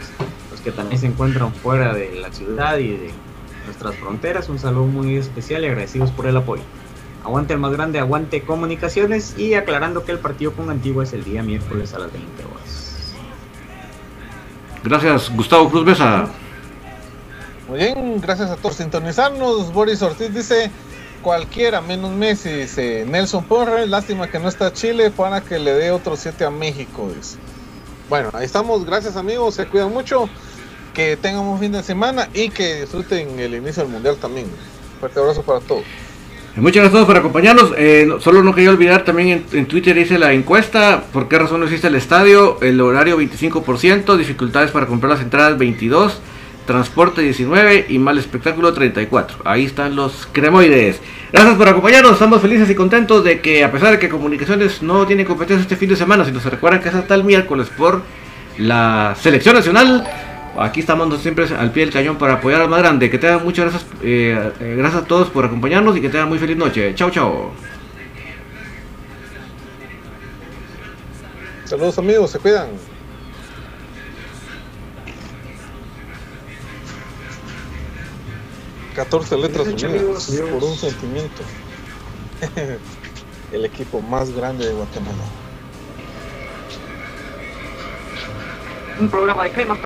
los 0.49 0.61
que 0.61 0.71
también 0.71 1.01
se 1.01 1.07
encuentran 1.07 1.53
fuera 1.53 1.93
de 1.93 2.15
la 2.15 2.31
ciudad 2.31 2.77
y 2.77 2.91
de 2.91 3.11
nuestras 3.65 3.95
fronteras. 3.95 4.49
Un 4.49 4.59
saludo 4.59 4.85
muy 4.85 5.17
especial 5.17 5.63
y 5.63 5.67
agradecidos 5.67 6.11
por 6.11 6.27
el 6.27 6.37
apoyo. 6.37 6.63
Aguante 7.23 7.53
el 7.53 7.59
más 7.59 7.71
grande, 7.71 7.99
aguante 7.99 8.41
comunicaciones 8.43 9.37
y 9.37 9.55
aclarando 9.55 10.05
que 10.05 10.11
el 10.11 10.19
partido 10.19 10.53
con 10.53 10.69
Antigua 10.69 11.03
es 11.03 11.13
el 11.13 11.23
día 11.23 11.41
miércoles 11.41 11.93
a 11.93 11.99
las 11.99 12.13
20 12.13 12.45
horas. 12.45 13.13
Gracias, 14.83 15.35
Gustavo 15.35 15.69
Cruz 15.69 15.83
Besa. 15.83 16.27
Muy 17.67 17.79
bien, 17.79 18.21
gracias 18.21 18.51
a 18.51 18.55
todos 18.57 18.61
por 18.61 18.73
sintonizarnos. 18.75 19.73
Boris 19.73 20.03
Ortiz 20.03 20.31
dice, 20.31 20.69
cualquiera 21.23 21.81
menos 21.81 22.11
Messi, 22.11 22.49
dice 22.49 23.03
Nelson 23.07 23.43
Porres, 23.45 23.89
lástima 23.89 24.29
que 24.29 24.37
no 24.37 24.47
está 24.47 24.71
Chile 24.71 25.09
para 25.09 25.41
que 25.41 25.57
le 25.57 25.73
dé 25.73 25.89
otro 25.89 26.15
7 26.15 26.45
a 26.45 26.51
México, 26.51 27.09
dice. 27.15 27.37
Bueno, 28.07 28.29
ahí 28.33 28.45
estamos, 28.45 28.85
gracias 28.85 29.17
amigos, 29.17 29.55
se 29.55 29.65
cuidan 29.65 29.91
mucho, 29.91 30.29
que 30.95 31.17
tengan 31.17 31.41
un 31.41 31.59
fin 31.59 31.71
de 31.71 31.83
semana 31.83 32.29
y 32.33 32.49
que 32.49 32.81
disfruten 32.81 33.37
el 33.39 33.53
inicio 33.53 33.83
del 33.83 33.91
Mundial 33.91 34.17
también. 34.17 34.47
Fuerte 34.99 35.19
abrazo 35.19 35.43
para 35.43 35.59
todos. 35.59 35.83
Muchas 36.55 36.83
gracias 36.83 36.89
a 36.89 36.91
todos 36.93 37.05
por 37.05 37.17
acompañarnos. 37.17 37.73
Eh, 37.77 38.07
solo 38.21 38.41
no 38.41 38.55
quería 38.55 38.69
olvidar 38.69 39.03
también 39.03 39.45
en, 39.51 39.65
Twitter 39.65 39.97
hice 39.97 40.17
la 40.17 40.31
encuesta. 40.31 41.03
¿Por 41.11 41.27
qué 41.27 41.37
razón 41.37 41.59
no 41.59 41.65
existe 41.65 41.87
el 41.87 41.95
estadio? 41.95 42.59
El 42.61 42.79
horario 42.79 43.19
25%, 43.19 44.15
dificultades 44.15 44.71
para 44.71 44.87
comprar 44.87 45.11
las 45.11 45.21
entradas 45.21 45.57
22. 45.57 46.21
Transporte 46.65 47.21
19 47.21 47.87
y 47.89 47.99
Mal 47.99 48.17
Espectáculo 48.17 48.73
34. 48.73 49.39
Ahí 49.43 49.65
están 49.65 49.95
los 49.95 50.27
cremoides. 50.31 50.99
Gracias 51.31 51.55
por 51.55 51.67
acompañarnos, 51.67 52.13
estamos 52.13 52.41
felices 52.41 52.69
y 52.69 52.73
contentos 52.73 53.23
de 53.23 53.41
que 53.41 53.63
a 53.63 53.71
pesar 53.71 53.91
de 53.91 53.99
que 53.99 54.09
Comunicaciones 54.09 54.81
no 54.81 55.05
tiene 55.05 55.25
competencia 55.25 55.61
este 55.61 55.75
fin 55.75 55.89
de 55.89 55.95
semana, 55.95 56.25
si 56.25 56.31
nos 56.31 56.43
recuerdan 56.45 56.81
que 56.81 56.89
es 56.89 56.95
hasta 56.95 57.13
el 57.13 57.23
miércoles 57.23 57.67
por 57.77 58.01
la 58.57 59.15
selección 59.19 59.55
nacional, 59.55 60.07
aquí 60.59 60.79
estamos 60.79 61.21
siempre 61.21 61.45
al 61.55 61.71
pie 61.71 61.85
del 61.85 61.93
cañón 61.93 62.17
para 62.17 62.33
apoyar 62.33 62.61
al 62.61 62.69
más 62.69 62.79
grande. 62.79 63.09
Que 63.09 63.17
tengan 63.17 63.43
muchas 63.43 63.71
gracias, 63.71 63.91
eh, 64.01 64.51
eh, 64.59 64.75
gracias 64.77 65.03
a 65.03 65.05
todos 65.05 65.29
por 65.29 65.45
acompañarnos 65.45 65.97
y 65.97 66.01
que 66.01 66.09
tengan 66.09 66.29
muy 66.29 66.39
feliz 66.39 66.57
noche. 66.57 66.93
Chao, 66.95 67.09
chao. 67.09 67.51
Saludos 71.65 71.97
amigos, 71.97 72.31
se 72.31 72.39
cuidan. 72.39 72.69
Catorce 78.95 79.35
letras 79.37 79.67
unidas 79.67 80.29
amigos. 80.29 80.49
por 80.51 80.63
un 80.63 80.75
sentimiento. 80.75 81.41
El 83.51 83.65
equipo 83.65 84.01
más 84.01 84.31
grande 84.31 84.65
de 84.65 84.73
Guatemala. 84.73 85.23
Un 88.99 89.09
programa 89.09 89.43
de 89.43 89.51
crema. 89.51 89.77